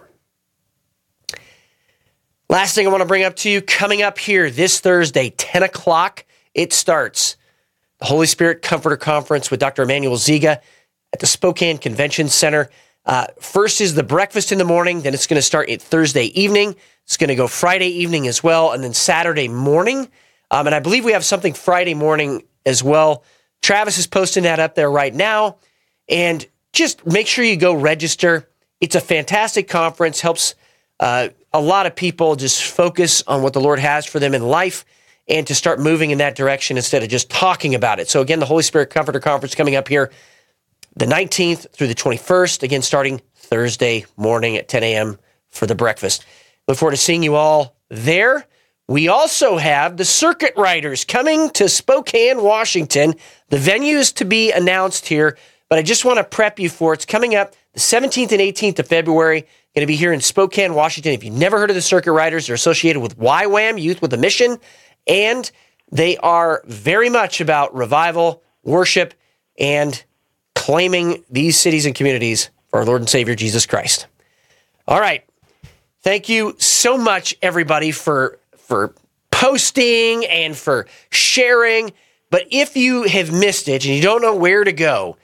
Last 2.53 2.75
thing 2.75 2.85
I 2.85 2.91
want 2.91 3.01
to 3.01 3.07
bring 3.07 3.23
up 3.23 3.35
to 3.37 3.49
you 3.49 3.63
coming 3.63 4.03
up 4.03 4.19
here 4.19 4.51
this 4.51 4.79
Thursday, 4.79 5.31
10 5.31 5.63
o'clock, 5.63 6.23
it 6.53 6.71
starts 6.71 7.35
the 7.97 8.05
Holy 8.05 8.27
Spirit 8.27 8.61
Comforter 8.61 8.95
Conference 8.95 9.49
with 9.49 9.59
Dr. 9.59 9.81
Emmanuel 9.81 10.17
Ziga 10.17 10.61
at 11.11 11.19
the 11.19 11.25
Spokane 11.25 11.79
Convention 11.79 12.29
Center. 12.29 12.69
Uh, 13.07 13.25
first 13.39 13.81
is 13.81 13.95
the 13.95 14.03
breakfast 14.03 14.51
in 14.51 14.59
the 14.59 14.65
morning, 14.65 15.01
then 15.01 15.15
it's 15.15 15.25
going 15.25 15.39
to 15.39 15.41
start 15.41 15.67
at 15.71 15.81
Thursday 15.81 16.25
evening. 16.39 16.75
It's 17.05 17.17
going 17.17 17.29
to 17.29 17.35
go 17.35 17.47
Friday 17.47 17.87
evening 17.87 18.27
as 18.27 18.43
well, 18.43 18.71
and 18.71 18.83
then 18.83 18.93
Saturday 18.93 19.47
morning. 19.47 20.07
Um, 20.51 20.67
and 20.67 20.75
I 20.75 20.79
believe 20.79 21.05
we 21.05 21.13
have 21.13 21.25
something 21.25 21.53
Friday 21.53 21.95
morning 21.95 22.43
as 22.67 22.83
well. 22.83 23.23
Travis 23.63 23.97
is 23.97 24.05
posting 24.05 24.43
that 24.43 24.59
up 24.59 24.75
there 24.75 24.91
right 24.91 25.15
now. 25.15 25.57
And 26.07 26.45
just 26.71 27.03
make 27.03 27.25
sure 27.25 27.43
you 27.43 27.57
go 27.57 27.73
register. 27.73 28.47
It's 28.79 28.93
a 28.93 29.01
fantastic 29.01 29.67
conference, 29.67 30.21
helps 30.21 30.53
uh, 30.99 31.29
a 31.51 31.61
lot 31.61 31.85
of 31.85 31.95
people 31.95 32.35
just 32.35 32.63
focus 32.63 33.23
on 33.27 33.41
what 33.41 33.53
the 33.53 33.61
Lord 33.61 33.79
has 33.79 34.05
for 34.05 34.19
them 34.19 34.33
in 34.33 34.43
life 34.43 34.85
and 35.27 35.47
to 35.47 35.55
start 35.55 35.79
moving 35.79 36.11
in 36.11 36.17
that 36.17 36.35
direction 36.35 36.77
instead 36.77 37.03
of 37.03 37.09
just 37.09 37.29
talking 37.29 37.75
about 37.75 37.99
it. 37.99 38.09
So, 38.09 38.21
again, 38.21 38.39
the 38.39 38.45
Holy 38.45 38.63
Spirit 38.63 38.89
Comforter 38.89 39.19
Conference 39.19 39.55
coming 39.55 39.75
up 39.75 39.87
here 39.87 40.11
the 40.95 41.05
19th 41.05 41.71
through 41.71 41.87
the 41.87 41.95
21st, 41.95 42.63
again, 42.63 42.81
starting 42.81 43.21
Thursday 43.35 44.05
morning 44.15 44.57
at 44.57 44.67
10 44.67 44.83
a.m. 44.83 45.17
for 45.49 45.65
the 45.65 45.75
breakfast. 45.75 46.25
Look 46.67 46.77
forward 46.77 46.91
to 46.91 46.97
seeing 46.97 47.23
you 47.23 47.35
all 47.35 47.75
there. 47.89 48.45
We 48.87 49.07
also 49.07 49.57
have 49.57 49.97
the 49.97 50.05
circuit 50.05 50.53
riders 50.55 51.03
coming 51.03 51.49
to 51.51 51.67
Spokane, 51.67 52.43
Washington. 52.43 53.15
The 53.49 53.57
venue 53.57 53.97
is 53.97 54.11
to 54.13 54.25
be 54.25 54.51
announced 54.51 55.07
here, 55.07 55.37
but 55.69 55.79
I 55.79 55.81
just 55.81 56.05
want 56.05 56.17
to 56.17 56.23
prep 56.23 56.59
you 56.59 56.69
for 56.69 56.93
it. 56.93 56.97
it's 56.97 57.05
coming 57.05 57.33
up 57.33 57.55
the 57.73 57.79
17th 57.79 58.31
and 58.31 58.41
18th 58.41 58.79
of 58.79 58.87
February. 58.87 59.47
Going 59.75 59.81
to 59.81 59.87
be 59.87 59.95
here 59.95 60.13
in 60.13 60.21
Spokane, 60.21 60.75
Washington. 60.75 61.13
If 61.13 61.23
you've 61.23 61.33
never 61.33 61.57
heard 61.57 61.71
of 61.71 61.75
the 61.75 61.81
circuit 61.81 62.11
riders, 62.11 62.45
they're 62.45 62.53
associated 62.53 63.01
with 63.01 63.17
YWAM, 63.17 63.81
Youth 63.81 64.03
with 64.03 64.13
a 64.13 64.17
Mission, 64.17 64.59
and 65.07 65.49
they 65.91 66.15
are 66.17 66.61
very 66.65 67.09
much 67.09 67.41
about 67.41 67.73
revival, 67.73 68.43
worship, 68.63 69.15
and 69.57 70.03
claiming 70.53 71.23
these 71.29 71.59
cities 71.59 71.87
and 71.87 71.95
communities 71.95 72.51
for 72.67 72.79
our 72.79 72.85
Lord 72.85 73.01
and 73.01 73.09
Savior 73.09 73.33
Jesus 73.33 73.65
Christ. 73.65 74.05
All 74.87 74.99
right. 74.99 75.23
Thank 76.01 76.29
you 76.29 76.55
so 76.59 76.97
much, 76.97 77.35
everybody, 77.41 77.91
for 77.91 78.39
for 78.57 78.93
posting 79.31 80.25
and 80.25 80.55
for 80.55 80.85
sharing. 81.09 81.93
But 82.29 82.47
if 82.51 82.77
you 82.77 83.03
have 83.03 83.31
missed 83.31 83.67
it 83.67 83.85
and 83.85 83.95
you 83.95 84.01
don't 84.01 84.21
know 84.21 84.35
where 84.35 84.63
to 84.63 84.71
go, 84.71 85.17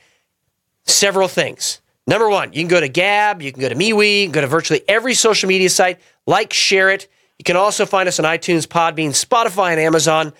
several 0.85 1.27
things. 1.27 1.81
Number 2.09 2.27
one, 2.27 2.53
you 2.53 2.61
can 2.61 2.67
go 2.67 2.79
to 2.79 2.89
Gab, 2.89 3.39
you 3.39 3.51
can 3.51 3.61
go 3.61 3.69
to 3.69 3.75
MeWe, 3.75 4.21
you 4.21 4.25
can 4.25 4.31
go 4.31 4.41
to 4.41 4.47
virtually 4.47 4.81
every 4.87 5.13
social 5.13 5.47
media 5.47 5.69
site, 5.69 5.99
like, 6.25 6.51
share 6.51 6.89
it. 6.89 7.07
You 7.37 7.43
can 7.43 7.55
also 7.55 7.85
find 7.85 8.09
us 8.09 8.19
on 8.19 8.25
iTunes, 8.25 8.65
Podbean, 8.65 9.09
Spotify, 9.09 9.69
and 9.73 9.79
Amazon. 9.79 10.33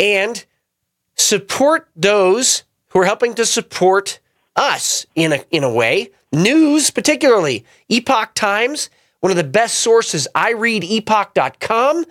And 0.00 0.44
support 1.14 1.88
those 1.94 2.64
who 2.88 2.98
are 2.98 3.04
helping 3.04 3.32
to 3.34 3.46
support 3.46 4.18
us 4.56 5.06
in 5.14 5.32
a, 5.32 5.44
in 5.52 5.62
a 5.62 5.72
way. 5.72 6.10
News, 6.32 6.90
particularly 6.90 7.64
Epoch 7.88 8.34
Times, 8.34 8.90
one 9.20 9.30
of 9.30 9.36
the 9.36 9.44
best 9.44 9.76
sources. 9.76 10.26
I 10.34 10.50
read 10.50 10.82
epoch.com. 10.82 12.06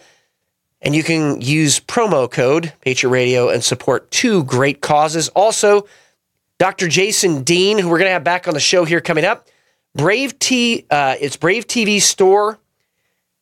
And 0.81 0.95
you 0.95 1.03
can 1.03 1.41
use 1.41 1.81
promo 1.81 2.31
code 2.31 2.71
Patriot 2.79 3.11
Radio 3.11 3.49
and 3.49 3.61
support 3.61 4.09
two 4.11 4.45
great 4.45 4.79
causes. 4.79 5.27
Also, 5.29 5.87
Dr. 6.59 6.87
Jason 6.87 7.43
Dean, 7.43 7.77
who 7.77 7.89
we're 7.89 7.97
going 7.97 8.07
to 8.07 8.13
have 8.13 8.23
back 8.23 8.47
on 8.47 8.53
the 8.53 8.59
show 8.59 8.85
here 8.85 9.01
coming 9.01 9.25
up. 9.25 9.47
Brave 9.95 10.39
T, 10.39 10.85
uh, 10.89 11.15
it's 11.19 11.37
Brave 11.37 11.67
TV 11.67 12.01
Store, 12.01 12.59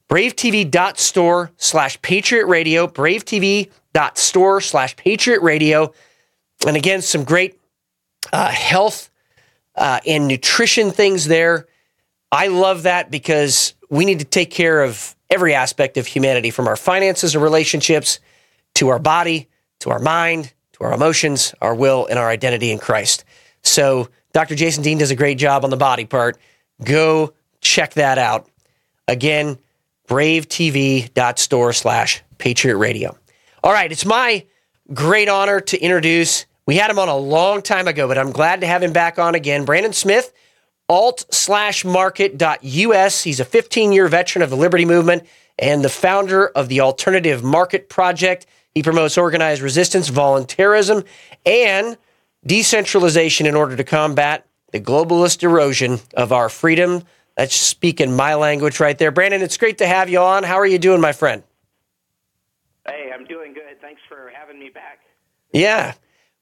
bravetv.store 0.09 1.51
slash 1.57 2.01
Patriot 2.01 2.45
Radio, 2.45 2.87
bravetv.store 2.87 4.61
slash 4.61 4.95
Patriot 4.97 5.41
Radio. 5.41 5.93
And 6.67 6.75
again, 6.75 7.01
some 7.01 7.23
great 7.23 7.59
uh, 8.33 8.49
health 8.49 9.09
uh, 9.75 9.99
and 10.05 10.27
nutrition 10.27 10.91
things 10.91 11.25
there. 11.25 11.67
I 12.31 12.47
love 12.47 12.83
that 12.83 13.11
because 13.11 13.73
we 13.89 14.05
need 14.05 14.19
to 14.19 14.25
take 14.25 14.51
care 14.51 14.83
of 14.83 15.15
every 15.29 15.53
aspect 15.53 15.97
of 15.97 16.07
humanity 16.07 16.51
from 16.51 16.67
our 16.67 16.75
finances 16.75 17.35
and 17.35 17.43
relationships 17.43 18.19
to 18.75 18.89
our 18.89 18.99
body, 18.99 19.49
to 19.79 19.89
our 19.89 19.99
mind, 19.99 20.53
our 20.83 20.93
emotions, 20.93 21.53
our 21.61 21.75
will, 21.75 22.05
and 22.07 22.17
our 22.17 22.29
identity 22.29 22.71
in 22.71 22.79
Christ. 22.79 23.25
So, 23.63 24.09
Dr. 24.33 24.55
Jason 24.55 24.83
Dean 24.83 24.97
does 24.97 25.11
a 25.11 25.15
great 25.15 25.37
job 25.37 25.63
on 25.63 25.69
the 25.69 25.77
body 25.77 26.05
part. 26.05 26.37
Go 26.83 27.33
check 27.59 27.93
that 27.93 28.17
out. 28.17 28.47
Again, 29.07 29.57
bravetv.store 30.07 31.73
slash 31.73 32.23
Patriot 32.37 32.77
Radio. 32.77 33.17
All 33.63 33.73
right, 33.73 33.91
it's 33.91 34.05
my 34.05 34.45
great 34.93 35.29
honor 35.29 35.59
to 35.59 35.79
introduce, 35.79 36.45
we 36.65 36.75
had 36.75 36.89
him 36.89 36.99
on 36.99 37.09
a 37.09 37.17
long 37.17 37.61
time 37.61 37.87
ago, 37.87 38.07
but 38.07 38.17
I'm 38.17 38.31
glad 38.31 38.61
to 38.61 38.67
have 38.67 38.83
him 38.83 38.93
back 38.93 39.19
on 39.19 39.35
again. 39.35 39.65
Brandon 39.65 39.93
Smith 39.93 40.33
alt 40.87 41.25
slash 41.31 41.83
market.us. 41.85 43.23
He's 43.23 43.39
a 43.39 43.45
15 43.45 43.91
year 43.91 44.07
veteran 44.07 44.43
of 44.43 44.49
the 44.49 44.55
Liberty 44.55 44.85
Movement 44.85 45.23
and 45.57 45.83
the 45.83 45.89
founder 45.89 46.47
of 46.47 46.69
the 46.69 46.81
Alternative 46.81 47.43
Market 47.43 47.89
Project. 47.89 48.45
He 48.73 48.83
promotes 48.83 49.17
organized 49.17 49.61
resistance, 49.61 50.07
voluntarism, 50.07 51.03
and 51.45 51.97
decentralization 52.45 53.45
in 53.45 53.55
order 53.55 53.75
to 53.75 53.83
combat 53.83 54.45
the 54.71 54.79
globalist 54.79 55.43
erosion 55.43 55.99
of 56.15 56.31
our 56.31 56.49
freedom. 56.49 57.03
That's 57.35 57.55
speaking 57.55 58.15
my 58.15 58.35
language 58.35 58.79
right 58.79 58.97
there. 58.97 59.11
Brandon, 59.11 59.41
it's 59.41 59.57
great 59.57 59.77
to 59.79 59.87
have 59.87 60.09
you 60.09 60.19
on. 60.19 60.43
How 60.43 60.55
are 60.55 60.65
you 60.65 60.79
doing, 60.79 61.01
my 61.01 61.11
friend? 61.11 61.43
Hey, 62.85 63.11
I'm 63.13 63.25
doing 63.25 63.53
good. 63.53 63.79
Thanks 63.81 64.01
for 64.07 64.31
having 64.33 64.59
me 64.59 64.69
back. 64.69 64.99
Yeah. 65.53 65.93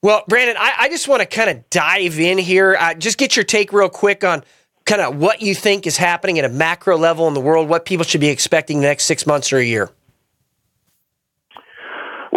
Well, 0.02 0.24
Brandon, 0.28 0.56
I, 0.58 0.74
I 0.78 0.90
just 0.90 1.08
want 1.08 1.22
to 1.22 1.26
kind 1.26 1.50
of 1.50 1.70
dive 1.70 2.20
in 2.20 2.38
here. 2.38 2.78
Uh, 2.80 2.94
just 2.94 3.18
get 3.18 3.36
your 3.36 3.44
take 3.44 3.74
real 3.74 3.90
quick 3.90 4.24
on 4.24 4.44
kind 4.86 5.02
of 5.02 5.18
what 5.18 5.42
you 5.42 5.54
think 5.54 5.86
is 5.86 5.98
happening 5.98 6.40
at 6.40 6.46
a 6.46 6.50
macro 6.50 6.98
level 6.98 7.28
in 7.28 7.34
the 7.34 7.42
world, 7.42 7.68
what 7.68 7.86
people 7.86 8.06
should 8.06 8.22
be 8.22 8.30
expecting 8.30 8.82
the 8.82 8.88
next 8.88 9.06
six 9.06 9.28
months 9.28 9.52
or 9.52 9.58
a 9.58 9.64
year. 9.64 9.92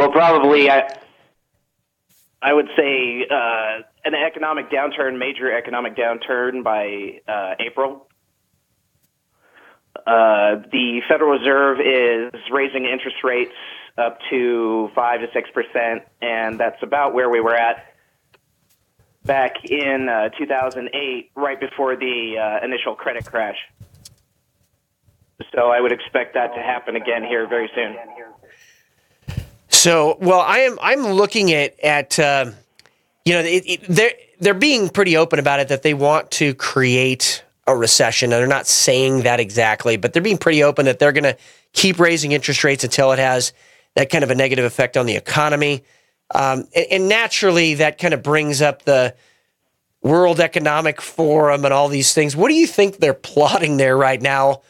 Well, 0.02 0.10
probably 0.10 0.68
I, 0.68 0.98
I 2.42 2.52
would 2.52 2.66
say 2.76 3.24
uh, 3.30 3.82
an 4.04 4.16
economic 4.16 4.68
downturn, 4.68 5.16
major 5.16 5.56
economic 5.56 5.94
downturn 5.94 6.64
by 6.64 7.20
uh, 7.28 7.54
April. 7.60 8.08
Uh, 9.94 10.56
the 10.72 11.02
Federal 11.08 11.38
Reserve 11.38 11.78
is 11.78 12.40
raising 12.50 12.84
interest 12.84 13.18
rates 13.22 13.54
up 13.96 14.18
to 14.30 14.90
5 14.92 15.20
to 15.20 15.26
6%, 15.28 16.00
and 16.20 16.58
that's 16.58 16.82
about 16.82 17.14
where 17.14 17.30
we 17.30 17.38
were 17.38 17.54
at 17.54 17.94
back 19.24 19.64
in 19.64 20.08
uh, 20.08 20.30
2008, 20.36 21.30
right 21.36 21.60
before 21.60 21.94
the 21.94 22.38
uh, 22.40 22.64
initial 22.64 22.96
credit 22.96 23.24
crash. 23.24 23.58
So 25.54 25.68
I 25.68 25.80
would 25.80 25.92
expect 25.92 26.34
that 26.34 26.56
to 26.56 26.60
happen 26.60 26.96
again 26.96 27.22
here 27.22 27.46
very 27.46 27.70
soon. 27.72 27.94
So, 29.82 30.16
well, 30.20 30.38
I 30.38 30.58
am 30.58 30.78
I'm 30.80 31.08
looking 31.08 31.52
at 31.52 31.80
at 31.80 32.16
uh, 32.16 32.52
you 33.24 33.32
know 33.32 33.40
it, 33.40 33.64
it, 33.66 33.80
they're 33.88 34.12
they're 34.38 34.54
being 34.54 34.88
pretty 34.88 35.16
open 35.16 35.40
about 35.40 35.58
it 35.58 35.66
that 35.70 35.82
they 35.82 35.92
want 35.92 36.30
to 36.32 36.54
create 36.54 37.42
a 37.66 37.74
recession. 37.74 38.32
And 38.32 38.40
they're 38.40 38.46
not 38.46 38.68
saying 38.68 39.22
that 39.22 39.40
exactly, 39.40 39.96
but 39.96 40.12
they're 40.12 40.22
being 40.22 40.38
pretty 40.38 40.62
open 40.62 40.84
that 40.84 41.00
they're 41.00 41.10
going 41.10 41.24
to 41.24 41.36
keep 41.72 41.98
raising 41.98 42.30
interest 42.30 42.62
rates 42.62 42.84
until 42.84 43.10
it 43.10 43.18
has 43.18 43.52
that 43.96 44.08
kind 44.08 44.22
of 44.22 44.30
a 44.30 44.36
negative 44.36 44.64
effect 44.64 44.96
on 44.96 45.06
the 45.06 45.16
economy. 45.16 45.82
Um, 46.32 46.68
and, 46.76 46.86
and 46.92 47.08
naturally, 47.08 47.74
that 47.74 47.98
kind 47.98 48.14
of 48.14 48.22
brings 48.22 48.62
up 48.62 48.84
the 48.84 49.16
World 50.00 50.38
Economic 50.38 51.00
Forum 51.00 51.64
and 51.64 51.74
all 51.74 51.88
these 51.88 52.14
things. 52.14 52.36
What 52.36 52.50
do 52.50 52.54
you 52.54 52.68
think 52.68 52.98
they're 52.98 53.14
plotting 53.34 53.78
there 53.78 53.96
right 53.96 54.22
now 54.22 54.62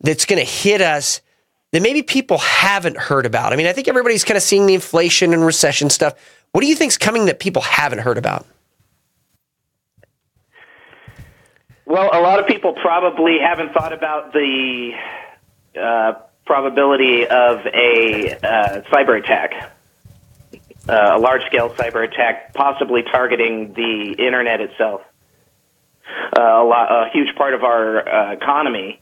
that's 0.00 0.24
going 0.24 0.42
to 0.42 0.50
hit 0.50 0.80
us 0.80 1.20
that 1.72 1.82
maybe 1.82 2.02
people 2.02 2.38
haven't 2.38 2.96
heard 2.96 3.26
about? 3.26 3.52
I 3.52 3.56
mean, 3.56 3.66
I 3.66 3.72
think 3.72 3.88
everybody's 3.88 4.24
kind 4.24 4.36
of 4.36 4.42
seeing 4.42 4.66
the 4.66 4.74
inflation 4.74 5.32
and 5.32 5.44
recession 5.44 5.90
stuff. 5.90 6.14
What 6.52 6.62
do 6.62 6.66
you 6.66 6.74
think's 6.76 6.96
coming 6.96 7.26
that 7.26 7.38
people 7.38 7.62
haven't 7.62 8.00
heard 8.00 8.18
about? 8.18 8.46
Well, 11.84 12.10
a 12.12 12.20
lot 12.20 12.38
of 12.38 12.46
people 12.46 12.74
probably 12.74 13.38
haven't 13.42 13.72
thought 13.72 13.92
about 13.94 14.32
the 14.34 14.92
uh, 15.80 16.12
probability 16.44 17.26
of 17.26 17.60
a 17.66 18.32
uh, 18.42 18.82
cyber 18.90 19.18
attack, 19.18 19.72
uh, 20.88 21.12
a 21.14 21.18
large 21.18 21.42
scale 21.46 21.70
cyber 21.70 22.04
attack, 22.04 22.52
possibly 22.54 23.02
targeting 23.02 23.72
the 23.72 24.16
internet 24.18 24.60
itself. 24.60 25.02
Uh, 26.36 26.40
a, 26.40 26.64
lot, 26.64 26.90
a 26.90 27.10
huge 27.10 27.34
part 27.36 27.54
of 27.54 27.64
our 27.64 28.06
uh, 28.06 28.32
economy 28.32 29.00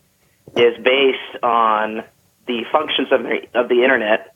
is 0.57 0.77
based 0.83 1.43
on 1.43 2.05
the 2.47 2.65
functions 2.71 3.09
of 3.13 3.23
the, 3.23 3.47
of 3.55 3.69
the 3.69 3.83
internet, 3.83 4.35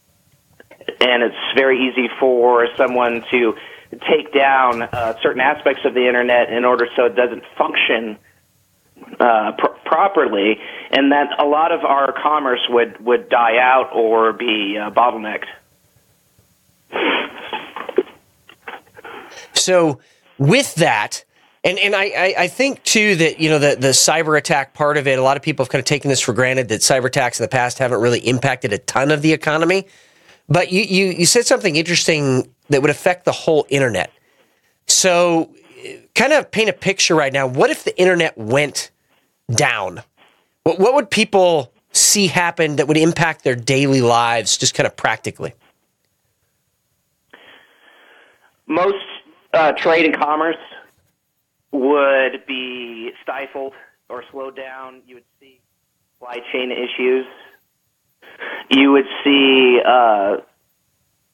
and 1.00 1.22
it's 1.22 1.36
very 1.54 1.88
easy 1.88 2.08
for 2.18 2.66
someone 2.76 3.24
to 3.30 3.54
take 4.08 4.32
down 4.32 4.82
uh, 4.82 5.14
certain 5.22 5.40
aspects 5.40 5.84
of 5.84 5.94
the 5.94 6.06
internet 6.06 6.52
in 6.52 6.64
order 6.64 6.86
so 6.96 7.06
it 7.06 7.16
doesn't 7.16 7.42
function 7.58 8.16
uh, 9.18 9.52
pr- 9.58 9.78
properly, 9.84 10.58
and 10.90 11.12
that 11.12 11.40
a 11.40 11.44
lot 11.44 11.72
of 11.72 11.84
our 11.84 12.12
commerce 12.12 12.60
would 12.68 13.04
would 13.04 13.28
die 13.28 13.58
out 13.58 13.90
or 13.94 14.32
be 14.32 14.78
uh, 14.78 14.90
bottlenecked. 14.90 15.46
So, 19.54 20.00
with 20.38 20.74
that, 20.76 21.24
and 21.62 21.78
and 21.78 21.94
I, 21.94 22.34
I, 22.38 22.48
think 22.48 22.82
too 22.84 23.16
that 23.16 23.38
you 23.38 23.50
know 23.50 23.58
the 23.58 23.76
the 23.76 23.88
cyber 23.88 24.38
attack 24.38 24.72
part 24.72 24.96
of 24.96 25.06
it. 25.06 25.18
A 25.18 25.22
lot 25.22 25.36
of 25.36 25.42
people 25.42 25.64
have 25.64 25.70
kind 25.70 25.80
of 25.80 25.84
taken 25.84 26.08
this 26.08 26.20
for 26.20 26.32
granted 26.32 26.68
that 26.68 26.80
cyber 26.80 27.06
attacks 27.06 27.38
in 27.38 27.44
the 27.44 27.48
past 27.48 27.78
haven't 27.78 28.00
really 28.00 28.20
impacted 28.20 28.72
a 28.72 28.78
ton 28.78 29.10
of 29.10 29.20
the 29.20 29.32
economy. 29.32 29.86
But 30.48 30.72
you 30.72 30.82
you 30.82 31.06
you 31.06 31.26
said 31.26 31.46
something 31.46 31.76
interesting 31.76 32.50
that 32.70 32.80
would 32.80 32.90
affect 32.90 33.26
the 33.26 33.32
whole 33.32 33.66
internet. 33.68 34.10
So, 34.86 35.54
kind 36.14 36.32
of 36.32 36.50
paint 36.50 36.70
a 36.70 36.72
picture 36.72 37.14
right 37.14 37.32
now. 37.32 37.46
What 37.46 37.70
if 37.70 37.84
the 37.84 37.98
internet 38.00 38.38
went 38.38 38.90
down? 39.54 40.02
What 40.62 40.78
what 40.78 40.94
would 40.94 41.10
people 41.10 41.72
see 41.92 42.26
happen 42.26 42.76
that 42.76 42.88
would 42.88 42.96
impact 42.96 43.44
their 43.44 43.56
daily 43.56 44.00
lives, 44.00 44.56
just 44.56 44.74
kind 44.74 44.86
of 44.86 44.96
practically? 44.96 45.52
Most 48.66 49.04
uh, 49.52 49.72
trade 49.72 50.06
and 50.06 50.16
commerce 50.16 50.56
would 51.72 52.46
be 52.46 53.10
stifled 53.22 53.74
or 54.08 54.24
slowed 54.30 54.56
down. 54.56 55.02
You 55.06 55.16
would 55.16 55.24
see 55.38 55.60
supply 56.14 56.38
chain 56.52 56.70
issues. 56.72 57.26
You 58.70 58.92
would 58.92 59.06
see 59.24 59.80
uh, 59.84 60.36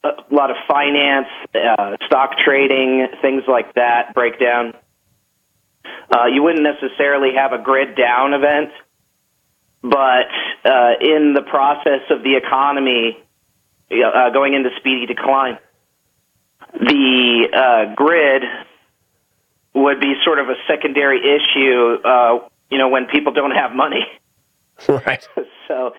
a 0.05 0.35
lot 0.35 0.51
of 0.51 0.57
finance, 0.69 1.29
uh, 1.55 1.97
stock 2.07 2.33
trading, 2.45 3.07
things 3.23 3.43
like 3.49 3.75
that 3.75 4.15
break 4.15 4.39
down. 4.39 4.75
Uh, 6.11 6.27
you 6.27 6.43
wouldn't 6.43 6.65
necessarily 6.65 7.31
have 7.37 7.53
a 7.53 7.63
grid 7.63 7.97
down 7.97 8.35
event, 8.35 8.71
but 9.83 10.29
uh, 10.65 10.93
in 11.01 11.35
the 11.35 11.43
process 11.49 12.03
of 12.11 12.23
the 12.23 12.37
economy 12.37 13.19
uh, 13.91 14.31
going 14.31 14.55
into 14.55 14.71
speedy 14.79 15.07
decline, 15.07 15.59
the 16.73 17.49
uh, 17.53 17.95
grid 17.95 18.43
would 19.77 20.01
be 20.01 20.15
sort 20.25 20.39
of 20.39 20.49
a 20.49 20.55
secondary 20.67 21.21
issue, 21.21 21.99
uh, 22.03 22.49
you 22.71 22.79
know, 22.79 22.89
when 22.89 23.07
people 23.07 23.33
don't 23.33 23.53
have 23.53 23.73
money. 23.73 24.05
Right. 24.89 25.27
so, 25.69 25.95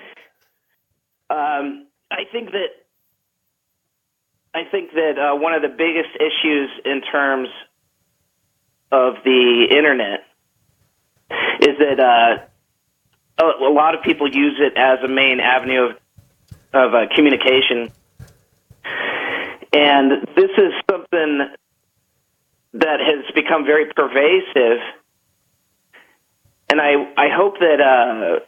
um, 1.31 1.87
I 2.11 2.25
think 2.31 2.51
that 2.51 2.67
I 4.53 4.65
think 4.69 4.91
that 4.93 5.17
uh, 5.17 5.35
one 5.35 5.55
of 5.55 5.63
the 5.63 5.67
biggest 5.67 6.09
issues 6.15 6.69
in 6.85 7.01
terms 7.01 7.49
of 8.91 9.15
the 9.23 9.67
internet 9.71 10.25
is 11.59 11.75
that 11.79 11.99
uh, 11.99 13.43
a, 13.43 13.45
a 13.63 13.73
lot 13.73 13.95
of 13.95 14.03
people 14.03 14.27
use 14.27 14.59
it 14.59 14.77
as 14.77 14.99
a 15.03 15.07
main 15.07 15.39
avenue 15.39 15.89
of 15.89 15.97
of 16.71 16.93
uh, 16.93 17.07
communication, 17.15 17.91
and 19.73 20.11
this 20.35 20.51
is 20.55 20.73
something 20.87 21.47
that 22.79 22.99
has 22.99 23.33
become 23.33 23.65
very 23.65 23.91
pervasive. 23.93 24.79
And 26.69 26.81
I, 26.81 26.93
I 27.17 27.29
hope 27.33 27.59
that 27.59 27.79
uh, 27.81 28.39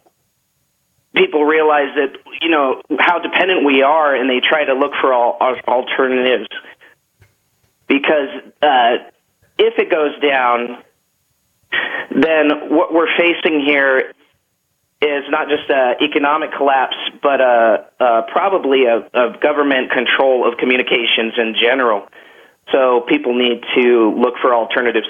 people 1.16 1.46
realize 1.46 1.96
that 1.96 2.18
you 2.42 2.50
know 2.50 2.82
how 3.00 3.20
dependent 3.20 3.66
we 3.66 3.82
are, 3.82 4.16
and 4.16 4.30
they 4.30 4.42
try 4.48 4.66
to 4.66 4.74
look 4.74 4.92
for 5.02 5.14
all, 5.14 5.38
alternatives. 5.68 6.48
Because 7.88 8.30
uh, 8.62 9.10
if 9.58 9.80
it 9.80 9.90
goes 9.90 10.20
down, 10.22 10.84
then 12.12 12.70
what 12.70 12.94
we're 12.94 13.16
facing 13.18 13.62
here 13.66 14.14
is 15.02 15.24
not 15.30 15.48
just 15.48 15.70
an 15.70 15.96
economic 16.02 16.52
collapse, 16.56 16.98
but 17.24 17.40
a, 17.40 17.86
a 18.00 18.22
probably 18.32 18.84
a, 18.86 18.98
a 19.14 19.40
government 19.42 19.92
control 19.92 20.48
of 20.48 20.58
communications 20.60 21.34
in 21.38 21.56
general. 21.60 22.08
So 22.72 23.02
people 23.08 23.34
need 23.34 23.64
to 23.76 24.14
look 24.18 24.36
for 24.42 24.54
alternatives. 24.54 25.08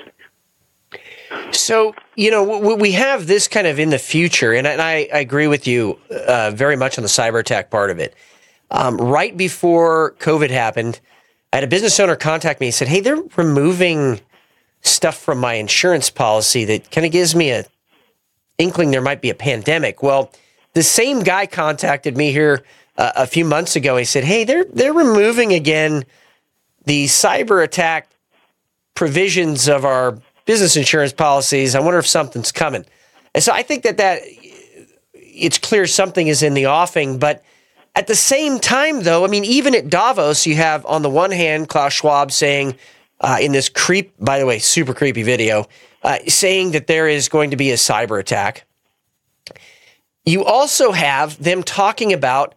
So, 1.51 1.93
you 2.15 2.31
know, 2.31 2.75
we 2.75 2.93
have 2.93 3.27
this 3.27 3.47
kind 3.47 3.67
of 3.67 3.79
in 3.79 3.89
the 3.89 3.99
future, 3.99 4.53
and 4.53 4.67
I, 4.67 5.07
agree 5.11 5.47
with 5.47 5.67
you 5.67 5.99
uh, 6.09 6.51
very 6.51 6.75
much 6.75 6.97
on 6.97 7.03
the 7.03 7.09
cyber 7.09 7.39
attack 7.39 7.69
part 7.69 7.91
of 7.91 7.99
it. 7.99 8.15
Um, 8.71 8.97
right 8.97 9.35
before 9.35 10.15
COVID 10.19 10.49
happened, 10.49 10.99
I 11.53 11.57
had 11.57 11.63
a 11.63 11.67
business 11.67 11.99
owner 11.99 12.15
contact 12.15 12.59
me 12.59 12.67
and 12.67 12.73
said, 12.73 12.87
Hey, 12.87 13.01
they're 13.01 13.21
removing 13.37 14.21
stuff 14.81 15.17
from 15.17 15.39
my 15.39 15.55
insurance 15.55 16.09
policy 16.09 16.65
that 16.65 16.89
kind 16.91 17.05
of 17.05 17.11
gives 17.11 17.35
me 17.35 17.51
a 17.51 17.65
inkling 18.57 18.91
there 18.91 19.01
might 19.01 19.21
be 19.21 19.29
a 19.29 19.35
pandemic. 19.35 20.03
Well, 20.03 20.31
the 20.73 20.83
same 20.83 21.21
guy 21.21 21.45
contacted 21.47 22.15
me 22.15 22.31
here 22.31 22.63
uh, 22.97 23.11
a 23.15 23.27
few 23.27 23.45
months 23.45 23.75
ago. 23.75 23.97
He 23.97 24.05
said, 24.05 24.23
Hey, 24.23 24.43
they're, 24.43 24.65
they're 24.65 24.93
removing 24.93 25.53
again 25.53 26.05
the 26.85 27.05
cyber 27.05 27.63
attack 27.63 28.09
provisions 28.95 29.67
of 29.67 29.85
our 29.85 30.17
business 30.45 30.75
insurance 30.75 31.13
policies. 31.13 31.75
I 31.75 31.79
wonder 31.79 31.99
if 31.99 32.07
something's 32.07 32.51
coming. 32.51 32.85
And 33.33 33.43
so 33.43 33.53
I 33.53 33.63
think 33.63 33.83
that 33.83 33.97
that 33.97 34.21
it's 35.13 35.57
clear 35.57 35.85
something 35.85 36.27
is 36.27 36.43
in 36.43 36.53
the 36.53 36.65
offing, 36.65 37.19
but 37.19 37.43
at 37.95 38.07
the 38.07 38.15
same 38.15 38.59
time, 38.59 39.03
though, 39.03 39.23
I 39.25 39.27
mean, 39.27 39.45
even 39.45 39.75
at 39.75 39.89
Davos, 39.89 40.45
you 40.45 40.55
have 40.55 40.85
on 40.85 41.01
the 41.01 41.09
one 41.09 41.31
hand 41.31 41.69
Klaus 41.69 41.93
Schwab 41.93 42.31
saying 42.31 42.75
uh, 43.21 43.37
in 43.41 43.51
this 43.51 43.69
creep, 43.69 44.13
by 44.19 44.39
the 44.39 44.45
way, 44.45 44.59
super 44.59 44.93
creepy 44.93 45.23
video, 45.23 45.67
uh, 46.03 46.19
saying 46.27 46.71
that 46.71 46.87
there 46.87 47.07
is 47.07 47.29
going 47.29 47.51
to 47.51 47.57
be 47.57 47.71
a 47.71 47.75
cyber 47.75 48.19
attack. 48.19 48.65
You 50.25 50.45
also 50.45 50.91
have 50.91 51.41
them 51.41 51.63
talking 51.63 52.13
about 52.13 52.55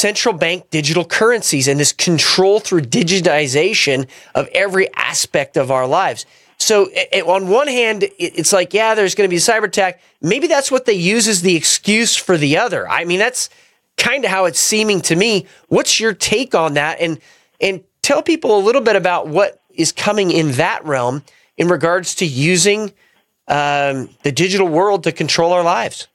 central 0.00 0.34
bank 0.34 0.70
digital 0.70 1.04
currencies 1.04 1.68
and 1.68 1.78
this 1.78 1.92
control 1.92 2.58
through 2.58 2.80
digitization 2.80 4.08
of 4.34 4.48
every 4.54 4.92
aspect 4.94 5.56
of 5.56 5.70
our 5.70 5.86
lives. 5.86 6.26
So, 6.58 6.88
it, 6.92 7.26
on 7.26 7.48
one 7.48 7.68
hand, 7.68 8.04
it's 8.18 8.52
like, 8.52 8.74
yeah, 8.74 8.94
there's 8.94 9.14
going 9.14 9.28
to 9.28 9.30
be 9.30 9.36
a 9.36 9.40
cyber 9.40 9.64
attack. 9.64 10.00
Maybe 10.20 10.46
that's 10.46 10.70
what 10.70 10.84
they 10.84 10.92
use 10.92 11.26
as 11.26 11.40
the 11.40 11.56
excuse 11.56 12.16
for 12.16 12.36
the 12.36 12.58
other. 12.58 12.88
I 12.88 13.04
mean, 13.04 13.18
that's 13.18 13.48
kind 13.96 14.24
of 14.24 14.30
how 14.30 14.44
it's 14.44 14.60
seeming 14.60 15.00
to 15.02 15.16
me. 15.16 15.46
What's 15.68 16.00
your 16.00 16.12
take 16.12 16.54
on 16.54 16.74
that? 16.74 17.00
And 17.00 17.18
and 17.60 17.82
tell 18.02 18.22
people 18.22 18.58
a 18.58 18.60
little 18.60 18.82
bit 18.82 18.96
about 18.96 19.28
what 19.28 19.62
is 19.74 19.92
coming 19.92 20.30
in 20.30 20.52
that 20.52 20.84
realm 20.84 21.22
in 21.56 21.68
regards 21.68 22.14
to 22.16 22.26
using 22.26 22.92
um, 23.48 24.08
the 24.22 24.32
digital 24.32 24.68
world 24.68 25.04
to 25.04 25.12
control 25.12 25.52
our 25.52 25.62
lives. 25.62 26.08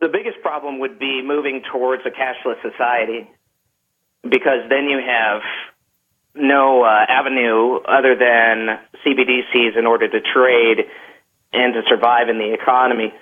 The 0.00 0.08
biggest 0.08 0.40
problem 0.40 0.80
would 0.80 0.98
be 0.98 1.22
moving 1.22 1.62
towards 1.70 2.02
a 2.06 2.10
cashless 2.10 2.60
society 2.62 3.28
because 4.22 4.68
then 4.68 4.88
you 4.88 4.98
have 4.98 5.42
no 6.34 6.82
uh, 6.82 7.04
avenue 7.08 7.76
other 7.86 8.16
than 8.16 8.78
CBDCs 9.04 9.76
in 9.76 9.86
order 9.86 10.08
to 10.08 10.20
trade 10.20 10.86
and 11.52 11.74
to 11.74 11.82
survive 11.88 12.28
in 12.28 12.38
the 12.38 12.54
economy, 12.54 13.12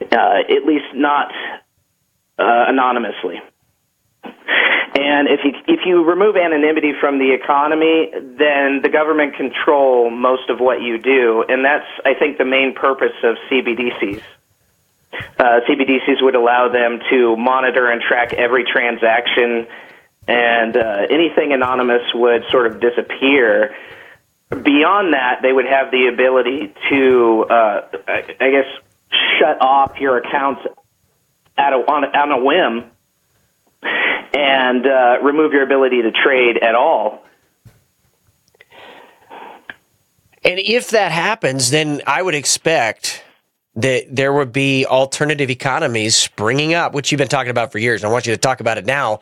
uh, 0.00 0.40
at 0.50 0.66
least 0.66 0.86
not 0.94 1.32
uh, 2.38 2.64
anonymously. 2.68 3.40
And 4.96 5.28
if 5.28 5.40
you 5.44 5.52
if 5.66 5.80
you 5.86 6.04
remove 6.04 6.36
anonymity 6.36 6.92
from 7.00 7.18
the 7.18 7.32
economy, 7.34 8.10
then 8.12 8.80
the 8.82 8.88
government 8.92 9.34
control 9.34 10.08
most 10.08 10.48
of 10.50 10.60
what 10.60 10.82
you 10.82 10.98
do, 10.98 11.44
and 11.48 11.64
that's 11.64 11.86
I 12.04 12.14
think 12.14 12.38
the 12.38 12.44
main 12.44 12.74
purpose 12.74 13.14
of 13.24 13.36
CBDCs. 13.50 14.22
Uh, 15.38 15.60
CBDCs 15.68 16.22
would 16.22 16.34
allow 16.34 16.68
them 16.68 17.00
to 17.10 17.36
monitor 17.36 17.90
and 17.90 18.00
track 18.00 18.32
every 18.32 18.64
transaction, 18.64 19.66
and 20.26 20.76
uh, 20.76 21.06
anything 21.10 21.52
anonymous 21.52 22.02
would 22.14 22.44
sort 22.50 22.66
of 22.66 22.80
disappear. 22.80 23.74
Beyond 24.50 25.14
that, 25.14 25.40
they 25.42 25.52
would 25.52 25.66
have 25.66 25.90
the 25.90 26.06
ability 26.06 26.74
to, 26.90 27.46
uh, 27.50 27.88
I 28.08 28.50
guess, 28.50 28.66
shut 29.38 29.60
off 29.60 29.98
your 29.98 30.18
accounts 30.18 30.62
at 31.56 31.72
a, 31.72 31.76
on, 31.76 32.04
on 32.04 32.30
a 32.30 32.44
whim 32.44 32.90
and 34.34 34.86
uh, 34.86 35.18
remove 35.22 35.52
your 35.52 35.62
ability 35.62 36.02
to 36.02 36.10
trade 36.12 36.58
at 36.58 36.74
all. 36.74 37.22
And 40.44 40.60
if 40.60 40.90
that 40.90 41.10
happens, 41.10 41.70
then 41.70 42.02
I 42.06 42.22
would 42.22 42.34
expect 42.34 43.23
that 43.76 44.04
there 44.14 44.32
would 44.32 44.52
be 44.52 44.86
alternative 44.86 45.50
economies 45.50 46.14
springing 46.14 46.74
up, 46.74 46.94
which 46.94 47.10
you've 47.10 47.18
been 47.18 47.28
talking 47.28 47.50
about 47.50 47.72
for 47.72 47.78
years. 47.78 48.04
I 48.04 48.08
want 48.08 48.26
you 48.26 48.32
to 48.32 48.38
talk 48.38 48.60
about 48.60 48.78
it 48.78 48.86
now. 48.86 49.20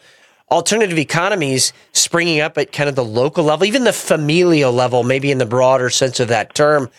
Alternative 0.50 0.98
economies 0.98 1.72
springing 1.92 2.40
up 2.40 2.58
at 2.58 2.72
kind 2.72 2.88
of 2.88 2.94
the 2.94 3.04
local 3.04 3.44
level, 3.44 3.64
even 3.64 3.84
the 3.84 3.92
familial 3.92 4.72
level, 4.72 5.02
maybe 5.02 5.30
in 5.30 5.38
the 5.38 5.46
broader 5.46 5.88
sense 5.88 6.20
of 6.20 6.28
that 6.28 6.54
term. 6.54 6.90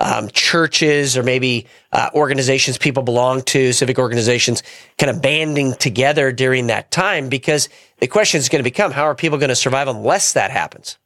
Um, 0.00 0.30
churches 0.30 1.16
or 1.16 1.22
maybe 1.22 1.68
uh, 1.92 2.10
organizations 2.12 2.76
people 2.76 3.04
belong 3.04 3.42
to, 3.42 3.72
civic 3.72 4.00
organizations, 4.00 4.64
kind 4.98 5.10
of 5.10 5.22
banding 5.22 5.74
together 5.74 6.32
during 6.32 6.66
that 6.68 6.90
time 6.90 7.28
because 7.28 7.68
the 8.00 8.08
question 8.08 8.40
is 8.40 8.48
going 8.48 8.58
to 8.58 8.64
become 8.64 8.90
how 8.90 9.04
are 9.04 9.14
people 9.14 9.38
going 9.38 9.50
to 9.50 9.54
survive 9.54 9.86
unless 9.86 10.32
that 10.32 10.50
happens? 10.50 10.98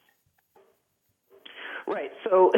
Right. 1.86 2.11
So 2.24 2.52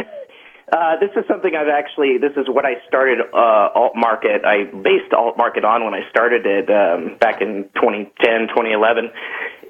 uh, 0.73 0.97
this 1.01 1.11
is 1.17 1.25
something 1.29 1.55
I've 1.57 1.69
actually, 1.69 2.19
this 2.19 2.37
is 2.37 2.47
what 2.49 2.65
I 2.65 2.77
started 2.87 3.21
uh, 3.33 3.71
alt 3.75 3.97
market. 3.97 4.45
I 4.45 4.65
based 4.65 5.13
alt 5.17 5.37
market 5.39 5.65
on 5.65 5.85
when 5.85 5.95
I 5.95 6.09
started 6.11 6.45
it 6.45 6.69
um, 6.69 7.17
back 7.19 7.41
in 7.41 7.71
2010, 7.75 8.49
2011. 8.49 9.11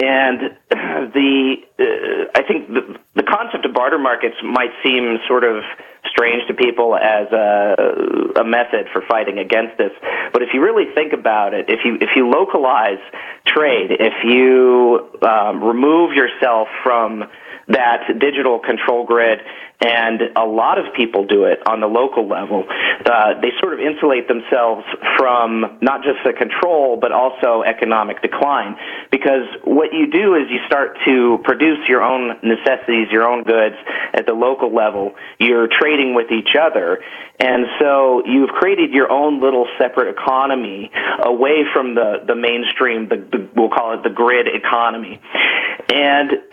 And 0.00 0.40
the, 1.14 1.54
uh, 1.78 2.30
I 2.34 2.42
think 2.42 2.68
the, 2.68 2.98
the 3.14 3.22
concept 3.22 3.64
of 3.64 3.74
barter 3.74 3.98
markets 3.98 4.36
might 4.42 4.70
seem 4.84 5.18
sort 5.28 5.44
of 5.44 5.62
strange 6.10 6.46
to 6.48 6.54
people 6.54 6.96
as 6.96 7.30
a, 7.32 8.40
a 8.40 8.44
method 8.44 8.86
for 8.92 9.02
fighting 9.08 9.38
against 9.38 9.78
this. 9.78 9.92
But 10.32 10.42
if 10.42 10.50
you 10.52 10.62
really 10.62 10.92
think 10.94 11.12
about 11.12 11.54
it, 11.54 11.66
if 11.68 11.80
you 11.84 11.96
if 12.00 12.10
you 12.16 12.30
localize 12.30 13.02
trade, 13.46 13.90
if 13.90 14.14
you 14.24 15.10
um, 15.22 15.62
remove 15.62 16.14
yourself 16.14 16.68
from 16.82 17.24
that 17.68 18.08
digital 18.18 18.58
control 18.58 19.04
grid 19.04 19.40
and 19.80 20.20
a 20.34 20.44
lot 20.44 20.78
of 20.78 20.92
people 20.94 21.24
do 21.24 21.44
it 21.44 21.60
on 21.68 21.80
the 21.80 21.86
local 21.86 22.26
level. 22.26 22.64
Uh, 22.68 23.40
they 23.40 23.52
sort 23.60 23.74
of 23.74 23.80
insulate 23.80 24.26
themselves 24.26 24.82
from 25.16 25.78
not 25.80 26.02
just 26.02 26.18
the 26.24 26.32
control, 26.32 26.98
but 27.00 27.12
also 27.12 27.62
economic 27.62 28.20
decline. 28.20 28.76
Because 29.12 29.46
what 29.62 29.92
you 29.92 30.10
do 30.10 30.34
is 30.34 30.50
you 30.50 30.58
start 30.66 30.98
to 31.06 31.38
produce 31.44 31.78
your 31.88 32.02
own 32.02 32.38
necessities, 32.42 33.06
your 33.12 33.28
own 33.28 33.44
goods 33.44 33.76
at 34.14 34.26
the 34.26 34.32
local 34.32 34.74
level. 34.74 35.14
You're 35.38 35.68
trading 35.68 36.14
with 36.14 36.32
each 36.32 36.56
other. 36.60 36.98
And 37.38 37.66
so 37.78 38.24
you've 38.26 38.50
created 38.50 38.90
your 38.90 39.12
own 39.12 39.40
little 39.40 39.68
separate 39.78 40.08
economy 40.08 40.90
away 41.22 41.62
from 41.72 41.94
the, 41.94 42.24
the 42.26 42.34
mainstream, 42.34 43.08
the, 43.08 43.16
the, 43.16 43.48
we'll 43.54 43.70
call 43.70 43.94
it 43.94 44.02
the 44.02 44.10
grid 44.10 44.48
economy. 44.48 45.20
And 45.88 46.30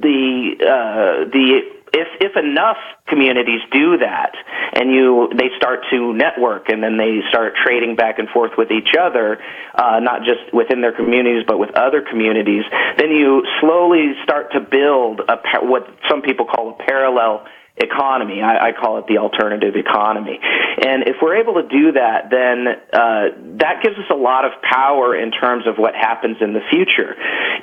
the, 0.00 0.56
uh, 0.58 1.30
the 1.30 1.81
if 1.92 2.08
if 2.20 2.36
enough 2.36 2.78
communities 3.06 3.60
do 3.70 3.98
that 3.98 4.32
and 4.74 4.90
you 4.90 5.30
they 5.36 5.48
start 5.56 5.80
to 5.90 6.12
network 6.14 6.68
and 6.68 6.82
then 6.82 6.96
they 6.96 7.20
start 7.28 7.54
trading 7.64 7.94
back 7.94 8.18
and 8.18 8.28
forth 8.30 8.52
with 8.56 8.70
each 8.70 8.96
other 8.98 9.38
uh, 9.74 10.00
not 10.00 10.20
just 10.24 10.52
within 10.52 10.80
their 10.80 10.92
communities 10.92 11.44
but 11.46 11.58
with 11.58 11.70
other 11.76 12.02
communities 12.02 12.64
then 12.98 13.10
you 13.10 13.44
slowly 13.60 14.12
start 14.24 14.50
to 14.52 14.60
build 14.60 15.20
a 15.28 15.36
what 15.60 15.86
some 16.08 16.22
people 16.22 16.46
call 16.46 16.70
a 16.70 16.84
parallel 16.84 17.44
economy. 17.76 18.42
I, 18.42 18.68
I 18.68 18.72
call 18.72 18.98
it 18.98 19.06
the 19.08 19.18
alternative 19.18 19.74
economy. 19.76 20.38
And 20.42 21.08
if 21.08 21.16
we're 21.22 21.36
able 21.36 21.54
to 21.54 21.66
do 21.68 21.92
that, 21.92 22.28
then 22.28 22.68
uh, 22.92 23.58
that 23.64 23.82
gives 23.82 23.96
us 23.96 24.08
a 24.10 24.16
lot 24.16 24.44
of 24.44 24.52
power 24.62 25.16
in 25.16 25.30
terms 25.32 25.66
of 25.66 25.76
what 25.76 25.94
happens 25.94 26.36
in 26.40 26.52
the 26.52 26.60
future. 26.70 27.16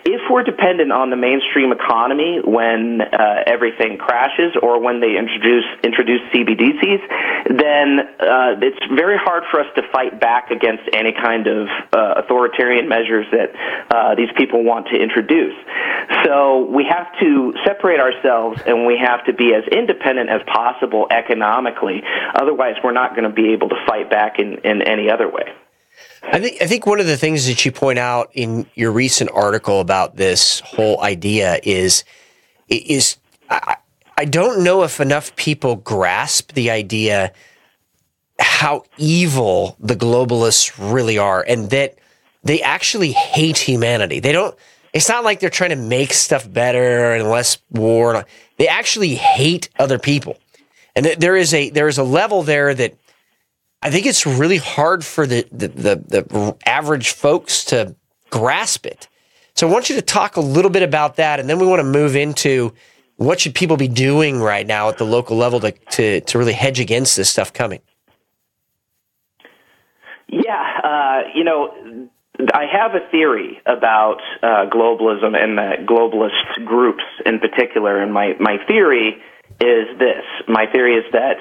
If 0.06 0.22
we're 0.30 0.44
dependent 0.44 0.92
on 0.92 1.10
the 1.10 1.16
mainstream 1.16 1.72
economy 1.72 2.40
when 2.44 3.02
uh, 3.02 3.44
everything 3.46 3.98
crashes 3.98 4.58
or 4.62 4.82
when 4.82 5.00
they 5.00 5.18
introduce 5.18 5.66
introduce 5.84 6.22
CBDCs, 6.34 7.02
then 7.54 8.00
uh, 8.20 8.58
it's 8.62 8.82
very 8.94 9.18
hard 9.18 9.44
for 9.52 9.60
us 9.60 9.68
to 9.76 9.84
fight 9.92 10.20
back 10.20 10.50
against 10.50 10.84
any 10.94 11.14
kind 11.14 11.48
of 11.48 11.68
uh, 11.94 12.22
authoritarian 12.24 12.90
measures 12.90 13.26
that 13.32 13.54
uh, 13.94 14.16
these 14.16 14.30
people 14.38 14.64
want 14.64 14.88
to 14.88 14.98
introduce. 14.98 15.54
So 16.26 16.66
we 16.66 16.86
have 16.86 17.08
to 17.20 17.54
separate 17.66 18.00
ourselves 18.00 18.62
and 18.66 18.86
we 18.86 18.98
have 18.98 19.26
to 19.26 19.34
be 19.34 19.54
as 19.54 19.64
independent 19.72 20.30
as 20.30 20.42
possible 20.48 21.08
economically. 21.12 22.02
Otherwise, 22.36 22.76
we're 22.84 22.92
not 22.92 23.16
going 23.16 23.24
to 23.24 23.34
be 23.34 23.54
able 23.54 23.70
to 23.70 23.76
fight 23.86 24.10
back 24.10 24.40
in, 24.40 24.60
in 24.60 24.82
any 24.82 25.10
other 25.10 25.30
way. 25.30 25.54
I 26.24 26.40
think 26.40 26.62
I 26.62 26.68
think 26.68 26.86
one 26.86 27.00
of 27.00 27.08
the 27.08 27.18
things 27.18 27.48
that 27.48 27.66
you 27.66 27.72
point 27.72 28.00
out 28.00 28.30
in 28.34 28.66
your 28.76 28.92
recent 28.92 29.32
article 29.34 29.80
about 29.80 30.16
this 30.16 30.60
whole 30.62 31.02
idea 31.02 31.60
is 31.64 32.04
is 32.68 33.18
I, 33.50 33.78
I 34.18 34.26
don't 34.26 34.64
know 34.64 34.84
if 34.84 35.00
enough 35.00 35.36
people 35.36 35.78
grasp 35.78 36.54
the 36.54 36.72
idea 36.72 37.32
how 38.40 38.84
evil 38.98 39.76
the 39.80 39.96
globalists 39.96 40.74
really 40.78 41.18
are 41.18 41.44
and 41.48 41.70
that 41.70 41.98
they 42.44 42.62
actually 42.62 43.12
hate 43.12 43.58
humanity. 43.58 44.20
They 44.20 44.32
don't 44.32 44.56
it's 44.94 45.10
not 45.10 45.24
like 45.24 45.40
they're 45.40 45.50
trying 45.50 45.70
to 45.72 45.76
make 45.76 46.14
stuff 46.14 46.52
better 46.52 47.14
and 47.14 47.30
less 47.30 47.58
war. 47.70 48.26
They 48.58 48.68
actually 48.68 49.16
hate 49.16 49.70
other 49.78 50.00
people. 50.00 50.38
And 50.96 51.06
there 51.06 51.36
is 51.36 51.54
a 51.54 51.70
there 51.70 51.88
is 51.88 51.98
a 51.98 52.04
level 52.04 52.44
there 52.44 52.74
that 52.74 52.96
I 53.82 53.92
think 53.92 54.06
it's 54.06 54.26
really 54.26 54.58
hard 54.58 55.06
for 55.06 55.26
the, 55.26 55.48
the, 55.52 55.68
the, 55.70 55.96
the 55.96 56.58
average 56.66 57.12
folks 57.12 57.64
to 57.66 57.96
grasp 58.30 58.86
it. 58.86 59.08
So 59.56 59.68
I 59.68 59.72
want 59.72 59.90
you 59.90 59.96
to 59.96 60.02
talk 60.02 60.36
a 60.36 60.42
little 60.42 60.72
bit 60.72 60.84
about 60.84 61.16
that, 61.16 61.40
and 61.40 61.50
then 61.50 61.60
we 61.60 61.68
want 61.68 61.80
to 61.80 61.86
move 61.86 62.16
into 62.16 62.74
what 63.16 63.40
should 63.40 63.56
people 63.56 63.78
be 63.78 63.88
doing 63.88 64.40
right 64.40 64.66
now 64.66 64.90
at 64.90 64.98
the 64.98 65.06
local 65.06 65.38
level 65.38 65.60
to, 65.62 65.72
to, 65.72 66.22
to 66.22 66.38
really 66.38 66.54
hedge 66.54 66.80
against 66.80 67.16
this 67.16 67.30
stuff 67.30 67.52
coming. 67.52 67.82
Yeah, 70.28 70.80
uh, 70.84 71.30
you 71.34 71.44
know, 71.44 72.10
I 72.54 72.66
have 72.72 72.96
a 72.96 73.10
theory 73.12 73.60
about 73.66 74.22
uh, 74.42 74.70
globalism 74.70 75.36
and 75.36 75.58
the 75.58 75.86
globalist 75.86 76.66
groups 76.66 77.04
in 77.26 77.40
particular, 77.40 78.02
and 78.02 78.14
my, 78.14 78.34
my 78.40 78.58
theory 78.68 79.22
is 79.60 80.00
this. 80.00 80.24
My 80.48 80.66
theory 80.72 80.96
is 80.96 81.06
that 81.12 81.38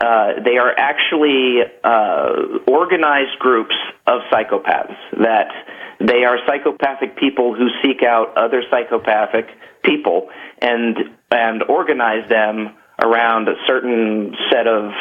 uh, 0.00 0.42
they 0.44 0.56
are 0.56 0.72
actually 0.78 1.60
uh, 1.84 2.60
organized 2.66 3.38
groups 3.38 3.74
of 4.06 4.20
psychopaths, 4.32 4.96
that 5.18 5.50
they 5.98 6.24
are 6.24 6.38
psychopathic 6.46 7.16
people 7.16 7.54
who 7.54 7.68
seek 7.82 8.02
out 8.02 8.36
other 8.36 8.62
psychopathic 8.70 9.46
people 9.84 10.28
and, 10.62 10.96
and 11.30 11.62
organize 11.64 12.28
them 12.28 12.76
around 13.02 13.48
a 13.48 13.54
certain 13.66 14.34
set 14.50 14.66
of, 14.66 14.92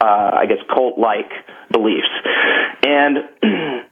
uh, 0.00 0.30
I 0.34 0.46
guess, 0.46 0.58
cult 0.74 0.98
like 0.98 1.30
beliefs. 1.70 2.08
And 2.82 3.18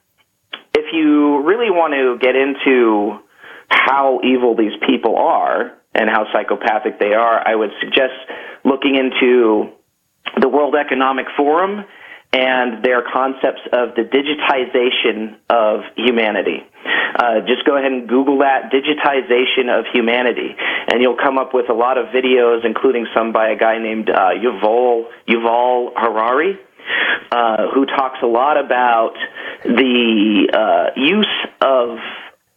if 0.81 0.95
you 0.97 1.45
really 1.45 1.69
want 1.69 1.93
to 1.93 2.17
get 2.17 2.35
into 2.35 3.21
how 3.69 4.21
evil 4.25 4.57
these 4.57 4.73
people 4.89 5.17
are 5.17 5.77
and 5.95 6.09
how 6.09 6.25
psychopathic 6.33 6.99
they 6.99 7.13
are, 7.13 7.37
I 7.37 7.55
would 7.55 7.71
suggest 7.81 8.17
looking 8.65 8.97
into 8.97 9.77
the 10.41 10.49
World 10.49 10.75
Economic 10.75 11.27
Forum 11.37 11.85
and 12.33 12.85
their 12.85 13.03
concepts 13.13 13.61
of 13.73 13.95
the 13.99 14.07
digitization 14.09 15.37
of 15.51 15.81
humanity. 15.97 16.65
Uh, 17.19 17.41
just 17.45 17.67
go 17.67 17.77
ahead 17.77 17.91
and 17.93 18.09
Google 18.09 18.39
that 18.39 18.71
digitization 18.73 19.69
of 19.69 19.85
humanity, 19.93 20.55
and 20.89 21.03
you'll 21.03 21.19
come 21.19 21.37
up 21.37 21.53
with 21.53 21.69
a 21.69 21.75
lot 21.75 21.99
of 21.99 22.07
videos, 22.15 22.65
including 22.65 23.07
some 23.13 23.33
by 23.33 23.51
a 23.51 23.57
guy 23.59 23.79
named 23.79 24.09
uh, 24.09 24.31
Yuval 24.39 25.11
Yuval 25.29 25.91
Harari 25.97 26.59
uh, 27.33 27.71
who 27.75 27.87
talks 27.87 28.19
a 28.23 28.27
lot 28.27 28.59
about 28.59 29.15
the 29.65 30.49
uh, 30.53 31.01
use 31.01 31.27
of 31.61 31.99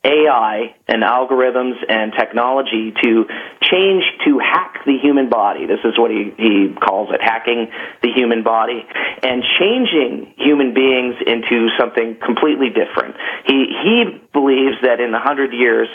AI 0.05 0.75
and 0.87 1.01
algorithms 1.01 1.75
and 1.87 2.11
technology 2.11 2.93
to 3.01 3.25
change 3.61 4.03
to 4.25 4.37
hack 4.39 4.83
the 4.85 4.97
human 5.01 5.29
body. 5.29 5.65
This 5.65 5.79
is 5.85 5.97
what 5.97 6.11
he, 6.11 6.33
he 6.37 6.75
calls 6.75 7.09
it, 7.13 7.21
hacking 7.21 7.71
the 8.01 8.11
human 8.13 8.43
body, 8.43 8.85
and 9.23 9.43
changing 9.59 10.33
human 10.37 10.73
beings 10.73 11.15
into 11.25 11.69
something 11.79 12.17
completely 12.23 12.67
different. 12.67 13.15
He, 13.47 13.71
he 13.81 14.21
believes 14.33 14.75
that 14.81 14.99
in 14.99 15.13
a 15.13 15.21
hundred 15.21 15.53
years, 15.53 15.87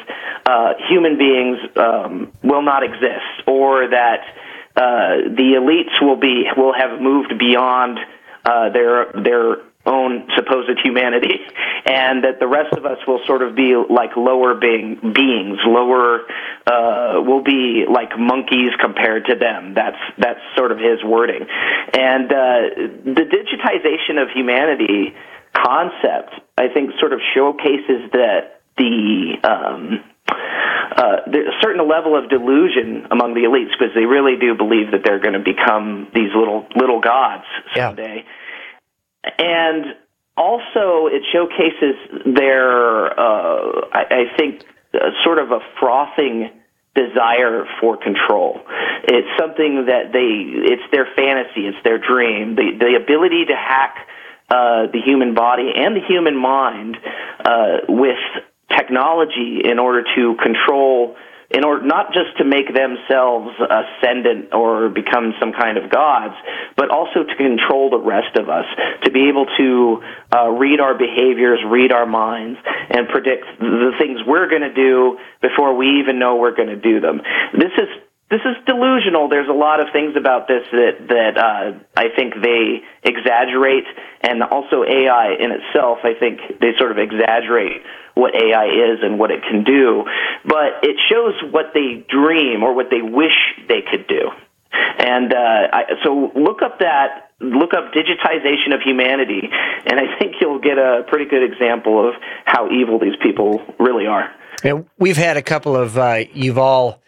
uh, 0.47 0.73
human 0.89 1.19
beings 1.19 1.59
um, 1.77 2.33
will 2.43 2.63
not 2.63 2.83
exist, 2.83 3.45
or 3.47 3.89
that 3.89 4.25
uh, 4.75 5.29
the 5.37 5.59
elites 5.61 6.01
will 6.01 6.17
be 6.17 6.45
will 6.57 6.73
have 6.73 7.01
moved 7.01 7.39
beyond 7.39 7.99
uh, 8.45 8.71
their 8.71 9.13
their 9.13 9.68
own 9.89 10.29
supposed 10.37 10.79
humanity, 10.85 11.41
and 11.87 12.25
that 12.25 12.39
the 12.39 12.47
rest 12.47 12.77
of 12.77 12.85
us 12.85 12.99
will 13.07 13.21
sort 13.27 13.43
of 13.43 13.57
be 13.57 13.75
like 13.75 14.17
lower 14.17 14.55
being 14.55 15.01
beings, 15.15 15.59
lower 15.65 16.29
uh, 16.67 17.21
will 17.25 17.43
be 17.43 17.85
like 17.91 18.13
monkeys 18.19 18.71
compared 18.81 19.25
to 19.27 19.35
them. 19.35 19.75
That's 19.75 19.99
that's 20.19 20.41
sort 20.57 20.71
of 20.71 20.79
his 20.79 21.03
wording, 21.03 21.47
and 21.95 22.31
uh, 22.31 23.17
the 23.17 23.25
digitization 23.25 24.21
of 24.23 24.29
humanity 24.35 25.15
concept, 25.57 26.37
I 26.57 26.69
think, 26.69 26.93
sort 27.01 27.13
of 27.13 27.21
showcases 27.35 28.13
that 28.13 28.61
the 28.77 29.41
um, 29.43 30.05
uh, 30.29 31.17
there's 31.31 31.49
a 31.49 31.59
certain 31.63 31.89
level 31.89 32.17
of 32.17 32.29
delusion 32.29 33.07
among 33.11 33.35
the 33.35 33.49
elites 33.49 33.73
because 33.73 33.95
they 33.95 34.05
really 34.05 34.37
do 34.37 34.55
believe 34.55 34.93
that 34.93 35.01
they're 35.05 35.21
going 35.21 35.35
to 35.35 35.43
become 35.43 36.09
these 36.15 36.31
little 36.37 36.67
little 36.77 37.01
gods 37.01 37.45
someday. 37.75 38.25
Yeah 38.25 38.33
and 39.25 39.85
also 40.37 41.09
it 41.09 41.23
showcases 41.33 42.35
their, 42.35 43.07
uh, 43.19 43.89
I, 43.93 44.05
I 44.11 44.37
think, 44.37 44.63
uh, 44.95 45.11
sort 45.25 45.39
of 45.39 45.51
a 45.51 45.61
frothing 45.81 46.51
desire 46.95 47.65
for 47.81 47.97
control. 47.97 48.61
It's 49.05 49.29
something 49.39 49.87
that 49.87 50.13
they, 50.13 50.73
it's 50.73 50.83
their 50.91 51.07
fantasy, 51.15 51.67
it's 51.67 51.79
their 51.85 51.99
dream. 51.99 52.57
The, 52.57 52.73
the 52.79 52.99
ability 53.03 53.47
to 53.47 53.57
hack 53.57 54.07
uh, 54.51 54.87
the 54.93 55.01
human 55.05 55.35
body 55.35 55.71
and 55.75 55.95
the 55.95 56.01
human 56.07 56.37
mind 56.37 56.97
uh, 57.45 57.79
with 57.89 58.17
technology 58.75 59.61
in 59.65 59.79
order 59.79 60.05
to 60.17 60.37
control 60.43 61.17
in 61.51 61.65
order 61.65 61.85
not 61.85 62.13
just 62.13 62.37
to 62.37 62.45
make 62.45 62.69
themselves 62.75 63.49
ascendant 63.57 64.53
or 64.53 64.91
become 64.91 65.33
some 65.41 65.53
kind 65.53 65.79
of 65.79 65.91
gods, 65.91 66.35
but 66.77 66.91
also 66.91 67.25
to 67.25 67.37
control 67.37 67.89
the 67.89 67.99
rest 67.99 68.37
of 68.37 68.51
us, 68.51 68.67
to 69.05 69.11
be 69.11 69.29
able 69.29 69.47
to 69.57 70.03
uh, 70.37 70.49
read 70.51 70.79
our 70.81 70.97
behaviors, 70.97 71.59
read 71.67 71.91
our 71.91 72.05
minds, 72.05 72.59
and 72.91 73.09
predict 73.09 73.47
the 73.61 73.93
things 73.99 74.21
we're 74.27 74.49
going 74.49 74.63
to 74.63 74.75
do 74.75 75.17
before 75.41 75.75
we 75.75 76.01
even 76.01 76.19
know 76.19 76.37
we're 76.37 76.55
going 76.55 76.69
to 76.69 76.77
do 76.77 77.01
them. 77.01 77.23
This 77.55 77.73
is 77.79 77.89
this 78.31 78.45
is 78.45 78.61
delusional. 78.67 79.31
There's 79.31 79.49
a 79.49 79.57
lot 79.57 79.81
of 79.81 79.89
things 79.91 80.13
about 80.15 80.49
this 80.49 80.61
that 80.71 81.09
that 81.09 81.35
uh, 81.41 81.81
I 81.97 82.13
think 82.15 82.35
they 82.37 82.85
exaggerate, 83.03 83.89
and 84.21 84.43
also 84.43 84.85
AI 84.85 85.33
in 85.41 85.49
itself. 85.51 86.05
I 86.05 86.13
think 86.13 86.61
they 86.61 86.77
sort 86.77 86.93
of 86.93 86.99
exaggerate 86.99 87.81
what 88.19 88.35
AI 88.35 88.67
is 88.67 88.99
and 89.03 89.19
what 89.19 89.31
it 89.31 89.43
can 89.49 89.63
do, 89.63 90.05
but 90.45 90.83
it 90.83 90.97
shows 91.09 91.35
what 91.53 91.67
they 91.73 92.05
dream 92.11 92.65
or 92.65 92.75
what 92.75 92.91
they 92.91 93.01
wish 93.01 93.37
they 93.69 93.81
could 93.89 94.07
do. 94.09 94.31
And 94.73 95.33
uh, 95.33 95.69
I, 95.73 95.83
so 96.05 96.33
look 96.35 96.61
up 96.63 96.81
that, 96.81 97.31
look 97.41 97.73
up 97.73 97.93
digitization 97.93 98.75
of 98.75 98.83
humanity, 98.83 99.49
and 99.87 100.01
I 100.01 100.19
think 100.19 100.35
you'll 100.41 100.59
get 100.59 100.79
a 100.79 101.05
pretty 101.09 101.25
good 101.25 101.43
example 101.43 102.09
of 102.09 102.15
how 102.45 102.69
evil 102.71 102.99
these 102.99 103.17
people 103.23 103.63
really 103.79 104.07
are. 104.07 104.31
And 104.65 104.87
we've 104.99 105.17
had 105.17 105.37
a 105.37 105.43
couple 105.43 105.77
of 105.77 105.97
uh, 105.97 106.25
Yuval 106.35 106.99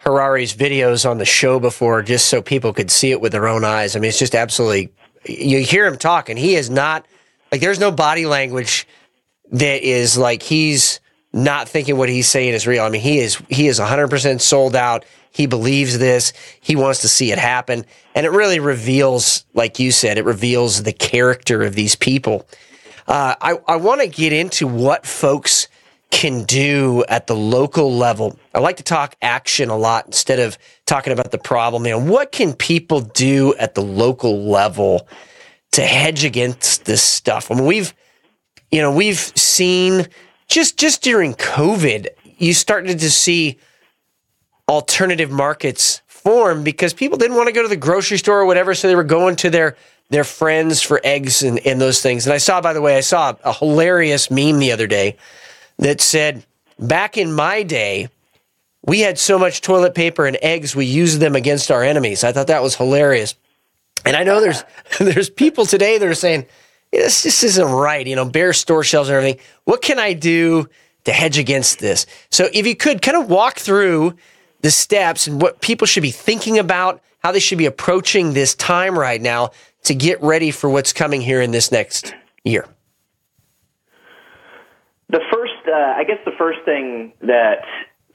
Harari's 0.00 0.54
videos 0.54 1.08
on 1.08 1.18
the 1.18 1.24
show 1.24 1.58
before, 1.58 2.02
just 2.02 2.26
so 2.26 2.40
people 2.40 2.72
could 2.72 2.90
see 2.90 3.10
it 3.10 3.20
with 3.20 3.32
their 3.32 3.48
own 3.48 3.64
eyes. 3.64 3.96
I 3.96 3.98
mean, 3.98 4.08
it's 4.08 4.18
just 4.18 4.34
absolutely. 4.34 4.92
You 5.26 5.58
hear 5.58 5.86
him 5.86 5.98
talk, 5.98 6.28
and 6.28 6.38
he 6.38 6.54
is 6.54 6.70
not 6.70 7.04
like 7.52 7.60
there's 7.60 7.80
no 7.80 7.90
body 7.90 8.26
language 8.26 8.86
that 9.50 9.82
is 9.82 10.16
like 10.16 10.42
he's 10.42 11.00
not 11.32 11.68
thinking 11.68 11.96
what 11.96 12.08
he's 12.08 12.28
saying 12.28 12.54
is 12.54 12.66
real. 12.66 12.84
I 12.84 12.88
mean, 12.88 13.00
he 13.00 13.18
is 13.18 13.36
he 13.48 13.68
is 13.68 13.78
100% 13.78 14.40
sold 14.40 14.74
out. 14.74 15.04
He 15.32 15.46
believes 15.46 15.98
this. 15.98 16.32
He 16.60 16.74
wants 16.74 17.02
to 17.02 17.08
see 17.08 17.30
it 17.30 17.38
happen, 17.38 17.86
and 18.14 18.26
it 18.26 18.30
really 18.30 18.58
reveals, 18.58 19.44
like 19.54 19.78
you 19.78 19.92
said, 19.92 20.18
it 20.18 20.24
reveals 20.24 20.82
the 20.82 20.92
character 20.92 21.62
of 21.62 21.74
these 21.74 21.94
people. 21.94 22.48
Uh, 23.06 23.34
I 23.40 23.58
I 23.68 23.76
want 23.76 24.00
to 24.00 24.08
get 24.08 24.32
into 24.32 24.66
what 24.66 25.06
folks 25.06 25.68
can 26.10 26.42
do 26.44 27.04
at 27.08 27.28
the 27.28 27.36
local 27.36 27.94
level. 27.94 28.36
I 28.52 28.58
like 28.58 28.78
to 28.78 28.82
talk 28.82 29.14
action 29.22 29.68
a 29.68 29.76
lot 29.76 30.06
instead 30.06 30.40
of 30.40 30.58
talking 30.84 31.12
about 31.12 31.30
the 31.30 31.38
problem. 31.38 31.84
You 31.84 31.92
know, 31.92 31.98
what 32.00 32.32
can 32.32 32.52
people 32.52 33.00
do 33.00 33.54
at 33.54 33.74
the 33.74 33.82
local 33.82 34.50
level 34.50 35.08
to 35.72 35.82
hedge 35.82 36.24
against 36.24 36.84
this 36.84 37.02
stuff? 37.02 37.50
I 37.50 37.54
mean, 37.54 37.66
we've 37.66 37.94
you 38.70 38.80
know, 38.80 38.92
we've 38.92 39.18
seen 39.18 40.06
just 40.48 40.78
just 40.78 41.02
during 41.02 41.34
COVID, 41.34 42.08
you 42.38 42.54
started 42.54 43.00
to 43.00 43.10
see 43.10 43.58
alternative 44.68 45.30
markets 45.30 46.02
form 46.06 46.62
because 46.62 46.94
people 46.94 47.18
didn't 47.18 47.36
want 47.36 47.48
to 47.48 47.52
go 47.52 47.62
to 47.62 47.68
the 47.68 47.76
grocery 47.76 48.18
store 48.18 48.40
or 48.40 48.46
whatever, 48.46 48.74
so 48.74 48.88
they 48.88 48.94
were 48.94 49.04
going 49.04 49.36
to 49.36 49.50
their 49.50 49.76
their 50.10 50.24
friends 50.24 50.82
for 50.82 51.00
eggs 51.04 51.42
and, 51.42 51.64
and 51.66 51.80
those 51.80 52.02
things. 52.02 52.26
And 52.26 52.34
I 52.34 52.38
saw, 52.38 52.60
by 52.60 52.72
the 52.72 52.80
way, 52.80 52.96
I 52.96 53.00
saw 53.00 53.34
a 53.44 53.52
hilarious 53.52 54.30
meme 54.30 54.58
the 54.58 54.72
other 54.72 54.88
day 54.88 55.16
that 55.78 56.00
said, 56.00 56.44
back 56.78 57.16
in 57.16 57.32
my 57.32 57.62
day, 57.62 58.08
we 58.84 59.00
had 59.00 59.18
so 59.18 59.38
much 59.38 59.60
toilet 59.60 59.94
paper 59.94 60.26
and 60.26 60.36
eggs, 60.42 60.74
we 60.74 60.86
used 60.86 61.20
them 61.20 61.36
against 61.36 61.70
our 61.70 61.84
enemies. 61.84 62.24
I 62.24 62.32
thought 62.32 62.48
that 62.48 62.62
was 62.62 62.74
hilarious. 62.74 63.34
And 64.04 64.16
I 64.16 64.24
know 64.24 64.40
there's 64.40 64.64
there's 64.98 65.30
people 65.30 65.66
today 65.66 65.98
that 65.98 66.08
are 66.08 66.14
saying, 66.14 66.46
this 66.92 67.22
just 67.22 67.44
isn't 67.44 67.66
right. 67.66 68.06
You 68.06 68.16
know, 68.16 68.28
bare 68.28 68.52
store 68.52 68.82
shelves 68.82 69.08
and 69.08 69.16
everything. 69.16 69.40
What 69.64 69.82
can 69.82 69.98
I 69.98 70.12
do 70.12 70.68
to 71.04 71.12
hedge 71.12 71.38
against 71.38 71.78
this? 71.78 72.06
So 72.30 72.48
if 72.52 72.66
you 72.66 72.76
could 72.76 73.02
kind 73.02 73.16
of 73.16 73.28
walk 73.28 73.58
through 73.58 74.14
the 74.62 74.70
steps 74.70 75.26
and 75.26 75.40
what 75.40 75.60
people 75.60 75.86
should 75.86 76.02
be 76.02 76.10
thinking 76.10 76.58
about, 76.58 77.02
how 77.22 77.32
they 77.32 77.38
should 77.40 77.58
be 77.58 77.66
approaching 77.66 78.32
this 78.32 78.54
time 78.54 78.98
right 78.98 79.20
now 79.20 79.50
to 79.84 79.94
get 79.94 80.22
ready 80.22 80.50
for 80.50 80.68
what's 80.68 80.92
coming 80.92 81.20
here 81.20 81.40
in 81.40 81.50
this 81.50 81.72
next 81.72 82.14
year. 82.44 82.66
The 85.08 85.20
first, 85.32 85.52
uh, 85.66 85.94
I 85.96 86.04
guess, 86.04 86.18
the 86.24 86.32
first 86.38 86.60
thing 86.64 87.12
that 87.22 87.64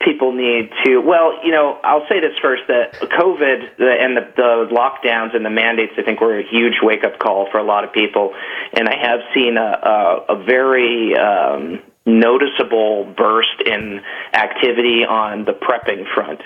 people 0.06 0.32
need 0.32 0.70
to 0.86 1.00
well 1.00 1.34
you 1.44 1.52
know 1.52 1.80
i'll 1.84 2.08
say 2.08 2.20
this 2.22 2.38
first 2.42 2.64
that 2.68 2.94
covid 2.94 3.66
and 3.80 4.16
the, 4.16 4.22
the 4.38 4.70
lockdowns 4.72 5.36
and 5.36 5.44
the 5.44 5.50
mandates 5.50 5.94
i 5.98 6.04
think 6.04 6.22
were 6.22 6.40
a 6.40 6.48
huge 6.48 6.76
wake 6.82 7.04
up 7.04 7.20
call 7.20 7.50
for 7.52 7.58
a 7.58 7.64
lot 7.64 7.84
of 7.84 7.92
people. 7.92 8.34
And 8.74 8.88
i 8.88 8.96
have 8.96 9.20
seen 9.34 9.58
a, 9.58 10.26
a, 10.30 10.36
a 10.36 10.44
very 10.44 11.18
um, 11.18 11.82
noticeable 12.06 13.12
burst 13.18 13.62
in 13.66 14.00
activity 14.34 15.04
on 15.04 15.46
the 15.46 15.54
prepping 15.54 16.06
front 16.14 16.40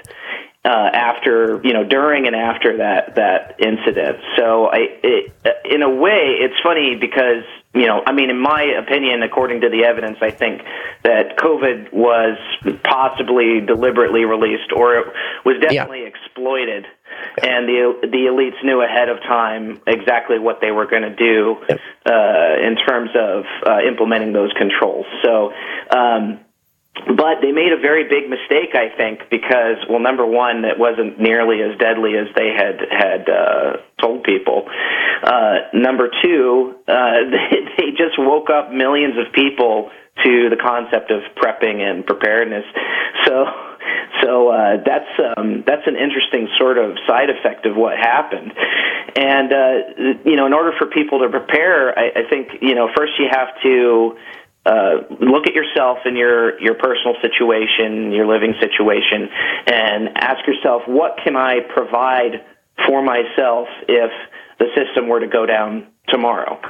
uh, 0.66 0.90
after 0.94 1.62
you 1.64 1.74
know 1.74 1.84
during 1.84 2.28
and 2.28 2.36
after 2.36 2.78
that 2.78 3.16
that 3.16 3.56
incident 3.60 4.18
so 4.38 4.68
i 4.68 4.88
it, 5.04 5.34
in 5.66 5.82
a 5.82 5.90
way 5.90 6.38
it's 6.40 6.60
funny 6.64 6.96
because 7.00 7.44
you 7.74 7.86
know, 7.86 8.02
I 8.06 8.14
mean, 8.14 8.32
in 8.32 8.40
my 8.40 8.64
opinion, 8.64 9.22
according 9.22 9.62
to 9.62 9.70
the 9.70 9.86
evidence, 9.86 10.18
I 10.22 10.32
think 10.32 10.64
that 11.04 11.38
COVID 11.38 11.94
was 11.94 12.38
possibly 12.84 13.62
deliberately 13.62 14.26
released, 14.26 14.72
or 14.76 14.96
it 14.96 15.08
was 15.46 15.58
definitely 15.62 16.02
yeah. 16.02 16.08
exploited, 16.08 16.86
and 17.44 17.70
the 17.70 17.94
the 18.02 18.26
elites 18.26 18.64
knew 18.66 18.82
ahead 18.82 19.10
of 19.10 19.20
time 19.20 19.82
exactly 19.86 20.40
what 20.40 20.62
they 20.62 20.72
were 20.72 20.88
going 20.88 21.04
to 21.04 21.16
do 21.16 21.58
uh, 21.70 22.58
in 22.66 22.76
terms 22.88 23.12
of 23.14 23.44
uh, 23.68 23.88
implementing 23.88 24.34
those 24.34 24.52
controls. 24.58 25.06
So. 25.24 25.54
Um, 25.96 26.40
but 26.96 27.42
they 27.42 27.52
made 27.52 27.72
a 27.72 27.80
very 27.80 28.04
big 28.04 28.30
mistake, 28.30 28.76
I 28.76 28.90
think, 28.96 29.30
because 29.32 29.78
well, 29.90 30.00
number 30.00 30.26
one, 30.26 30.66
it 30.66 30.78
wasn't 30.78 31.20
nearly 31.20 31.62
as 31.62 31.78
deadly 31.80 32.18
as 32.18 32.28
they 32.36 32.50
had 32.54 32.80
had 32.92 33.30
uh, 33.30 33.78
told 34.02 34.24
people. 34.24 34.68
Uh, 35.24 35.70
number 35.74 36.10
two, 36.22 36.76
uh, 36.88 37.24
they, 37.32 37.58
they 37.78 37.90
just 37.92 38.18
woke 38.18 38.50
up 38.50 38.72
millions 38.72 39.16
of 39.18 39.34
people 39.34 39.92
to 40.24 40.50
the 40.50 40.58
concept 40.60 41.12
of 41.12 41.22
prepping 41.40 41.80
and 41.80 42.06
preparedness. 42.06 42.66
So, 43.26 43.46
so 44.22 44.50
uh, 44.50 44.84
that's 44.84 45.38
um, 45.38 45.64
that's 45.66 45.88
an 45.88 45.96
interesting 45.96 46.50
sort 46.60 46.78
of 46.78 46.98
side 47.08 47.30
effect 47.30 47.66
of 47.66 47.76
what 47.76 47.98
happened. 47.98 48.52
And 49.16 49.54
uh, 49.54 49.74
you 50.26 50.36
know, 50.36 50.46
in 50.46 50.54
order 50.54 50.74
for 50.78 50.88
people 50.88 51.20
to 51.20 51.30
prepare, 51.30 51.98
I, 51.98 52.24
I 52.26 52.30
think 52.30 52.62
you 52.62 52.76
know 52.76 52.90
first 52.96 53.14
you 53.18 53.28
have 53.32 53.50
to 53.64 54.18
uh, 54.70 54.94
look 55.20 55.48
at 55.48 55.56
yourself 55.56 55.98
and 56.06 56.16
your 56.16 56.62
your 56.62 56.76
personal 56.76 57.16
situation, 57.22 58.12
your 58.12 58.28
living 58.28 58.54
situation, 58.62 59.28
and 59.66 60.10
ask 60.16 60.46
yourself, 60.46 60.84
what 60.86 61.18
can 61.24 61.36
I 61.36 61.62
provide 61.74 62.46
for 62.86 63.02
myself 63.02 63.68
if 63.88 64.12
the 64.60 64.68
system 64.78 65.08
were 65.10 65.22
to 65.22 65.28
go 65.28 65.46
down 65.48 65.88
tomorrow? 66.08 66.62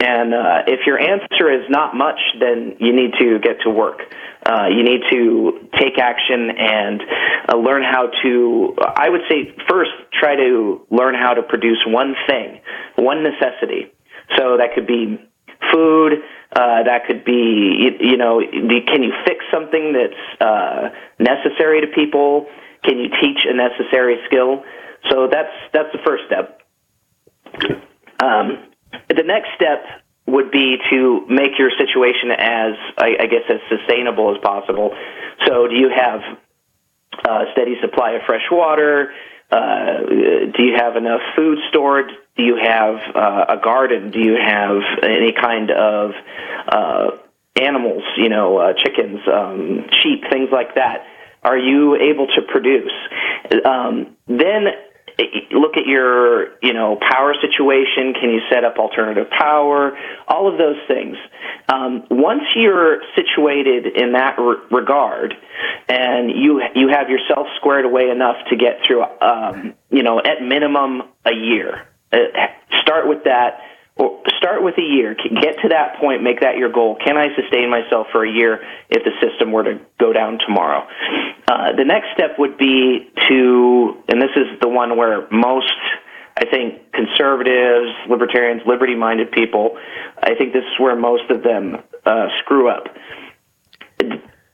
And 0.00 0.34
uh, 0.34 0.62
if 0.66 0.86
your 0.86 1.00
answer 1.00 1.50
is 1.50 1.64
not 1.70 1.96
much, 1.96 2.20
then 2.38 2.76
you 2.80 2.94
need 2.94 3.12
to 3.18 3.38
get 3.40 3.62
to 3.64 3.70
work. 3.70 4.00
Uh, 4.44 4.68
you 4.68 4.84
need 4.84 5.00
to 5.10 5.68
take 5.80 5.98
action 5.98 6.50
and 6.56 7.02
uh, 7.48 7.56
learn 7.56 7.82
how 7.82 8.08
to, 8.22 8.76
I 8.78 9.08
would 9.08 9.22
say, 9.28 9.54
first, 9.68 9.90
try 10.12 10.36
to 10.36 10.86
learn 10.90 11.14
how 11.14 11.34
to 11.34 11.42
produce 11.42 11.82
one 11.86 12.14
thing, 12.28 12.60
one 12.96 13.24
necessity. 13.24 13.92
So 14.36 14.58
that 14.58 14.74
could 14.74 14.86
be 14.86 15.18
food, 15.72 16.22
uh, 16.52 16.82
that 16.84 17.06
could 17.06 17.24
be, 17.24 17.92
you, 18.00 18.10
you 18.12 18.16
know, 18.16 18.40
can 18.40 19.02
you 19.02 19.12
fix 19.26 19.44
something 19.52 19.92
that's 19.92 20.40
uh, 20.40 20.88
necessary 21.18 21.80
to 21.82 21.86
people? 21.88 22.46
Can 22.84 22.98
you 22.98 23.08
teach 23.20 23.38
a 23.46 23.54
necessary 23.54 24.16
skill? 24.26 24.64
So 25.10 25.28
that's 25.30 25.52
that's 25.72 25.92
the 25.92 25.98
first 26.04 26.24
step. 26.26 26.60
Um, 28.20 28.64
the 29.08 29.22
next 29.22 29.48
step 29.54 29.84
would 30.26 30.50
be 30.50 30.76
to 30.90 31.24
make 31.28 31.58
your 31.58 31.70
situation 31.70 32.30
as, 32.36 32.74
I, 32.98 33.16
I 33.20 33.26
guess, 33.26 33.44
as 33.48 33.60
sustainable 33.68 34.34
as 34.34 34.40
possible. 34.42 34.90
So, 35.46 35.66
do 35.68 35.74
you 35.74 35.90
have 35.94 36.20
a 37.24 37.44
steady 37.52 37.76
supply 37.80 38.12
of 38.12 38.22
fresh 38.26 38.44
water? 38.50 39.12
Uh, 39.50 40.04
do 40.54 40.62
you 40.62 40.74
have 40.76 40.96
enough 40.96 41.20
food 41.34 41.58
stored? 41.70 42.10
Do 42.38 42.44
you 42.44 42.56
have 42.56 42.94
uh, 43.16 43.46
a 43.48 43.56
garden? 43.62 44.12
Do 44.12 44.20
you 44.20 44.36
have 44.36 44.78
any 45.02 45.32
kind 45.32 45.72
of 45.72 46.12
uh, 46.68 47.10
animals? 47.60 48.04
You 48.16 48.28
know, 48.28 48.58
uh, 48.58 48.72
chickens, 48.74 49.20
um, 49.26 49.86
sheep, 50.02 50.22
things 50.30 50.48
like 50.52 50.76
that. 50.76 51.04
Are 51.42 51.58
you 51.58 51.96
able 51.96 52.28
to 52.28 52.42
produce? 52.42 52.92
Um, 53.64 54.16
then 54.28 54.68
look 55.50 55.76
at 55.76 55.86
your, 55.86 56.58
you 56.62 56.72
know, 56.72 56.96
power 57.10 57.34
situation. 57.40 58.14
Can 58.14 58.30
you 58.30 58.40
set 58.50 58.62
up 58.64 58.78
alternative 58.78 59.28
power? 59.30 59.98
All 60.28 60.50
of 60.50 60.58
those 60.58 60.76
things. 60.86 61.16
Um, 61.68 62.04
once 62.08 62.44
you're 62.54 63.02
situated 63.16 63.86
in 63.96 64.12
that 64.12 64.38
re- 64.38 64.56
regard, 64.70 65.34
and 65.88 66.30
you 66.30 66.62
you 66.74 66.88
have 66.88 67.08
yourself 67.10 67.48
squared 67.56 67.84
away 67.84 68.10
enough 68.10 68.36
to 68.50 68.56
get 68.56 68.78
through, 68.86 69.02
um, 69.20 69.74
you 69.90 70.02
know, 70.02 70.20
at 70.20 70.40
minimum 70.42 71.02
a 71.24 71.32
year. 71.34 71.88
Uh, 72.12 72.18
start 72.82 73.08
with 73.08 73.24
that 73.24 73.60
well, 73.98 74.22
start 74.38 74.62
with 74.62 74.78
a 74.78 74.82
year. 74.82 75.14
Get 75.14 75.56
to 75.62 75.68
that 75.70 75.96
point. 76.00 76.22
Make 76.22 76.40
that 76.40 76.56
your 76.56 76.70
goal. 76.70 76.96
Can 77.04 77.16
I 77.16 77.34
sustain 77.34 77.68
myself 77.68 78.06
for 78.12 78.24
a 78.24 78.30
year 78.30 78.62
if 78.88 79.02
the 79.02 79.10
system 79.20 79.50
were 79.50 79.64
to 79.64 79.80
go 79.98 80.12
down 80.12 80.38
tomorrow? 80.46 80.86
Uh, 81.48 81.72
the 81.76 81.84
next 81.84 82.06
step 82.14 82.38
would 82.38 82.56
be 82.56 83.10
to, 83.28 84.02
and 84.08 84.22
this 84.22 84.30
is 84.36 84.60
the 84.60 84.68
one 84.68 84.96
where 84.96 85.28
most, 85.32 85.74
I 86.36 86.44
think, 86.48 86.92
conservatives, 86.92 87.90
libertarians, 88.08 88.62
liberty-minded 88.66 89.32
people, 89.32 89.76
I 90.22 90.36
think 90.36 90.52
this 90.52 90.62
is 90.62 90.78
where 90.78 90.94
most 90.94 91.28
of 91.30 91.42
them 91.42 91.78
uh, 92.06 92.28
screw 92.38 92.70
up. 92.70 92.84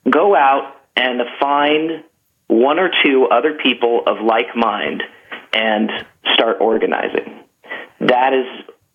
Go 0.09 0.35
out 0.35 0.75
and 0.97 1.21
find 1.39 2.05
one 2.47 2.79
or 2.79 2.91
two 3.03 3.27
other 3.31 3.59
people 3.63 4.03
of 4.07 4.25
like 4.25 4.57
mind 4.57 5.03
and 5.53 5.91
start 6.33 6.59
organizing. 6.61 7.44
That 8.01 8.33
is 8.33 8.47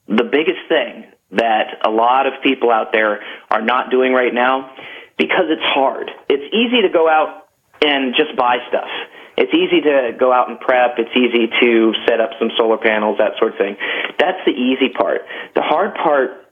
the 0.07 0.23
biggest 0.23 0.67
thing 0.67 1.05
that 1.31 1.85
a 1.85 1.89
lot 1.89 2.25
of 2.25 2.33
people 2.41 2.71
out 2.71 2.91
there 2.91 3.21
are 3.51 3.61
not 3.61 3.91
doing 3.91 4.13
right 4.13 4.33
now 4.33 4.75
because 5.17 5.45
it's 5.49 5.63
hard. 5.63 6.09
It's 6.27 6.53
easy 6.53 6.81
to 6.81 6.89
go 6.89 7.07
out 7.07 7.47
and 7.81 8.15
just 8.15 8.35
buy 8.35 8.57
stuff. 8.67 8.89
It's 9.37 9.53
easy 9.53 9.81
to 9.81 10.11
go 10.19 10.33
out 10.33 10.49
and 10.49 10.59
prep. 10.59 10.95
It's 10.97 11.15
easy 11.15 11.47
to 11.61 11.93
set 12.07 12.19
up 12.19 12.31
some 12.39 12.49
solar 12.57 12.77
panels, 12.77 13.19
that 13.19 13.37
sort 13.37 13.53
of 13.53 13.57
thing. 13.57 13.77
That's 14.17 14.39
the 14.45 14.51
easy 14.51 14.89
part. 14.89 15.21
The 15.55 15.61
hard 15.61 15.95
part 15.95 16.45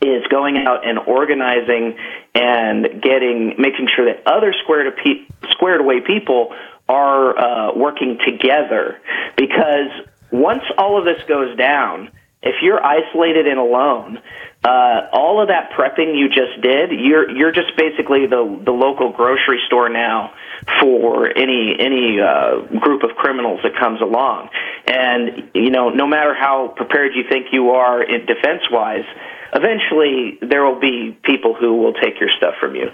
is 0.00 0.24
going 0.30 0.56
out 0.56 0.86
and 0.88 0.98
organizing 0.98 1.98
and 2.34 3.02
getting, 3.02 3.56
making 3.58 3.88
sure 3.94 4.06
that 4.06 4.26
other 4.26 4.54
squared, 4.62 4.96
pe- 4.96 5.26
squared 5.50 5.80
away 5.80 6.00
people 6.00 6.54
are 6.88 7.36
uh, 7.36 7.74
working 7.76 8.18
together. 8.24 8.98
Because 9.36 9.90
once 10.30 10.62
all 10.76 10.98
of 10.98 11.04
this 11.04 11.22
goes 11.28 11.56
down, 11.56 12.10
if 12.42 12.56
you're 12.62 12.82
isolated 12.84 13.46
and 13.48 13.58
alone, 13.58 14.18
uh, 14.64 15.08
all 15.12 15.40
of 15.40 15.48
that 15.48 15.70
prepping 15.72 16.16
you 16.16 16.28
just 16.28 16.60
did, 16.62 16.90
you're 16.92 17.30
you're 17.30 17.52
just 17.52 17.76
basically 17.76 18.26
the 18.26 18.60
the 18.64 18.70
local 18.70 19.12
grocery 19.12 19.58
store 19.66 19.88
now 19.88 20.32
for 20.80 21.26
any 21.36 21.76
any 21.78 22.20
uh, 22.20 22.60
group 22.78 23.02
of 23.02 23.10
criminals 23.16 23.60
that 23.62 23.74
comes 23.78 24.00
along. 24.00 24.50
And 24.86 25.50
you 25.54 25.70
know, 25.70 25.90
no 25.90 26.06
matter 26.06 26.34
how 26.34 26.68
prepared 26.76 27.12
you 27.14 27.24
think 27.28 27.46
you 27.52 27.70
are 27.70 28.02
in 28.02 28.26
defense 28.26 28.62
wise, 28.70 29.04
eventually 29.52 30.38
there 30.42 30.64
will 30.64 30.80
be 30.80 31.18
people 31.22 31.54
who 31.54 31.76
will 31.76 31.94
take 31.94 32.20
your 32.20 32.30
stuff 32.36 32.54
from 32.60 32.74
you. 32.74 32.88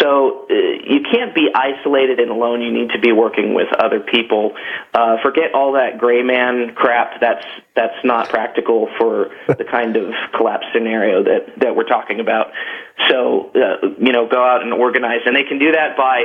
So 0.00 0.46
uh, 0.50 0.54
you 0.54 1.00
can't 1.10 1.34
be 1.34 1.48
isolated 1.54 2.20
and 2.20 2.30
alone. 2.30 2.62
You 2.62 2.72
need 2.72 2.90
to 2.90 2.98
be 2.98 3.12
working 3.12 3.54
with 3.54 3.68
other 3.78 4.00
people. 4.00 4.52
Uh, 4.94 5.16
forget 5.22 5.54
all 5.54 5.72
that 5.72 5.98
gray 5.98 6.22
man 6.22 6.74
crap. 6.74 7.20
That's 7.20 7.44
that's 7.74 8.04
not 8.04 8.28
practical 8.28 8.88
for 8.98 9.30
the 9.46 9.64
kind 9.64 9.96
of 9.96 10.12
collapse 10.36 10.66
scenario 10.72 11.22
that 11.24 11.60
that 11.60 11.76
we're 11.76 11.88
talking 11.88 12.20
about. 12.20 12.48
So 13.08 13.50
uh, 13.54 13.88
you 13.98 14.12
know, 14.12 14.28
go 14.28 14.42
out 14.44 14.62
and 14.62 14.72
organize, 14.72 15.20
and 15.26 15.34
they 15.34 15.44
can 15.44 15.58
do 15.58 15.72
that 15.72 15.96
by 15.96 16.24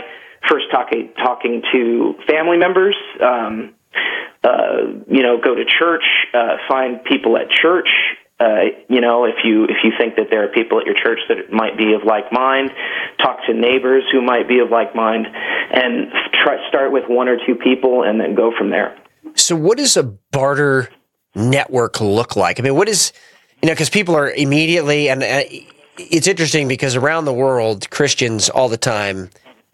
first 0.49 0.65
talking 0.71 1.11
talking 1.17 1.61
to 1.71 2.15
family 2.27 2.57
members. 2.57 2.95
Um, 3.21 3.75
uh, 4.43 5.01
you 5.07 5.23
know, 5.23 5.39
go 5.43 5.55
to 5.55 5.65
church, 5.65 6.03
uh, 6.33 6.57
find 6.67 7.03
people 7.03 7.35
at 7.37 7.49
church, 7.49 7.87
uh, 8.39 8.65
you 8.89 8.99
know, 8.99 9.23
if 9.25 9.35
you 9.45 9.63
if 9.63 9.77
you 9.83 9.91
think 9.97 10.15
that 10.15 10.27
there 10.29 10.43
are 10.43 10.49
people 10.49 10.79
at 10.79 10.85
your 10.85 10.95
church 10.95 11.19
that 11.29 11.51
might 11.51 11.77
be 11.77 11.93
of 11.93 12.03
like 12.03 12.31
mind, 12.31 12.69
talk 13.21 13.39
to 13.47 13.53
neighbors 13.53 14.03
who 14.11 14.21
might 14.21 14.47
be 14.47 14.59
of 14.59 14.69
like 14.69 14.93
mind, 14.93 15.25
and 15.27 16.11
try 16.43 16.57
start 16.67 16.91
with 16.91 17.05
one 17.07 17.29
or 17.29 17.37
two 17.45 17.55
people, 17.55 18.03
and 18.03 18.19
then 18.19 18.35
go 18.35 18.51
from 18.57 18.71
there. 18.71 18.97
So, 19.35 19.55
what 19.55 19.77
does 19.77 19.95
a 19.95 20.03
barter 20.03 20.89
network 21.33 22.01
look 22.01 22.35
like? 22.35 22.59
I 22.59 22.63
mean, 22.63 22.75
what 22.75 22.89
is 22.89 23.13
you 23.61 23.67
know, 23.67 23.73
because 23.73 23.89
people 23.89 24.15
are 24.15 24.29
immediately, 24.29 25.09
and 25.09 25.23
uh, 25.23 25.43
it's 25.97 26.27
interesting 26.27 26.67
because 26.67 26.97
around 26.97 27.23
the 27.23 27.33
world, 27.33 27.89
Christians 27.89 28.49
all 28.49 28.67
the 28.67 28.77
time 28.77 29.29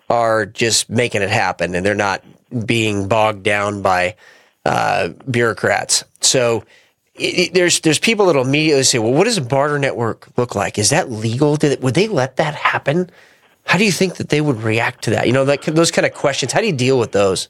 are 0.07 0.45
just 0.45 0.87
making 0.87 1.23
it 1.23 1.31
happen, 1.31 1.73
and 1.73 1.83
they're 1.83 1.95
not 1.95 2.23
being 2.65 3.07
bogged 3.07 3.41
down 3.43 3.81
by 3.81 4.15
uh, 4.65 5.09
bureaucrats. 5.29 6.03
So 6.19 6.63
it, 7.15 7.53
there's 7.53 7.81
there's 7.81 7.99
people 7.99 8.27
that'll 8.27 8.45
immediately 8.45 8.83
say, 8.83 8.99
"Well, 8.99 9.13
what 9.13 9.25
does 9.25 9.37
a 9.37 9.41
barter 9.41 9.77
network 9.77 10.27
look 10.37 10.55
like? 10.55 10.77
Is 10.77 10.89
that 10.89 11.11
legal? 11.11 11.55
Did, 11.57 11.81
would 11.83 11.93
they 11.93 12.07
let 12.07 12.37
that 12.37 12.55
happen? 12.55 13.09
How 13.65 13.77
do 13.77 13.85
you 13.85 13.91
think 13.91 14.15
that 14.15 14.29
they 14.29 14.41
would 14.41 14.63
react 14.63 15.03
to 15.05 15.11
that? 15.11 15.27
You 15.27 15.33
know, 15.33 15.43
like 15.43 15.63
those 15.65 15.91
kind 15.91 16.05
of 16.05 16.13
questions. 16.13 16.51
How 16.53 16.61
do 16.61 16.67
you 16.67 16.73
deal 16.73 16.97
with 16.97 17.11
those?" 17.11 17.49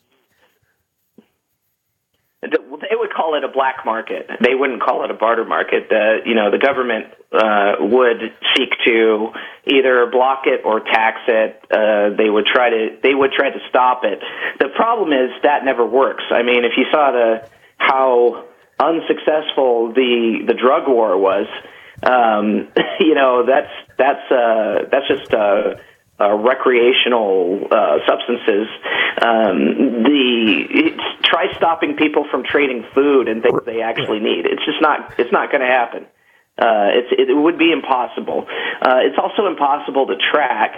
They 2.41 2.97
would 2.97 3.13
call 3.13 3.35
it 3.35 3.43
a 3.43 3.47
black 3.47 3.85
market. 3.85 4.27
They 4.41 4.55
wouldn't 4.55 4.81
call 4.81 5.05
it 5.05 5.11
a 5.11 5.13
barter 5.13 5.45
market. 5.45 5.89
The 5.89 6.21
you 6.25 6.33
know 6.33 6.49
the 6.49 6.57
government 6.57 7.05
uh, 7.31 7.75
would 7.79 8.33
seek 8.57 8.69
to 8.85 9.29
either 9.67 10.07
block 10.11 10.47
it 10.47 10.61
or 10.65 10.79
tax 10.79 11.19
it. 11.27 11.63
Uh, 11.69 12.17
they 12.17 12.29
would 12.29 12.47
try 12.47 12.71
to 12.71 12.97
they 13.03 13.13
would 13.13 13.31
try 13.31 13.51
to 13.51 13.59
stop 13.69 14.03
it. 14.03 14.19
The 14.59 14.69
problem 14.75 15.13
is 15.13 15.29
that 15.43 15.63
never 15.63 15.85
works. 15.85 16.23
I 16.31 16.41
mean, 16.41 16.65
if 16.65 16.71
you 16.77 16.85
saw 16.91 17.11
the 17.11 17.47
how 17.77 18.45
unsuccessful 18.81 19.93
the 19.93 20.43
the 20.47 20.53
drug 20.53 20.87
war 20.87 21.17
was, 21.17 21.47
um, 22.03 22.67
you 22.99 23.13
know 23.13 23.45
that's 23.45 23.71
that's 23.97 24.31
uh, 24.31 24.89
that's 24.91 25.07
just 25.07 25.33
uh, 25.33 25.75
uh, 26.19 26.33
recreational 26.35 27.67
uh, 27.71 27.97
substances. 28.07 28.67
Um, 29.21 30.03
the 30.03 30.91
try 31.23 31.53
stopping 31.55 31.95
people 31.95 32.25
from 32.29 32.43
trading 32.43 32.85
food 32.93 33.27
and 33.27 33.43
things 33.43 33.61
they 33.65 33.81
actually 33.81 34.19
need. 34.19 34.45
It's 34.45 34.65
just 34.65 34.81
not 34.81 35.19
it's 35.19 35.31
not 35.31 35.51
going 35.51 35.61
to 35.61 35.67
happen. 35.67 36.05
Uh, 36.57 36.93
it's, 36.93 37.07
it 37.11 37.33
would 37.33 37.57
be 37.57 37.71
impossible. 37.71 38.45
Uh, 38.81 38.99
it's 39.01 39.17
also 39.17 39.47
impossible 39.47 40.05
to 40.05 40.15
track 40.31 40.75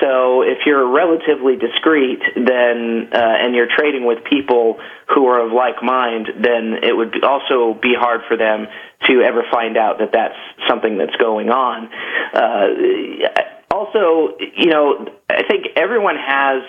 so 0.00 0.42
if 0.42 0.66
you're 0.66 0.90
relatively 0.90 1.56
discreet, 1.56 2.20
then 2.34 3.08
uh, 3.12 3.16
and 3.16 3.54
you're 3.54 3.68
trading 3.76 4.04
with 4.04 4.18
people 4.24 4.80
who 5.14 5.26
are 5.26 5.46
of 5.46 5.52
like 5.52 5.82
mind, 5.82 6.26
then 6.42 6.78
it 6.82 6.96
would 6.96 7.22
also 7.22 7.78
be 7.80 7.94
hard 7.96 8.22
for 8.26 8.36
them 8.36 8.66
to 9.06 9.22
ever 9.22 9.44
find 9.50 9.76
out 9.76 9.98
that 9.98 10.10
that's 10.12 10.34
something 10.68 10.98
that's 10.98 11.14
going 11.16 11.50
on. 11.50 11.88
Uh, 12.34 13.50
also, 13.70 14.36
you 14.56 14.66
know, 14.66 15.06
I 15.30 15.44
think 15.48 15.66
everyone 15.76 16.16
has 16.16 16.62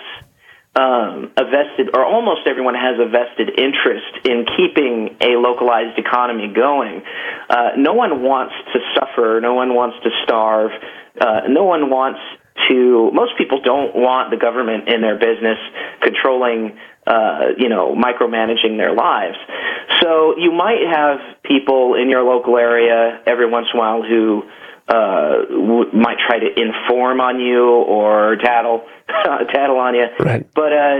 um, 0.74 1.32
a 1.36 1.44
vested, 1.44 1.90
or 1.94 2.06
almost 2.06 2.46
everyone 2.46 2.74
has 2.74 2.98
a 2.98 3.08
vested 3.10 3.58
interest 3.58 4.24
in 4.24 4.46
keeping 4.56 5.16
a 5.20 5.36
localized 5.36 5.98
economy 5.98 6.52
going. 6.54 7.02
Uh, 7.50 7.70
no 7.76 7.92
one 7.94 8.22
wants 8.22 8.54
to 8.72 8.78
suffer. 8.94 9.40
No 9.42 9.54
one 9.54 9.74
wants 9.74 9.96
to 10.04 10.10
starve. 10.22 10.70
Uh, 11.20 11.42
no 11.48 11.64
one 11.64 11.90
wants 11.90 12.20
to 12.68 13.10
most 13.12 13.32
people 13.38 13.60
don't 13.62 13.94
want 13.94 14.30
the 14.30 14.36
government 14.36 14.88
in 14.88 15.00
their 15.00 15.18
business 15.18 15.58
controlling 16.00 16.78
uh, 17.06 17.52
you 17.56 17.68
know 17.68 17.94
micromanaging 17.94 18.76
their 18.76 18.94
lives 18.94 19.36
so 20.00 20.36
you 20.38 20.52
might 20.52 20.80
have 20.90 21.18
people 21.42 21.94
in 21.94 22.08
your 22.08 22.22
local 22.22 22.56
area 22.56 23.20
every 23.26 23.48
once 23.48 23.66
in 23.72 23.78
a 23.78 23.80
while 23.80 24.02
who 24.02 24.42
uh, 24.88 25.46
w- 25.48 25.90
might 25.92 26.18
try 26.26 26.38
to 26.38 26.48
inform 26.60 27.20
on 27.20 27.40
you 27.40 27.64
or 27.64 28.36
tattle 28.36 28.84
tattle 29.52 29.78
on 29.78 29.94
you. 29.94 30.06
Right. 30.18 30.46
But 30.54 30.72
uh, 30.72 30.96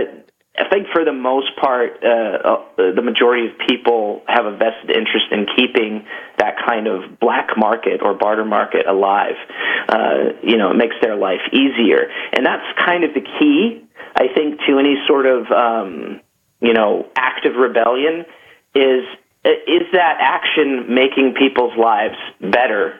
I 0.55 0.69
think 0.69 0.87
for 0.93 1.03
the 1.03 1.13
most 1.13 1.55
part, 1.59 2.03
uh, 2.03 2.07
uh, 2.07 2.65
the 2.77 3.01
majority 3.01 3.47
of 3.47 3.53
people 3.67 4.21
have 4.27 4.45
a 4.45 4.51
vested 4.51 4.91
interest 4.91 5.25
in 5.31 5.47
keeping 5.55 6.05
that 6.37 6.57
kind 6.63 6.85
of 6.85 7.19
black 7.19 7.57
market 7.57 8.01
or 8.03 8.13
barter 8.13 8.45
market 8.45 8.85
alive. 8.85 9.33
Uh, 9.89 10.37
you 10.43 10.57
know, 10.57 10.69
it 10.69 10.75
makes 10.75 10.95
their 11.01 11.15
life 11.15 11.41
easier, 11.51 12.07
and 12.33 12.45
that's 12.45 12.65
kind 12.85 13.03
of 13.03 13.15
the 13.15 13.21
key, 13.21 13.83
I 14.15 14.27
think, 14.35 14.59
to 14.67 14.77
any 14.77 14.95
sort 15.07 15.25
of 15.25 15.49
um, 15.49 16.21
you 16.61 16.73
know 16.73 17.07
active 17.15 17.55
rebellion. 17.55 18.25
Is 18.75 19.05
is 19.43 19.89
that 19.93 20.17
action 20.19 20.93
making 20.93 21.33
people's 21.33 21.75
lives 21.77 22.17
better 22.39 22.99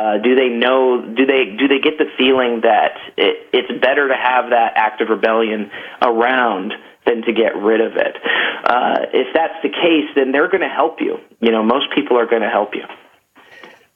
uh, 0.00 0.16
do 0.16 0.34
they 0.34 0.48
know? 0.48 1.02
Do 1.02 1.26
they 1.26 1.44
do 1.58 1.68
they 1.68 1.78
get 1.78 1.98
the 1.98 2.06
feeling 2.16 2.62
that 2.62 2.96
it, 3.18 3.48
it's 3.52 3.70
better 3.82 4.08
to 4.08 4.14
have 4.14 4.48
that 4.48 4.72
act 4.74 5.02
of 5.02 5.08
rebellion 5.10 5.70
around 6.00 6.72
than 7.04 7.20
to 7.22 7.32
get 7.34 7.54
rid 7.54 7.82
of 7.82 7.96
it? 7.96 8.16
Uh, 8.64 9.04
if 9.12 9.28
that's 9.34 9.60
the 9.62 9.68
case, 9.68 10.08
then 10.14 10.32
they're 10.32 10.48
going 10.48 10.62
to 10.62 10.74
help 10.74 11.00
you. 11.00 11.18
You 11.40 11.50
know, 11.50 11.62
most 11.62 11.92
people 11.94 12.18
are 12.18 12.24
going 12.24 12.40
to 12.40 12.48
help 12.48 12.74
you. 12.74 12.84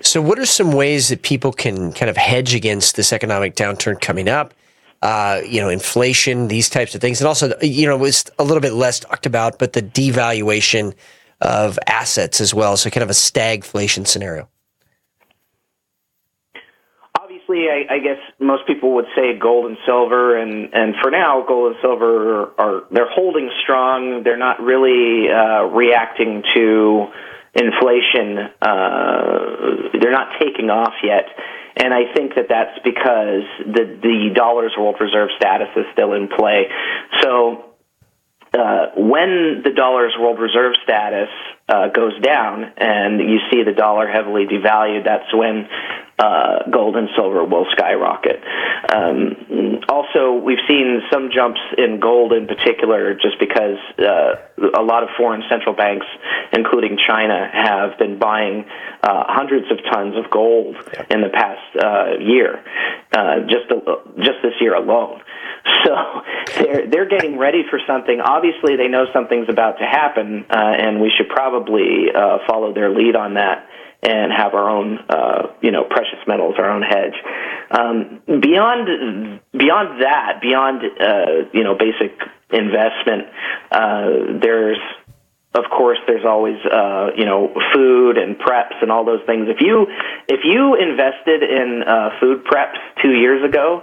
So, 0.03 0.21
what 0.21 0.39
are 0.39 0.45
some 0.45 0.73
ways 0.73 1.09
that 1.09 1.23
people 1.23 1.53
can 1.53 1.91
kind 1.93 2.11
of 2.11 2.19
hedge 2.19 2.55
against 2.55 2.97
this 2.97 3.11
economic 3.11 3.57
downturn 3.57 3.99
coming 3.99 4.29
up? 4.29 4.53
Uh, 5.01 5.41
you 5.47 5.61
know, 5.61 5.71
inflation, 5.71 6.49
these 6.49 6.69
types 6.69 6.95
of 6.95 7.01
things, 7.01 7.21
and 7.21 7.29
also, 7.29 7.55
you 7.63 7.87
know, 7.87 8.05
it's 8.05 8.25
a 8.39 8.45
little 8.45 8.61
bit 8.61 8.75
less 8.75 9.01
talked 9.01 9.25
about, 9.25 9.59
but 9.59 9.73
the 9.73 9.83
devaluation 9.83 10.95
of 11.41 11.79
assets 11.87 12.43
as 12.43 12.53
well. 12.53 12.77
So, 12.77 12.91
kind 12.91 13.03
of 13.03 13.09
a 13.11 13.15
stagflation 13.15 14.07
scenario. 14.07 14.51
I, 17.63 17.95
I 17.95 17.99
guess 17.99 18.19
most 18.39 18.67
people 18.67 18.95
would 18.95 19.07
say 19.17 19.39
gold 19.39 19.67
and 19.67 19.77
silver, 19.87 20.37
and 20.37 20.73
and 20.73 20.95
for 21.03 21.11
now, 21.11 21.45
gold 21.47 21.73
and 21.73 21.77
silver 21.83 22.43
are, 22.43 22.61
are 22.61 22.83
they're 22.91 23.11
holding 23.11 23.51
strong. 23.63 24.23
They're 24.25 24.37
not 24.37 24.61
really 24.61 25.29
uh, 25.31 25.65
reacting 25.65 26.43
to 26.55 27.07
inflation. 27.55 28.39
Uh, 28.61 29.99
they're 30.01 30.13
not 30.13 30.39
taking 30.41 30.71
off 30.71 30.95
yet. 31.03 31.27
And 31.77 31.93
I 31.93 32.13
think 32.15 32.35
that 32.37 32.47
that's 32.49 32.79
because 32.85 33.43
the 33.67 33.99
the 34.01 34.31
dollar's 34.35 34.73
world 34.79 34.97
reserve 35.01 35.31
status 35.37 35.69
is 35.77 35.87
still 35.93 36.13
in 36.13 36.29
play. 36.29 36.67
So 37.23 37.74
uh, 38.55 38.87
when 38.97 39.63
the 39.65 39.73
dollar's 39.75 40.15
world 40.19 40.39
reserve 40.39 40.75
status 40.85 41.29
uh, 41.69 41.89
goes 41.89 42.19
down 42.21 42.65
and 42.77 43.19
you 43.21 43.39
see 43.51 43.63
the 43.65 43.73
dollar 43.73 44.07
heavily 44.07 44.47
devalued, 44.47 45.05
that's 45.05 45.33
when 45.35 45.67
uh, 46.19 46.71
gold 46.71 46.97
and 46.97 47.09
silver 47.17 47.45
will 47.45 47.67
skyrocket. 47.73 48.41
Um, 48.95 49.74
also, 49.95 50.35
we've 50.35 50.63
seen 50.67 51.03
some 51.13 51.31
jumps 51.33 51.61
in 51.79 52.01
gold 52.01 52.33
in 52.33 52.49
particular 52.49 53.15
just 53.15 53.39
because 53.39 53.79
uh, 53.99 54.35
a 54.77 54.83
lot 54.83 55.05
of 55.05 55.11
foreign 55.17 55.45
central 55.49 55.75
banks, 55.75 56.07
including 56.53 56.99
China, 56.99 57.49
have 57.53 57.97
been 57.97 58.19
buying 58.19 58.65
uh, 59.05 59.25
hundreds 59.29 59.71
of 59.71 59.79
tons 59.93 60.17
of 60.17 60.29
gold 60.33 60.75
in 61.11 61.21
the 61.21 61.29
past 61.29 61.63
uh, 61.79 62.19
year, 62.19 62.65
uh, 63.13 63.47
just, 63.47 63.69
just 64.19 64.39
this 64.43 64.55
year 64.61 64.75
alone. 64.75 65.21
So 65.85 65.95
they're 66.59 66.87
they're 66.91 67.09
getting 67.09 67.39
ready 67.39 67.63
for 67.71 67.79
something. 67.87 68.21
Obviously, 68.21 68.77
they 68.77 68.89
know 68.89 69.07
something's 69.15 69.49
about 69.49 69.79
to 69.79 69.85
happen, 69.85 70.45
uh, 70.51 70.55
and 70.57 71.01
we 71.01 71.11
should 71.17 71.29
probably 71.29 72.09
uh, 72.15 72.39
follow 72.47 72.75
their 72.75 72.91
lead 72.91 73.17
on 73.17 73.35
that 73.35 73.67
and 74.05 74.33
have 74.33 74.55
our 74.55 74.69
own, 74.69 74.99
uh, 75.09 75.55
you 75.63 75.71
know, 75.71 75.85
precious 75.85 76.21
metals, 76.27 76.55
our 76.59 76.71
own 76.71 76.83
hedge. 76.83 77.15
Um, 77.71 78.21
beyond 78.27 79.41
beyond 79.57 80.03
that, 80.03 80.41
beyond 80.43 80.83
uh, 81.01 81.49
you 81.53 81.65
know, 81.65 81.75
basic 81.75 82.13
investment, 82.53 83.25
uh, 83.73 84.39
there's 84.41 84.79
of 85.55 85.65
course 85.71 85.99
there's 86.07 86.25
always 86.27 86.57
uh, 86.67 87.11
you 87.17 87.25
know 87.25 87.53
food 87.73 88.19
and 88.19 88.37
preps 88.37 88.83
and 88.83 88.93
all 88.93 89.05
those 89.05 89.23
things. 89.27 89.47
If 89.49 89.61
you 89.61 89.87
if 90.29 90.41
you 90.45 90.75
invested 90.75 91.43
in 91.43 91.83
uh, 91.87 92.11
food 92.21 92.45
preps 92.45 92.79
two 93.03 93.13
years 93.13 93.43
ago, 93.43 93.83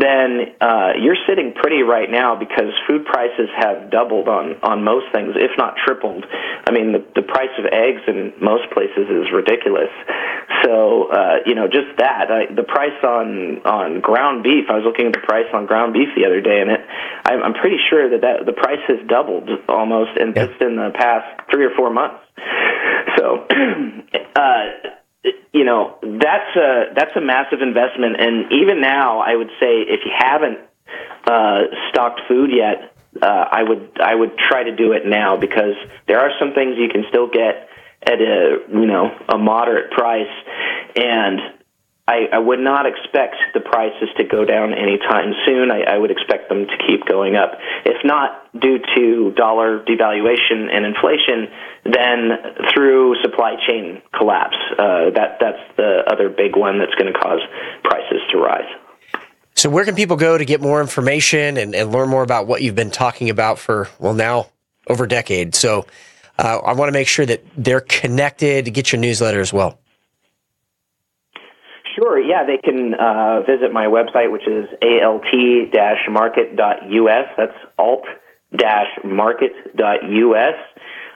then 0.00 0.56
uh, 0.60 0.92
you're 0.96 1.20
sitting 1.28 1.52
pretty 1.52 1.82
right 1.82 2.10
now 2.10 2.34
because 2.34 2.72
food 2.88 3.04
prices 3.04 3.52
have 3.56 3.90
doubled 3.90 4.28
on 4.28 4.56
on 4.62 4.82
most 4.82 5.06
things, 5.12 5.36
if 5.36 5.52
not 5.58 5.76
tripled. 5.76 6.24
I 6.66 6.70
mean, 6.72 6.92
the 6.92 7.04
the 7.14 7.22
price 7.22 7.52
of 7.58 7.66
eggs 7.66 8.00
in 8.08 8.32
most 8.40 8.72
places 8.72 9.12
is 9.12 9.28
ridiculous. 9.30 9.92
So 10.64 11.12
uh, 11.12 11.44
you 11.44 11.54
know, 11.54 11.68
just 11.68 11.92
that 11.98 12.32
I, 12.32 12.52
the 12.52 12.64
price 12.64 12.96
on 13.04 13.60
on 13.68 14.00
ground 14.00 14.42
beef. 14.42 14.66
I 14.70 14.80
was 14.80 14.84
looking 14.84 15.06
at 15.06 15.12
the 15.12 15.26
price 15.26 15.48
on 15.52 15.66
ground 15.66 15.92
beef 15.92 16.08
the 16.16 16.24
other 16.24 16.40
day, 16.40 16.60
and 16.60 16.70
it 16.70 16.80
I'm, 17.26 17.42
I'm 17.42 17.54
pretty 17.54 17.78
sure 17.90 18.08
that, 18.08 18.22
that 18.22 18.46
the 18.46 18.56
price 18.56 18.80
has 18.88 18.98
doubled 19.06 19.50
almost 19.68 20.16
in 20.16 20.32
yeah. 20.34 20.46
just 20.46 20.60
in 20.62 20.76
the 20.76 20.90
past 20.96 21.44
three 21.52 21.64
or 21.64 21.76
four 21.76 21.92
months. 21.92 22.24
So. 23.18 23.46
uh, 24.36 24.96
you 25.52 25.64
know 25.64 25.98
that's 26.02 26.56
a 26.56 26.92
that's 26.94 27.16
a 27.16 27.20
massive 27.20 27.60
investment. 27.62 28.20
And 28.20 28.52
even 28.52 28.80
now 28.80 29.20
i 29.20 29.34
would 29.34 29.50
say 29.60 29.82
if 29.82 30.00
you 30.04 30.12
haven't 30.16 30.58
uh 31.26 31.60
stocked 31.90 32.20
food 32.28 32.50
yet 32.52 32.94
uh 33.22 33.44
i 33.52 33.62
would 33.62 34.00
i 34.00 34.14
would 34.14 34.36
try 34.38 34.64
to 34.64 34.74
do 34.74 34.92
it 34.92 35.06
now 35.06 35.36
because 35.36 35.74
there 36.06 36.18
are 36.20 36.30
some 36.38 36.54
things 36.54 36.76
you 36.78 36.88
can 36.88 37.04
still 37.10 37.28
get 37.28 37.68
at 38.02 38.20
a 38.20 38.58
you 38.72 38.86
know 38.86 39.10
a 39.28 39.38
moderate 39.38 39.90
price. 39.90 40.32
And 40.96 41.40
I, 42.10 42.26
I 42.32 42.38
would 42.38 42.58
not 42.58 42.86
expect 42.86 43.36
the 43.54 43.60
prices 43.60 44.08
to 44.16 44.24
go 44.24 44.44
down 44.44 44.74
anytime 44.74 45.32
soon. 45.46 45.70
I, 45.70 45.94
I 45.94 45.96
would 45.96 46.10
expect 46.10 46.48
them 46.48 46.66
to 46.66 46.76
keep 46.88 47.06
going 47.06 47.36
up. 47.36 47.52
If 47.84 48.04
not 48.04 48.50
due 48.60 48.78
to 48.96 49.30
dollar 49.36 49.84
devaluation 49.84 50.74
and 50.74 50.84
inflation, 50.84 51.46
then 51.84 52.66
through 52.74 53.14
supply 53.22 53.54
chain 53.68 54.02
collapse. 54.18 54.56
Uh, 54.72 55.14
that 55.14 55.38
that's 55.38 55.62
the 55.76 56.02
other 56.10 56.28
big 56.28 56.56
one 56.56 56.80
that's 56.80 56.94
going 56.96 57.12
to 57.12 57.18
cause 57.18 57.40
prices 57.84 58.20
to 58.30 58.38
rise. 58.38 58.68
So, 59.54 59.70
where 59.70 59.84
can 59.84 59.94
people 59.94 60.16
go 60.16 60.36
to 60.36 60.44
get 60.44 60.60
more 60.60 60.80
information 60.80 61.58
and, 61.58 61.76
and 61.76 61.92
learn 61.92 62.08
more 62.08 62.24
about 62.24 62.48
what 62.48 62.62
you've 62.62 62.74
been 62.74 62.90
talking 62.90 63.30
about 63.30 63.60
for 63.60 63.88
well 64.00 64.14
now 64.14 64.48
over 64.88 65.04
a 65.04 65.08
decade? 65.08 65.54
So, 65.54 65.86
uh, 66.38 66.58
I 66.58 66.72
want 66.72 66.88
to 66.88 66.92
make 66.92 67.06
sure 67.06 67.26
that 67.26 67.44
they're 67.56 67.82
connected. 67.82 68.64
to 68.64 68.70
Get 68.72 68.90
your 68.90 69.00
newsletter 69.00 69.40
as 69.40 69.52
well. 69.52 69.78
Sure. 71.94 72.18
Yeah, 72.20 72.44
they 72.44 72.58
can 72.58 72.94
uh, 72.94 73.40
visit 73.42 73.72
my 73.72 73.86
website, 73.86 74.30
which 74.30 74.46
is 74.46 74.68
alt-market.us. 74.82 77.26
That's 77.36 77.56
alt-market.us. 77.78 80.54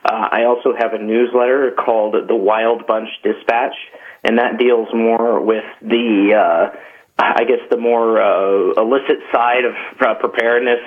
Uh, 0.07 0.29
I 0.31 0.45
also 0.45 0.75
have 0.79 0.93
a 0.93 0.99
newsletter 0.99 1.71
called 1.73 2.15
the 2.29 2.37
Wild 2.37 2.87
Bunch 2.87 3.09
Dispatch, 3.23 3.75
and 4.23 4.39
that 4.39 4.59
deals 4.59 4.93
more 4.93 5.41
with 5.41 5.65
the 5.81 6.35
uh, 6.35 6.69
I 7.17 7.45
guess 7.45 7.61
the 7.71 7.77
more 7.77 8.21
uh, 8.21 8.73
illicit 8.77 9.19
side 9.33 9.65
of 9.65 9.75
uh, 10.01 10.15
preparedness. 10.19 10.81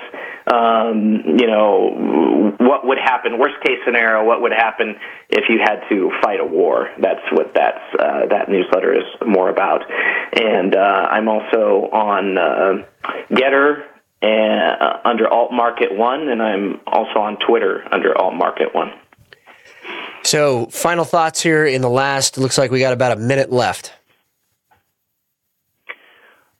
Um, 0.50 1.36
you 1.38 1.46
know, 1.46 2.54
what 2.58 2.86
would 2.86 2.98
happen? 2.98 3.38
Worst 3.38 3.56
case 3.62 3.78
scenario, 3.84 4.24
what 4.24 4.40
would 4.40 4.52
happen 4.52 4.96
if 5.28 5.44
you 5.48 5.58
had 5.62 5.80
to 5.90 6.10
fight 6.22 6.40
a 6.40 6.44
war? 6.44 6.88
That's 7.00 7.20
what 7.32 7.52
that's 7.54 7.82
uh, 7.98 8.26
that 8.30 8.48
newsletter 8.48 8.94
is 8.94 9.04
more 9.26 9.50
about. 9.50 9.82
And 10.32 10.74
uh, 10.74 11.08
I'm 11.10 11.28
also 11.28 11.90
on 11.92 12.38
uh, 12.38 12.84
Gettr 13.30 13.84
and, 14.22 14.80
uh, 14.80 15.00
under 15.04 15.28
Alt 15.28 15.52
Market 15.52 15.94
One, 15.94 16.28
and 16.28 16.42
I'm 16.42 16.80
also 16.86 17.18
on 17.20 17.36
Twitter 17.46 17.84
under 17.92 18.16
Alt 18.16 18.34
Market 18.34 18.74
One. 18.74 18.92
So, 20.22 20.66
final 20.66 21.04
thoughts 21.04 21.42
here 21.42 21.66
in 21.66 21.82
the 21.82 21.90
last. 21.90 22.38
Looks 22.38 22.56
like 22.56 22.70
we 22.70 22.80
got 22.80 22.92
about 22.92 23.12
a 23.12 23.20
minute 23.20 23.52
left. 23.52 23.92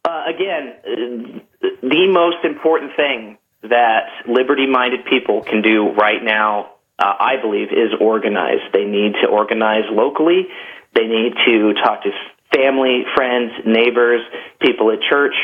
Uh, 0.04 0.24
again, 0.28 1.42
the 1.82 2.08
most 2.10 2.44
important 2.44 2.92
thing 2.96 3.37
that 3.62 4.08
liberty 4.28 4.66
minded 4.66 5.04
people 5.06 5.42
can 5.42 5.62
do 5.62 5.92
right 5.92 6.22
now, 6.22 6.70
uh, 6.98 7.14
I 7.18 7.36
believe, 7.40 7.68
is 7.72 7.92
organize. 8.00 8.60
They 8.72 8.84
need 8.84 9.14
to 9.22 9.28
organize 9.28 9.84
locally. 9.90 10.46
They 10.94 11.06
need 11.06 11.34
to 11.46 11.74
talk 11.74 12.02
to 12.02 12.10
family, 12.54 13.04
friends, 13.14 13.52
neighbors, 13.66 14.20
people 14.60 14.90
at 14.90 14.98
church, 15.08 15.34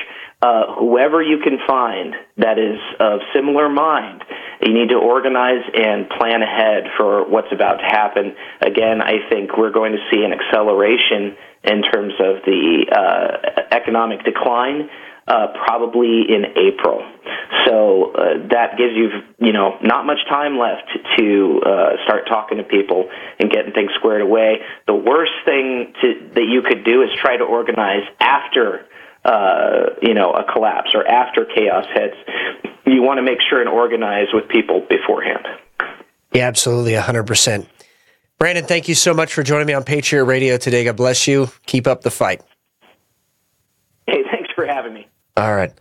uh, 0.42 0.74
whoever 0.78 1.22
you 1.22 1.38
can 1.42 1.58
find 1.66 2.14
that 2.36 2.58
is 2.58 2.78
of 3.00 3.20
similar 3.34 3.68
mind. 3.68 4.22
You 4.60 4.74
need 4.74 4.90
to 4.90 4.96
organize 4.96 5.64
and 5.72 6.08
plan 6.08 6.42
ahead 6.42 6.84
for 6.96 7.28
what's 7.28 7.52
about 7.52 7.76
to 7.76 7.84
happen. 7.84 8.34
Again, 8.60 9.00
I 9.00 9.28
think 9.30 9.56
we're 9.56 9.72
going 9.72 9.92
to 9.92 10.02
see 10.10 10.22
an 10.24 10.32
acceleration 10.32 11.36
in 11.64 11.82
terms 11.82 12.14
of 12.20 12.44
the 12.44 12.86
uh, 12.92 13.74
economic 13.74 14.24
decline. 14.24 14.90
Uh, 15.26 15.48
probably 15.64 16.22
in 16.28 16.44
April. 16.56 17.02
So 17.66 18.12
uh, 18.12 18.48
that 18.50 18.76
gives 18.76 18.92
you, 18.94 19.08
you 19.38 19.52
know, 19.52 19.78
not 19.82 20.04
much 20.04 20.18
time 20.28 20.58
left 20.58 20.90
to 21.18 21.60
uh, 21.64 22.04
start 22.04 22.28
talking 22.28 22.58
to 22.58 22.64
people 22.64 23.08
and 23.38 23.50
getting 23.50 23.72
things 23.72 23.90
squared 23.98 24.22
away. 24.22 24.60
The 24.86 24.94
worst 24.94 25.32
thing 25.44 25.94
to, 26.02 26.30
that 26.34 26.44
you 26.44 26.62
could 26.62 26.84
do 26.84 27.02
is 27.02 27.08
try 27.20 27.36
to 27.36 27.44
organize 27.44 28.04
after, 28.20 28.86
uh, 29.24 29.96
you 30.02 30.14
know, 30.14 30.32
a 30.32 30.44
collapse 30.52 30.90
or 30.94 31.06
after 31.06 31.46
chaos 31.46 31.86
hits. 31.94 32.16
You 32.86 33.02
want 33.02 33.18
to 33.18 33.22
make 33.22 33.38
sure 33.48 33.60
and 33.60 33.68
organize 33.68 34.28
with 34.32 34.48
people 34.48 34.86
beforehand. 34.88 35.46
Yeah, 36.34 36.48
absolutely, 36.48 36.92
100%. 36.92 37.66
Brandon, 38.38 38.64
thank 38.66 38.88
you 38.88 38.94
so 38.94 39.14
much 39.14 39.32
for 39.32 39.42
joining 39.42 39.66
me 39.66 39.72
on 39.72 39.84
Patriot 39.84 40.24
Radio 40.24 40.58
today. 40.58 40.84
God 40.84 40.96
bless 40.96 41.26
you. 41.26 41.48
Keep 41.66 41.86
up 41.86 42.02
the 42.02 42.10
fight. 42.10 42.42
Hey, 44.06 44.22
thanks 44.30 44.32
for 44.32 44.32
having 44.32 44.38
me. 44.38 44.43
All 45.36 45.54
right. 45.54 45.72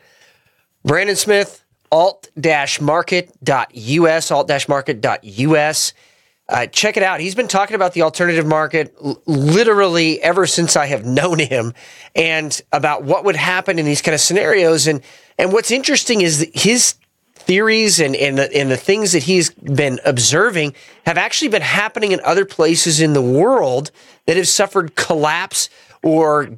Brandon 0.84 1.16
Smith, 1.16 1.64
alt-market.us, 1.92 4.32
alt-market.us. 4.32 5.94
Uh, 6.50 6.66
check 6.68 6.98
it 6.98 7.04
out. 7.04 7.22
He's 7.22 7.36
been 7.36 7.48
talking 7.48 7.76
about 7.76 7.94
the 7.94 8.02
alternative 8.02 8.46
market 8.46 8.94
l- 9.04 9.22
literally 9.26 10.22
ever 10.22 10.46
since 10.46 10.76
I 10.76 10.88
have 10.88 11.06
known 11.20 11.40
him 11.40 11.74
and 12.16 12.60
about 12.72 13.04
what 13.04 13.24
would 13.26 13.36
happen 13.36 13.80
in 13.80 13.86
these 13.86 14.02
kind 14.02 14.16
of 14.16 14.22
scenarios. 14.22 14.88
And, 14.88 15.02
and 15.38 15.54
what's 15.54 15.72
interesting 15.72 16.22
is 16.22 16.50
his 16.54 16.96
theories 17.36 18.00
and, 18.00 18.16
and, 18.16 18.38
the, 18.38 18.56
and 18.56 18.72
the 18.72 18.78
things 18.78 19.14
that 19.14 19.24
he's 19.24 19.50
been 19.52 20.00
observing 20.06 20.74
have 21.06 21.18
actually 21.18 21.50
been 21.50 21.62
happening 21.62 22.12
in 22.12 22.20
other 22.24 22.46
places 22.46 23.02
in 23.02 23.14
the 23.14 23.22
world 23.22 23.92
that 24.26 24.36
have 24.36 24.48
suffered 24.48 24.96
collapse 24.96 25.70
or 26.02 26.50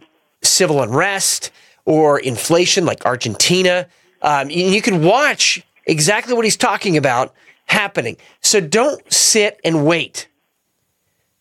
civil 0.42 0.82
unrest 0.82 1.52
or 1.86 2.20
inflation, 2.20 2.86
like 2.86 3.06
Argentina. 3.06 3.88
Um, 4.22 4.50
you 4.50 4.82
can 4.82 5.04
watch 5.04 5.64
exactly 5.86 6.34
what 6.34 6.46
he's 6.46 6.58
talking 6.58 6.98
about 6.98 7.34
happening. 7.66 8.18
So 8.42 8.60
don't 8.60 9.02
sit 9.12 9.60
and 9.64 9.86
wait. 9.86 10.28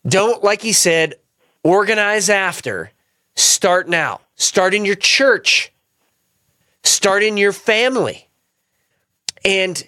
Don't, 0.07 0.43
like 0.43 0.61
he 0.61 0.71
said, 0.71 1.15
organize 1.63 2.29
after. 2.29 2.91
Start 3.35 3.89
now. 3.89 4.21
Start 4.35 4.73
in 4.73 4.85
your 4.85 4.95
church. 4.95 5.73
Start 6.83 7.23
in 7.23 7.37
your 7.37 7.51
family. 7.51 8.29
And 9.43 9.83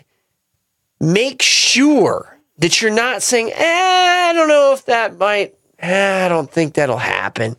make 1.00 1.42
sure 1.42 2.40
that 2.58 2.82
you're 2.82 2.92
not 2.92 3.22
saying, 3.22 3.52
eh, 3.54 4.30
I 4.30 4.34
don't 4.34 4.48
know 4.48 4.74
if 4.74 4.86
that 4.86 5.18
might, 5.18 5.56
eh, 5.80 6.26
I 6.26 6.30
don't 6.30 6.52
think 6.52 6.74
that'll 6.74 6.98
happen 6.98 7.56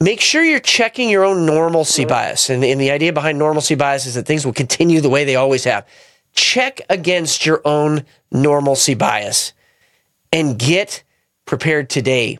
make 0.00 0.20
sure 0.20 0.42
you're 0.42 0.60
checking 0.60 1.10
your 1.10 1.24
own 1.24 1.44
normalcy 1.46 2.04
bias. 2.04 2.50
And, 2.50 2.64
and 2.64 2.80
the 2.80 2.90
idea 2.90 3.12
behind 3.12 3.38
normalcy 3.38 3.74
bias 3.74 4.06
is 4.06 4.14
that 4.14 4.26
things 4.26 4.44
will 4.44 4.52
continue 4.52 5.00
the 5.00 5.10
way 5.10 5.24
they 5.24 5.36
always 5.36 5.64
have. 5.64 5.86
Check 6.32 6.80
against 6.88 7.44
your 7.44 7.60
own 7.64 8.04
normalcy 8.32 8.94
bias 8.94 9.52
and 10.32 10.58
get 10.58 11.02
prepared 11.44 11.90
today. 11.90 12.38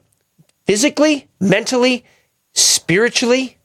Physically, 0.67 1.29
mentally, 1.41 2.05
spiritually, 2.55 3.59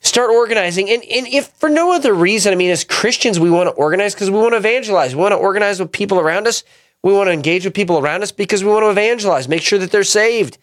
start 0.00 0.30
organizing. 0.30 0.88
And, 0.90 1.02
and 1.04 1.26
if 1.26 1.48
for 1.48 1.68
no 1.68 1.92
other 1.92 2.14
reason, 2.14 2.52
I 2.52 2.56
mean, 2.56 2.70
as 2.70 2.84
Christians, 2.84 3.40
we 3.40 3.50
want 3.50 3.68
to 3.68 3.72
organize 3.72 4.14
because 4.14 4.30
we 4.30 4.38
want 4.38 4.52
to 4.52 4.58
evangelize. 4.58 5.16
We 5.16 5.22
want 5.22 5.32
to 5.32 5.36
organize 5.36 5.80
with 5.80 5.90
people 5.90 6.20
around 6.20 6.46
us. 6.46 6.62
We 7.02 7.14
want 7.14 7.28
to 7.28 7.32
engage 7.32 7.64
with 7.64 7.72
people 7.72 7.98
around 7.98 8.22
us 8.22 8.30
because 8.30 8.62
we 8.62 8.70
want 8.70 8.84
to 8.84 8.90
evangelize, 8.90 9.48
make 9.48 9.62
sure 9.62 9.78
that 9.78 9.90
they're 9.90 10.04
saved 10.04 10.58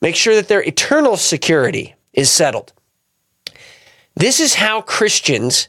Make 0.00 0.16
sure 0.16 0.34
that 0.34 0.48
their 0.48 0.62
eternal 0.62 1.16
security 1.16 1.94
is 2.12 2.30
settled. 2.30 2.72
This 4.14 4.40
is 4.40 4.54
how 4.54 4.80
Christians 4.80 5.68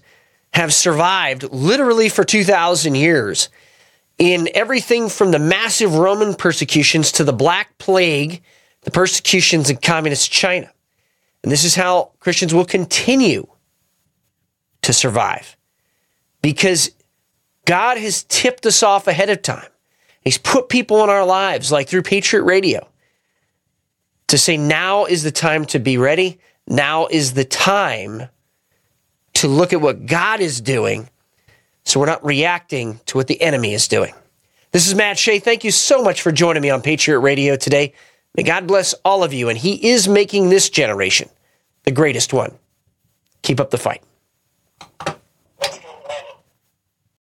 have 0.54 0.74
survived 0.74 1.44
literally 1.52 2.10
for 2.10 2.24
2,000 2.24 2.96
years 2.96 3.50
in 4.18 4.50
everything 4.54 5.10
from 5.10 5.32
the 5.32 5.40
massive 5.40 5.96
Roman 5.96 6.34
persecutions 6.34 7.12
to 7.14 7.24
the 7.24 7.34
Black 7.34 7.78
Plague, 7.78 8.42
the 8.82 8.92
persecutions 8.92 9.70
in 9.70 9.78
communist 9.78 10.32
China. 10.32 10.72
And 11.44 11.52
this 11.52 11.64
is 11.64 11.76
how 11.76 12.12
Christians 12.20 12.54
will 12.54 12.66
continue 12.66 13.48
to 14.82 14.94
survive 14.94 15.56
because 16.42 16.92
God 17.66 17.98
has 17.98 18.24
tipped 18.24 18.66
us 18.66 18.82
off 18.82 19.08
ahead 19.08 19.30
of 19.30 19.42
time. 19.42 19.68
He's 20.22 20.38
put 20.38 20.70
people 20.70 21.04
in 21.04 21.10
our 21.10 21.26
lives, 21.26 21.72
like 21.72 21.88
through 21.88 22.04
Patriot 22.04 22.44
Radio, 22.44 22.90
to 24.28 24.38
say 24.38 24.58
now 24.58 25.06
is 25.06 25.24
the 25.24 25.32
time 25.32 25.66
to 25.66 25.80
be 25.80 25.98
ready. 25.98 26.40
Now 26.68 27.08
is 27.08 27.34
the 27.34 27.46
time 27.46 28.28
to 29.36 29.48
look 29.48 29.74
at 29.74 29.82
what 29.82 30.06
God 30.06 30.40
is 30.40 30.62
doing 30.62 31.10
so 31.88 32.02
we're 32.02 32.06
not 32.06 32.26
reacting 32.26 33.00
to 33.06 33.18
what 33.18 33.28
the 33.28 33.42
enemy 33.42 33.74
is 33.74 33.88
doing. 33.88 34.14
This 34.72 34.90
is 34.90 34.96
Matt 34.96 35.18
Shea. 35.18 35.40
Thank 35.40 35.64
you 35.64 35.72
so 35.72 36.04
much 36.04 36.22
for 36.22 36.34
joining 36.34 36.62
me 36.62 36.70
on 36.70 36.82
Patriot 36.82 37.20
Radio 37.20 37.56
today. 37.56 37.94
May 38.36 38.44
God 38.44 38.68
bless 38.68 38.94
all 39.06 39.24
of 39.24 39.34
you, 39.34 39.48
and 39.48 39.58
He 39.58 39.90
is 39.90 40.06
making 40.10 40.50
this 40.50 40.70
generation 40.70 41.30
the 41.84 41.92
greatest 41.92 42.34
one. 42.34 42.54
Keep 43.42 43.62
up 43.62 43.72
the 43.72 43.78
fight. 43.78 44.04